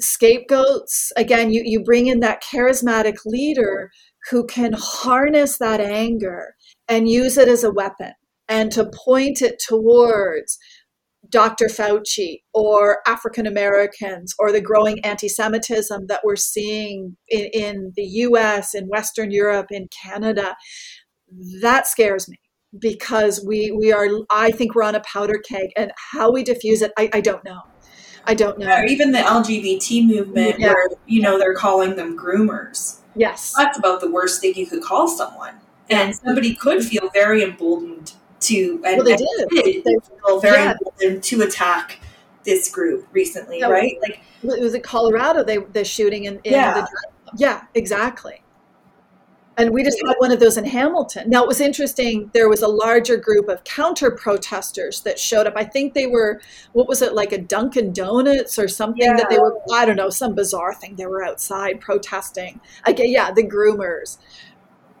scapegoats, 0.00 1.12
again, 1.16 1.52
you, 1.52 1.62
you 1.64 1.82
bring 1.82 2.06
in 2.06 2.20
that 2.20 2.42
charismatic 2.42 3.18
leader 3.24 3.90
who 4.30 4.46
can 4.46 4.72
harness 4.76 5.58
that 5.58 5.80
anger 5.80 6.54
and 6.88 7.08
use 7.08 7.36
it 7.38 7.48
as 7.48 7.62
a 7.62 7.70
weapon 7.70 8.12
and 8.48 8.72
to 8.72 8.90
point 9.04 9.42
it 9.42 9.60
towards 9.64 10.58
Dr. 11.30 11.66
Fauci 11.66 12.42
or 12.52 12.98
African 13.06 13.46
Americans 13.46 14.34
or 14.38 14.52
the 14.52 14.60
growing 14.60 15.04
anti 15.04 15.28
Semitism 15.28 16.06
that 16.08 16.20
we're 16.24 16.36
seeing 16.36 17.16
in, 17.28 17.46
in, 17.52 17.92
the 17.96 18.04
US, 18.04 18.74
in 18.74 18.88
Western 18.88 19.30
Europe, 19.30 19.66
in 19.70 19.88
Canada, 19.88 20.56
that 21.62 21.86
scares 21.86 22.28
me 22.28 22.36
because 22.78 23.44
we, 23.46 23.70
we 23.70 23.92
are, 23.92 24.08
I 24.30 24.50
think 24.50 24.74
we're 24.74 24.82
on 24.82 24.94
a 24.94 25.00
powder 25.00 25.38
keg 25.38 25.70
and 25.76 25.92
how 26.12 26.30
we 26.30 26.42
diffuse 26.42 26.82
it, 26.82 26.92
I, 26.98 27.10
I 27.12 27.20
don't 27.20 27.44
know. 27.44 27.60
I 28.26 28.34
don't 28.34 28.58
know. 28.58 28.74
Or 28.74 28.84
even 28.84 29.12
the 29.12 29.18
LGBT 29.18 30.06
movement 30.06 30.58
yeah. 30.58 30.68
where, 30.68 30.88
you 31.06 31.20
know, 31.20 31.38
they're 31.38 31.54
calling 31.54 31.96
them 31.96 32.18
groomers. 32.18 33.00
Yes. 33.14 33.54
That's 33.56 33.78
about 33.78 34.00
the 34.00 34.10
worst 34.10 34.40
thing 34.40 34.54
you 34.54 34.66
could 34.66 34.82
call 34.82 35.08
someone. 35.08 35.54
And 35.90 36.16
somebody 36.16 36.54
could 36.54 36.82
feel 36.82 37.10
very 37.12 37.42
emboldened 37.42 38.12
to 38.40 38.82
and, 38.84 38.96
well, 38.96 39.04
they 39.04 39.16
did. 39.16 39.48
did 39.50 39.84
they 39.84 39.96
feel 40.24 40.40
very 40.40 40.62
yeah. 40.62 40.72
emboldened 40.72 41.22
to 41.24 41.42
attack 41.42 42.00
this 42.44 42.70
group 42.70 43.06
recently, 43.12 43.60
yeah, 43.60 43.68
right? 43.68 43.96
Like 44.02 44.20
it 44.42 44.60
was 44.60 44.74
in 44.74 44.82
Colorado. 44.82 45.42
They 45.44 45.58
the 45.58 45.84
shooting 45.84 46.24
in, 46.24 46.40
in 46.44 46.52
yeah. 46.52 46.74
The, 46.74 46.88
yeah, 47.36 47.64
exactly. 47.74 48.42
And 49.56 49.70
we 49.70 49.84
just 49.84 49.98
had 50.04 50.14
one 50.18 50.32
of 50.32 50.40
those 50.40 50.56
in 50.56 50.64
Hamilton. 50.64 51.30
Now 51.30 51.42
it 51.42 51.48
was 51.48 51.60
interesting. 51.60 52.30
There 52.34 52.48
was 52.48 52.62
a 52.62 52.68
larger 52.68 53.16
group 53.16 53.48
of 53.48 53.62
counter 53.64 54.10
protesters 54.10 55.02
that 55.02 55.18
showed 55.18 55.46
up. 55.46 55.54
I 55.56 55.64
think 55.64 55.94
they 55.94 56.06
were, 56.06 56.40
what 56.72 56.88
was 56.88 57.02
it, 57.02 57.14
like 57.14 57.32
a 57.32 57.38
Dunkin' 57.38 57.92
Donuts 57.92 58.58
or 58.58 58.66
something 58.66 59.06
yeah. 59.06 59.16
that 59.16 59.30
they 59.30 59.38
were, 59.38 59.56
I 59.72 59.84
don't 59.84 59.96
know, 59.96 60.10
some 60.10 60.34
bizarre 60.34 60.74
thing. 60.74 60.96
They 60.96 61.06
were 61.06 61.22
outside 61.22 61.80
protesting. 61.80 62.60
Okay, 62.88 63.06
yeah, 63.06 63.30
the 63.30 63.44
groomers 63.44 64.18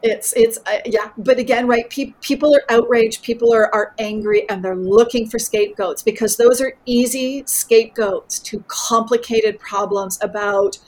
it's 0.04 0.34
it's 0.34 0.58
uh, 0.66 0.80
yeah 0.84 1.10
but 1.16 1.38
again 1.38 1.66
right 1.66 1.88
pe- 1.88 2.12
people 2.20 2.54
are 2.54 2.62
outraged 2.68 3.22
people 3.22 3.54
are, 3.54 3.74
are 3.74 3.94
angry 3.98 4.46
and 4.50 4.62
they're 4.62 4.76
looking 4.76 5.26
for 5.26 5.38
scapegoats 5.38 6.02
because 6.02 6.36
those 6.36 6.60
are 6.60 6.76
easy 6.84 7.42
scapegoats 7.46 8.38
to 8.38 8.62
complicated 8.68 9.58
problems 9.58 10.18
about 10.20 10.78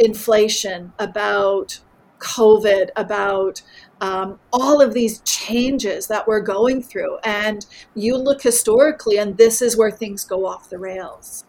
inflation 0.00 0.92
about 0.98 1.78
covid 2.18 2.88
about 2.96 3.62
um, 4.00 4.38
all 4.52 4.82
of 4.82 4.92
these 4.92 5.20
changes 5.20 6.06
that 6.06 6.26
we're 6.26 6.40
going 6.40 6.82
through 6.82 7.18
and 7.24 7.66
you 7.94 8.16
look 8.16 8.42
historically 8.42 9.18
and 9.18 9.36
this 9.36 9.62
is 9.62 9.76
where 9.76 9.90
things 9.90 10.24
go 10.24 10.46
off 10.46 10.70
the 10.70 10.78
rails 10.78 11.44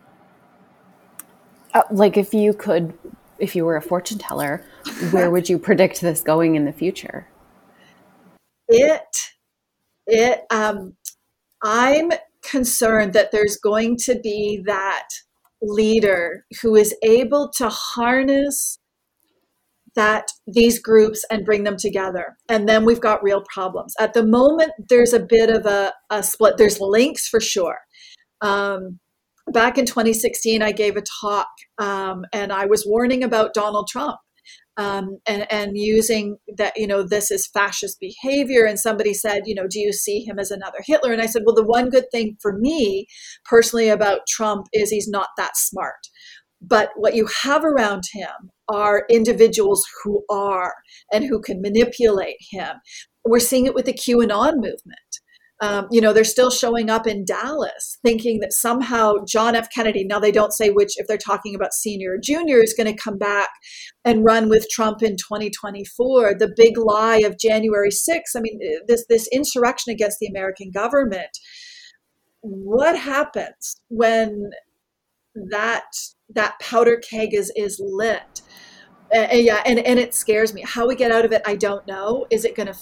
uh, 1.74 1.82
like 1.92 2.18
if 2.18 2.34
you 2.34 2.54
could 2.54 2.94
if 3.40 3.56
you 3.56 3.66
were 3.66 3.76
a 3.76 3.82
fortune 3.82 4.18
teller, 4.18 4.64
where 5.12 5.32
would 5.32 5.50
you 5.50 5.58
predict 5.70 6.02
this 6.02 6.22
going 6.22 6.56
in 6.56 6.66
the 6.66 6.74
future? 6.74 7.28
It, 8.68 9.32
it, 10.06 10.42
um, 10.50 10.96
I'm 11.64 12.12
concerned 12.42 13.14
that 13.14 13.32
there's 13.32 13.58
going 13.58 13.98
to 13.98 14.20
be 14.20 14.62
that 14.66 15.08
leader 15.62 16.46
who 16.62 16.76
is 16.76 16.96
able 17.04 17.50
to 17.50 17.70
harness 17.70 18.77
that 19.98 20.30
these 20.48 20.80
groups 20.80 21.26
and 21.30 21.46
bring 21.46 21.66
them 21.66 21.76
together 21.78 22.38
and 22.48 22.70
then 22.70 22.86
we've 22.86 23.02
got 23.02 23.22
real 23.22 23.44
problems 23.54 23.94
at 24.00 24.14
the 24.14 24.26
moment 24.26 24.72
there's 24.88 25.12
a 25.12 25.20
bit 25.20 25.50
of 25.50 25.66
a, 25.66 25.92
a 26.10 26.24
split 26.24 26.56
there's 26.58 26.80
links 26.80 27.28
for 27.28 27.42
sure 27.42 27.80
um, 28.42 29.00
back 29.52 29.78
in 29.78 29.86
2016, 29.86 30.62
I 30.62 30.72
gave 30.72 30.96
a 30.98 31.04
talk 31.22 31.48
um, 31.78 32.26
and 32.34 32.52
I 32.52 32.66
was 32.66 32.86
warning 32.86 33.24
about 33.24 33.54
Donald 33.54 33.88
Trump. 33.90 34.18
Um, 34.80 35.18
and, 35.28 35.52
and 35.52 35.72
using 35.74 36.38
that, 36.56 36.74
you 36.78 36.86
know, 36.86 37.02
this 37.02 37.32
is 37.32 37.48
fascist 37.48 38.00
behavior. 38.00 38.64
And 38.64 38.80
somebody 38.80 39.12
said, 39.12 39.42
you 39.48 39.56
know, 39.56 39.66
do 39.68 39.80
you 39.80 39.92
see 39.92 40.24
him 40.24 40.38
as 40.38 40.52
another 40.52 40.78
Hitler? 40.86 41.12
And 41.12 41.20
I 41.20 41.26
said, 41.26 41.42
well, 41.48 41.56
the 41.56 41.66
one 41.66 41.90
good 41.90 42.06
thing 42.12 42.38
for 42.40 42.54
me 42.56 43.08
personally 43.44 43.90
about 43.90 44.28
Trump 44.28 44.68
is 44.74 44.92
he's 44.92 45.08
not 45.08 45.30
that 45.36 45.58
smart. 45.58 46.08
But 46.62 46.90
what 46.96 47.16
you 47.16 47.28
have 47.44 47.64
around 47.64 48.04
him 48.12 48.52
are 48.68 49.06
individuals 49.10 49.86
who 50.04 50.24
are 50.30 50.74
and 51.12 51.24
who 51.24 51.42
can 51.42 51.62
manipulate 51.62 52.38
him. 52.52 52.78
We're 53.26 53.40
seeing 53.40 53.66
it 53.66 53.76
with 53.76 53.86
the 53.86 53.94
QAnon 53.94 54.56
movement 54.56 55.20
um, 55.60 55.88
you 55.90 56.02
know, 56.02 56.14
they're 56.14 56.24
still 56.24 56.52
showing 56.52 56.90
up 56.90 57.08
in 57.08 57.26
Dallas 57.26 57.98
thinking 58.04 58.40
that 58.42 58.54
somehow 58.54 59.16
John 59.28 59.56
F. 59.56 59.68
Kennedy, 59.74 60.04
now 60.04 60.20
they 60.20 60.32
don't 60.32 60.54
say 60.54 60.70
which, 60.70 60.94
if 60.98 61.08
they're 61.08 61.18
talking 61.18 61.56
about 61.56 61.74
senior 61.74 62.14
or 62.14 62.18
junior, 62.22 62.62
is 62.62 62.76
going 62.76 62.94
to 62.94 63.02
come 63.02 63.18
back 63.18 63.50
and 64.06 64.24
run 64.24 64.50
with 64.50 64.70
Trump 64.70 65.02
in 65.02 65.18
2024. 65.18 66.36
The 66.36 66.54
big 66.56 66.78
lie 66.78 67.18
of 67.18 67.40
January 67.40 67.90
6th, 67.90 68.36
I 68.36 68.40
mean, 68.40 68.60
this, 68.88 69.06
this 69.10 69.28
insurrection 69.32 69.92
against 69.92 70.20
the 70.20 70.28
American 70.28 70.70
government. 70.70 71.40
What 72.42 72.98
happens 72.98 73.82
when 73.90 74.52
that 75.50 75.86
that 76.34 76.60
powder 76.60 76.98
keg 76.98 77.34
is 77.34 77.52
is 77.56 77.80
lit? 77.84 78.42
Uh, 79.16 79.28
yeah, 79.32 79.62
and, 79.66 79.80
and 79.80 79.98
it 80.00 80.14
scares 80.14 80.54
me. 80.54 80.64
How 80.66 80.86
we 80.86 80.96
get 80.96 81.12
out 81.12 81.24
of 81.24 81.32
it, 81.32 81.42
I 81.46 81.56
don't 81.56 81.86
know. 81.88 82.28
Is 82.30 82.44
it 82.44 82.56
going 82.56 82.68
to 82.68 82.78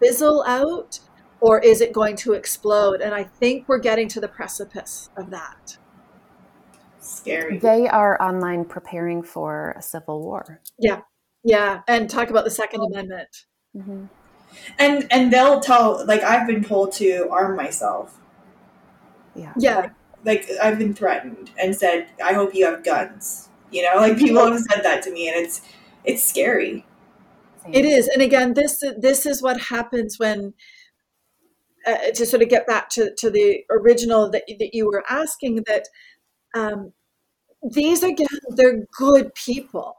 fizzle 0.00 0.42
out? 0.44 0.98
or 1.40 1.60
is 1.60 1.80
it 1.80 1.92
going 1.92 2.16
to 2.16 2.32
explode? 2.32 3.00
And 3.00 3.14
I 3.14 3.24
think 3.24 3.68
we're 3.68 3.78
getting 3.78 4.08
to 4.08 4.20
the 4.20 4.28
precipice 4.28 5.10
of 5.16 5.30
that. 5.30 5.78
Scary. 7.00 7.58
They 7.58 7.88
are 7.88 8.20
online 8.20 8.64
preparing 8.64 9.22
for 9.22 9.74
a 9.78 9.82
civil 9.82 10.22
war. 10.22 10.60
Yeah, 10.78 11.00
yeah, 11.42 11.80
and 11.88 12.10
talk 12.10 12.28
about 12.30 12.44
the 12.44 12.50
Second 12.50 12.82
Amendment. 12.82 13.46
Mm-hmm. 13.74 14.04
And 14.78 15.06
and 15.10 15.32
they'll 15.32 15.60
tell 15.60 16.04
like 16.06 16.22
I've 16.22 16.46
been 16.46 16.62
told 16.62 16.92
to 16.92 17.28
arm 17.30 17.56
myself. 17.56 18.18
Yeah. 19.34 19.52
Yeah. 19.58 19.90
Like, 20.28 20.48
like 20.48 20.58
I've 20.62 20.78
been 20.78 20.94
threatened 20.94 21.50
and 21.60 21.74
said, 21.74 22.08
"I 22.24 22.32
hope 22.34 22.54
you 22.54 22.66
have 22.66 22.84
guns." 22.84 23.48
You 23.70 23.82
know, 23.82 23.96
like 24.00 24.18
people 24.18 24.44
have 24.44 24.60
said 24.60 24.82
that 24.84 25.02
to 25.04 25.10
me, 25.10 25.28
and 25.28 25.36
it's 25.36 25.62
it's 26.04 26.22
scary. 26.22 26.86
It 27.72 27.84
is, 27.84 28.08
and 28.08 28.22
again, 28.22 28.54
this 28.54 28.82
this 28.96 29.26
is 29.26 29.42
what 29.42 29.60
happens 29.60 30.18
when 30.18 30.54
uh, 31.88 32.10
to 32.14 32.26
sort 32.26 32.42
of 32.42 32.48
get 32.48 32.66
back 32.66 32.88
to, 32.90 33.14
to 33.16 33.30
the 33.30 33.64
original 33.70 34.30
that, 34.30 34.44
that 34.58 34.74
you 34.74 34.86
were 34.86 35.04
asking 35.08 35.64
that 35.66 35.88
um, 36.54 36.92
these 37.62 38.02
again 38.02 38.26
they're 38.50 38.86
good 38.96 39.34
people 39.34 39.97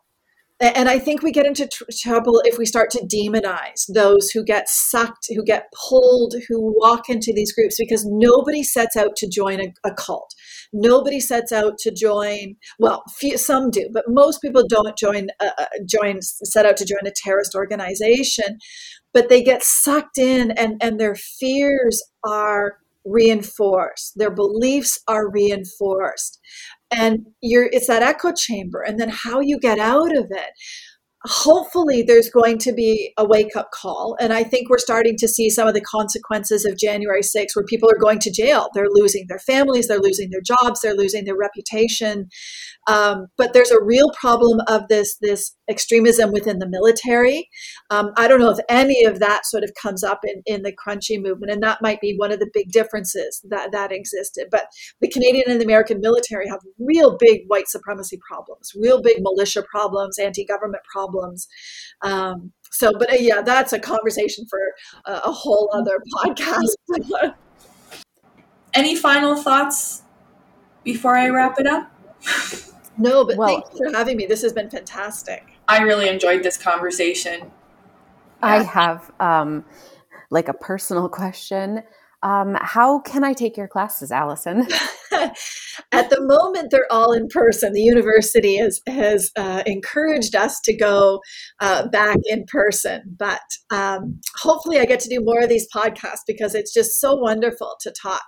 and 0.62 0.90
I 0.90 1.00
think 1.00 1.22
we 1.22 1.32
get 1.32 1.46
into 1.46 1.68
tr- 1.68 1.84
trouble 2.02 2.42
if 2.46 2.58
we 2.58 2.66
start 2.66 2.90
to 2.92 3.06
demonize 3.06 3.86
those 3.94 4.30
who 4.30 4.44
get 4.44 4.68
sucked, 4.68 5.28
who 5.30 5.44
get 5.44 5.72
pulled, 5.90 6.36
who 6.48 6.74
walk 6.80 7.10
into 7.10 7.32
these 7.34 7.54
groups 7.54 7.78
because 7.78 8.06
nobody 8.06 8.64
sets 8.64 8.96
out 8.96 9.16
to 9.18 9.30
join 9.30 9.62
a, 9.62 9.74
a 9.86 9.94
cult. 9.94 10.34
Nobody 10.74 11.20
sets 11.20 11.52
out 11.52 11.78
to 11.80 11.92
join. 11.92 12.56
Well, 12.78 13.04
few, 13.18 13.38
some 13.38 13.72
do, 13.72 13.90
but 13.92 14.06
most 14.08 14.42
people 14.42 14.64
don't 14.68 14.98
join. 14.98 15.30
Uh, 15.40 15.50
uh 15.58 15.66
join 15.88 16.22
set 16.22 16.66
out 16.66 16.78
to 16.78 16.86
join 16.86 17.06
a 17.06 17.12
terrorist 17.16 17.56
organization 17.56 18.58
but 19.14 19.30
they 19.30 19.42
get 19.42 19.64
sucked 19.64 20.18
in 20.18 20.52
and, 20.52 20.76
and 20.82 21.00
their 21.00 21.16
fears 21.16 22.04
are 22.28 22.78
reinforced 23.06 24.14
their 24.18 24.30
beliefs 24.30 25.00
are 25.08 25.30
reinforced 25.32 26.40
and 26.92 27.26
you're 27.42 27.70
it's 27.72 27.88
that 27.88 28.02
echo 28.02 28.32
chamber 28.32 28.82
and 28.82 29.00
then 29.00 29.10
how 29.10 29.40
you 29.40 29.60
get 29.60 29.80
out 29.80 30.16
of 30.16 30.26
it 30.32 30.52
hopefully 31.26 32.02
there's 32.02 32.30
going 32.30 32.58
to 32.60 32.72
be 32.72 33.14
a 33.18 33.26
wake 33.26 33.56
up 33.56 33.72
call. 33.72 34.16
And 34.20 34.32
I 34.32 34.44
think 34.44 34.70
we're 34.70 34.78
starting 34.78 35.18
to 35.18 35.28
see 35.28 35.50
some 35.50 35.68
of 35.68 35.74
the 35.74 35.82
consequences 35.82 36.66
of 36.66 36.78
January 36.78 37.22
6th 37.22 37.56
where 37.56 37.66
people 37.66 37.90
are 37.90 37.98
going 37.98 38.20
to 38.20 38.32
jail. 38.32 38.70
They're 38.74 38.88
losing 38.90 39.26
their 39.28 39.40
families, 39.40 39.88
they're 39.88 40.00
losing 40.00 40.30
their 40.30 40.42
jobs, 40.42 40.82
they're 40.82 40.96
losing 40.96 41.26
their 41.26 41.36
reputation. 41.36 42.30
Um, 42.88 43.28
but 43.38 43.54
there's 43.54 43.72
a 43.72 43.84
real 43.84 44.10
problem 44.12 44.62
of 44.68 44.88
this 44.88 45.18
this 45.22 45.56
extremism 45.70 46.32
within 46.32 46.60
the 46.60 46.68
military. 46.68 47.50
Um, 47.92 48.12
I 48.18 48.28
don't 48.28 48.40
know 48.40 48.50
if 48.50 48.60
any 48.70 49.06
of 49.06 49.20
that 49.20 49.46
sort 49.46 49.64
of 49.64 49.72
comes 49.80 50.04
up 50.04 50.22
in, 50.24 50.42
in 50.46 50.64
the 50.64 50.74
crunchy 50.74 51.22
movement, 51.22 51.52
and 51.52 51.62
that 51.62 51.82
might 51.82 52.02
be 52.02 52.16
one 52.18 52.32
of 52.32 52.40
the 52.40 52.50
big 52.52 52.72
differences 52.72 53.42
that 53.50 53.72
that 53.74 53.92
existed. 53.92 54.48
But 54.50 54.68
the 55.02 55.10
Canadian 55.10 55.52
and 55.52 55.60
the 55.60 55.66
American 55.66 56.00
military 56.00 56.48
have 56.48 56.62
real 56.80 57.18
big 57.20 57.42
white 57.48 57.68
supremacy 57.68 58.20
problems, 58.28 58.72
real 58.76 59.02
big 59.02 59.18
militia 59.20 59.64
problems, 59.70 60.18
anti-government 60.18 60.84
problems. 60.92 61.09
Um, 62.02 62.52
so, 62.72 62.92
but 62.98 63.12
uh, 63.12 63.16
yeah, 63.20 63.42
that's 63.42 63.74
a 63.74 63.80
conversation 63.80 64.46
for 64.50 64.60
uh, 65.06 65.22
a 65.26 65.32
whole 65.32 65.70
other 65.74 66.02
podcast. 66.14 67.34
Any 68.74 68.96
final 68.96 69.36
thoughts 69.36 70.04
before 70.84 71.18
I 71.18 71.30
wrap 71.30 71.60
it 71.60 71.68
up? 71.68 71.92
No, 72.98 73.24
but 73.24 73.38
well, 73.38 73.62
thank 73.62 73.66
you 73.74 73.92
for 73.92 73.98
having 73.98 74.18
me. 74.18 74.26
This 74.26 74.42
has 74.44 74.54
been 74.54 74.70
fantastic. 74.70 75.46
I 75.68 75.82
really 75.82 76.10
enjoyed 76.10 76.44
this 76.44 76.58
conversation. 76.58 77.52
I 78.42 78.64
have 78.64 79.12
um, 79.20 79.66
like 80.30 80.48
a 80.48 80.54
personal 80.54 81.10
question. 81.22 81.84
Um, 82.22 82.58
how 82.60 83.00
can 83.00 83.24
I 83.24 83.34
take 83.34 83.56
your 83.56 83.68
classes, 83.68 84.12
Allison? 84.12 84.68
At 85.92 86.10
the 86.10 86.20
moment, 86.20 86.70
they're 86.72 86.92
all 86.92 87.14
in 87.14 87.28
person. 87.30 87.74
The 87.74 87.82
university 87.82 88.58
has 88.58 88.82
has 88.88 89.32
uh, 89.38 89.64
encouraged 89.66 90.36
us 90.36 90.60
to 90.62 90.76
go 90.76 91.22
uh, 91.62 91.88
back 91.88 92.18
in 92.26 92.46
person, 92.46 93.16
but 93.18 93.42
um, 93.72 94.20
hopefully, 94.36 94.80
I 94.80 94.86
get 94.86 95.00
to 95.02 95.10
do 95.10 95.22
more 95.24 95.42
of 95.42 95.50
these 95.50 95.68
podcasts 95.74 96.26
because 96.28 96.56
it's 96.56 96.74
just 96.74 97.00
so 97.00 97.16
wonderful 97.16 97.76
to 97.82 97.92
talk 97.92 98.24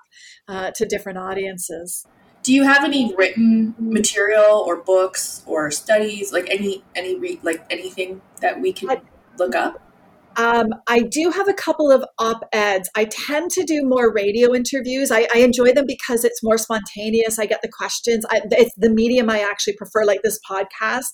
uh, 0.48 0.72
to 0.72 0.86
different 0.86 1.18
audiences 1.18 2.06
do 2.44 2.54
you 2.54 2.64
have 2.64 2.84
any 2.84 3.14
written 3.16 3.76
material 3.78 4.64
or 4.66 4.82
books 4.82 5.44
or 5.46 5.70
studies 5.70 6.34
like 6.34 6.50
any 6.50 6.84
any 6.96 7.18
re, 7.20 7.40
like 7.44 7.64
anything 7.70 8.22
that 8.42 8.60
we 8.60 8.74
can 8.74 8.90
I, 8.90 9.02
look 9.38 9.56
up 9.56 9.91
um, 10.38 10.68
I 10.88 11.02
do 11.02 11.30
have 11.30 11.50
a 11.50 11.54
couple 11.54 11.92
of 11.92 12.04
op 12.20 12.44
eds. 12.54 12.90
I 12.96 13.06
tend 13.06 13.52
to 13.52 13.64
do 13.64 13.82
more 13.84 14.14
radio 14.14 14.54
interviews. 14.54 15.12
I, 15.12 15.28
I, 15.34 15.40
enjoy 15.40 15.74
them 15.74 15.86
because 15.86 16.24
it's 16.24 16.42
more 16.42 16.58
spontaneous. 16.58 17.38
I 17.38 17.46
get 17.46 17.62
the 17.62 17.72
questions. 17.72 18.26
I, 18.30 18.42
it's 18.46 18.74
the 18.78 18.90
medium 18.90 19.30
I 19.30 19.40
actually 19.40 19.76
prefer, 19.76 20.06
like 20.06 20.22
this 20.24 20.40
podcast. 20.50 21.10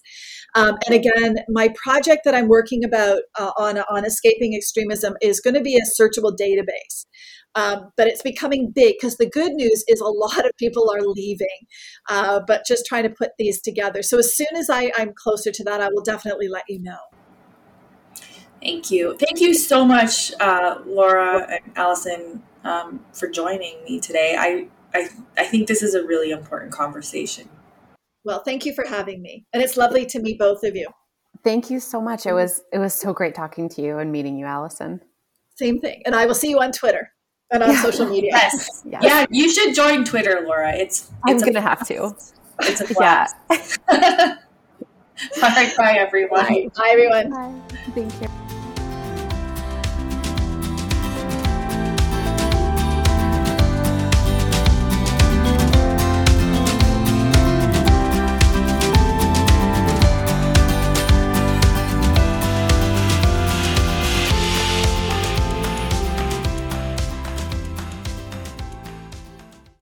Um, 0.56 0.78
and 0.86 0.94
again, 0.94 1.38
my 1.50 1.74
project 1.84 2.22
that 2.26 2.36
I'm 2.36 2.48
working 2.48 2.84
about 2.84 3.22
uh, 3.40 3.52
on 3.58 3.80
on 3.80 4.06
escaping 4.06 4.56
extremism 4.56 5.16
is 5.22 5.40
going 5.40 5.56
to 5.56 5.62
be 5.62 5.78
a 5.78 6.02
searchable 6.02 6.36
database. 6.40 7.06
Um, 7.56 7.90
but 7.98 8.08
it's 8.08 8.22
becoming 8.22 8.72
big 8.74 8.96
because 9.00 9.18
the 9.18 9.30
good 9.30 9.54
news 9.54 9.84
is 9.88 10.00
a 10.00 10.06
lot 10.08 10.46
of 10.46 10.52
people 10.60 10.92
are 10.92 11.02
leaving, 11.02 11.48
uh, 12.08 12.42
but 12.46 12.66
just 12.68 12.86
trying 12.86 13.04
to 13.04 13.10
put 13.10 13.32
these 13.40 13.62
together. 13.62 14.04
So 14.04 14.20
as 14.20 14.36
soon 14.36 14.56
as 14.56 14.70
I, 14.70 14.92
I'm 14.96 15.14
closer 15.18 15.52
to 15.52 15.64
that, 15.64 15.82
I 15.82 15.90
will 15.92 16.04
definitely 16.04 16.50
let 16.50 16.66
you 16.68 16.82
know. 16.82 17.17
Thank 18.62 18.92
you. 18.92 19.18
Thank 19.18 19.40
you 19.40 19.54
so 19.54 19.86
much, 19.86 20.32
uh, 20.40 20.80
Laura 20.86 21.48
and 21.50 21.72
Allison, 21.76 22.44
um, 22.64 23.00
for 23.14 23.28
joining 23.28 23.84
me 23.84 24.00
today. 24.00 24.36
I, 24.38 24.68
I, 24.94 25.10
I 25.38 25.46
think 25.46 25.68
this 25.68 25.82
is 25.82 25.94
a 25.94 26.06
really 26.06 26.32
important 26.32 26.72
conversation. 26.72 27.50
Well, 28.24 28.42
thank 28.44 28.66
you 28.66 28.74
for 28.74 28.86
having 28.86 29.22
me. 29.22 29.46
And 29.54 29.64
it's 29.64 29.78
lovely 29.78 30.06
to 30.08 30.20
meet 30.20 30.40
both 30.40 30.64
of 30.64 30.76
you. 30.76 30.88
Thank 31.44 31.70
you 31.70 31.80
so 31.80 32.02
much. 32.02 32.26
It 32.26 32.34
was 32.34 32.62
it 32.74 32.80
was 32.80 32.94
so 32.94 33.14
great 33.14 33.36
talking 33.36 33.70
to 33.70 33.82
you 33.82 34.00
and 34.00 34.12
meeting 34.12 34.38
you, 34.38 34.46
Allison. 34.46 35.00
Same 35.56 35.80
thing. 35.80 36.02
And 36.06 36.14
I 36.14 36.26
will 36.26 36.36
see 36.36 36.50
you 36.50 36.60
on 36.60 36.72
Twitter 36.72 37.10
and 37.52 37.64
on 37.64 37.70
yeah. 37.70 37.82
social 37.82 38.06
media. 38.06 38.32
Yes. 38.34 38.82
yes. 38.86 39.04
Yeah, 39.04 39.26
you 39.30 39.50
should 39.52 39.74
join 39.74 40.04
Twitter, 40.04 40.42
Laura. 40.46 40.74
It's, 40.76 41.10
it's 41.10 41.12
I'm 41.26 41.40
gonna 41.40 41.62
have 41.62 41.88
to. 41.88 42.16
It's 42.62 42.82
a 42.82 42.94
blast. 42.94 43.36
Yeah. 43.50 44.36
All 45.42 45.50
right, 45.50 45.76
bye 45.78 45.96
everyone. 45.98 46.46
Bye, 46.46 46.68
bye 46.76 46.90
everyone. 46.92 47.30
Bye. 47.30 47.76
Thank 47.94 48.22
you. 48.22 48.47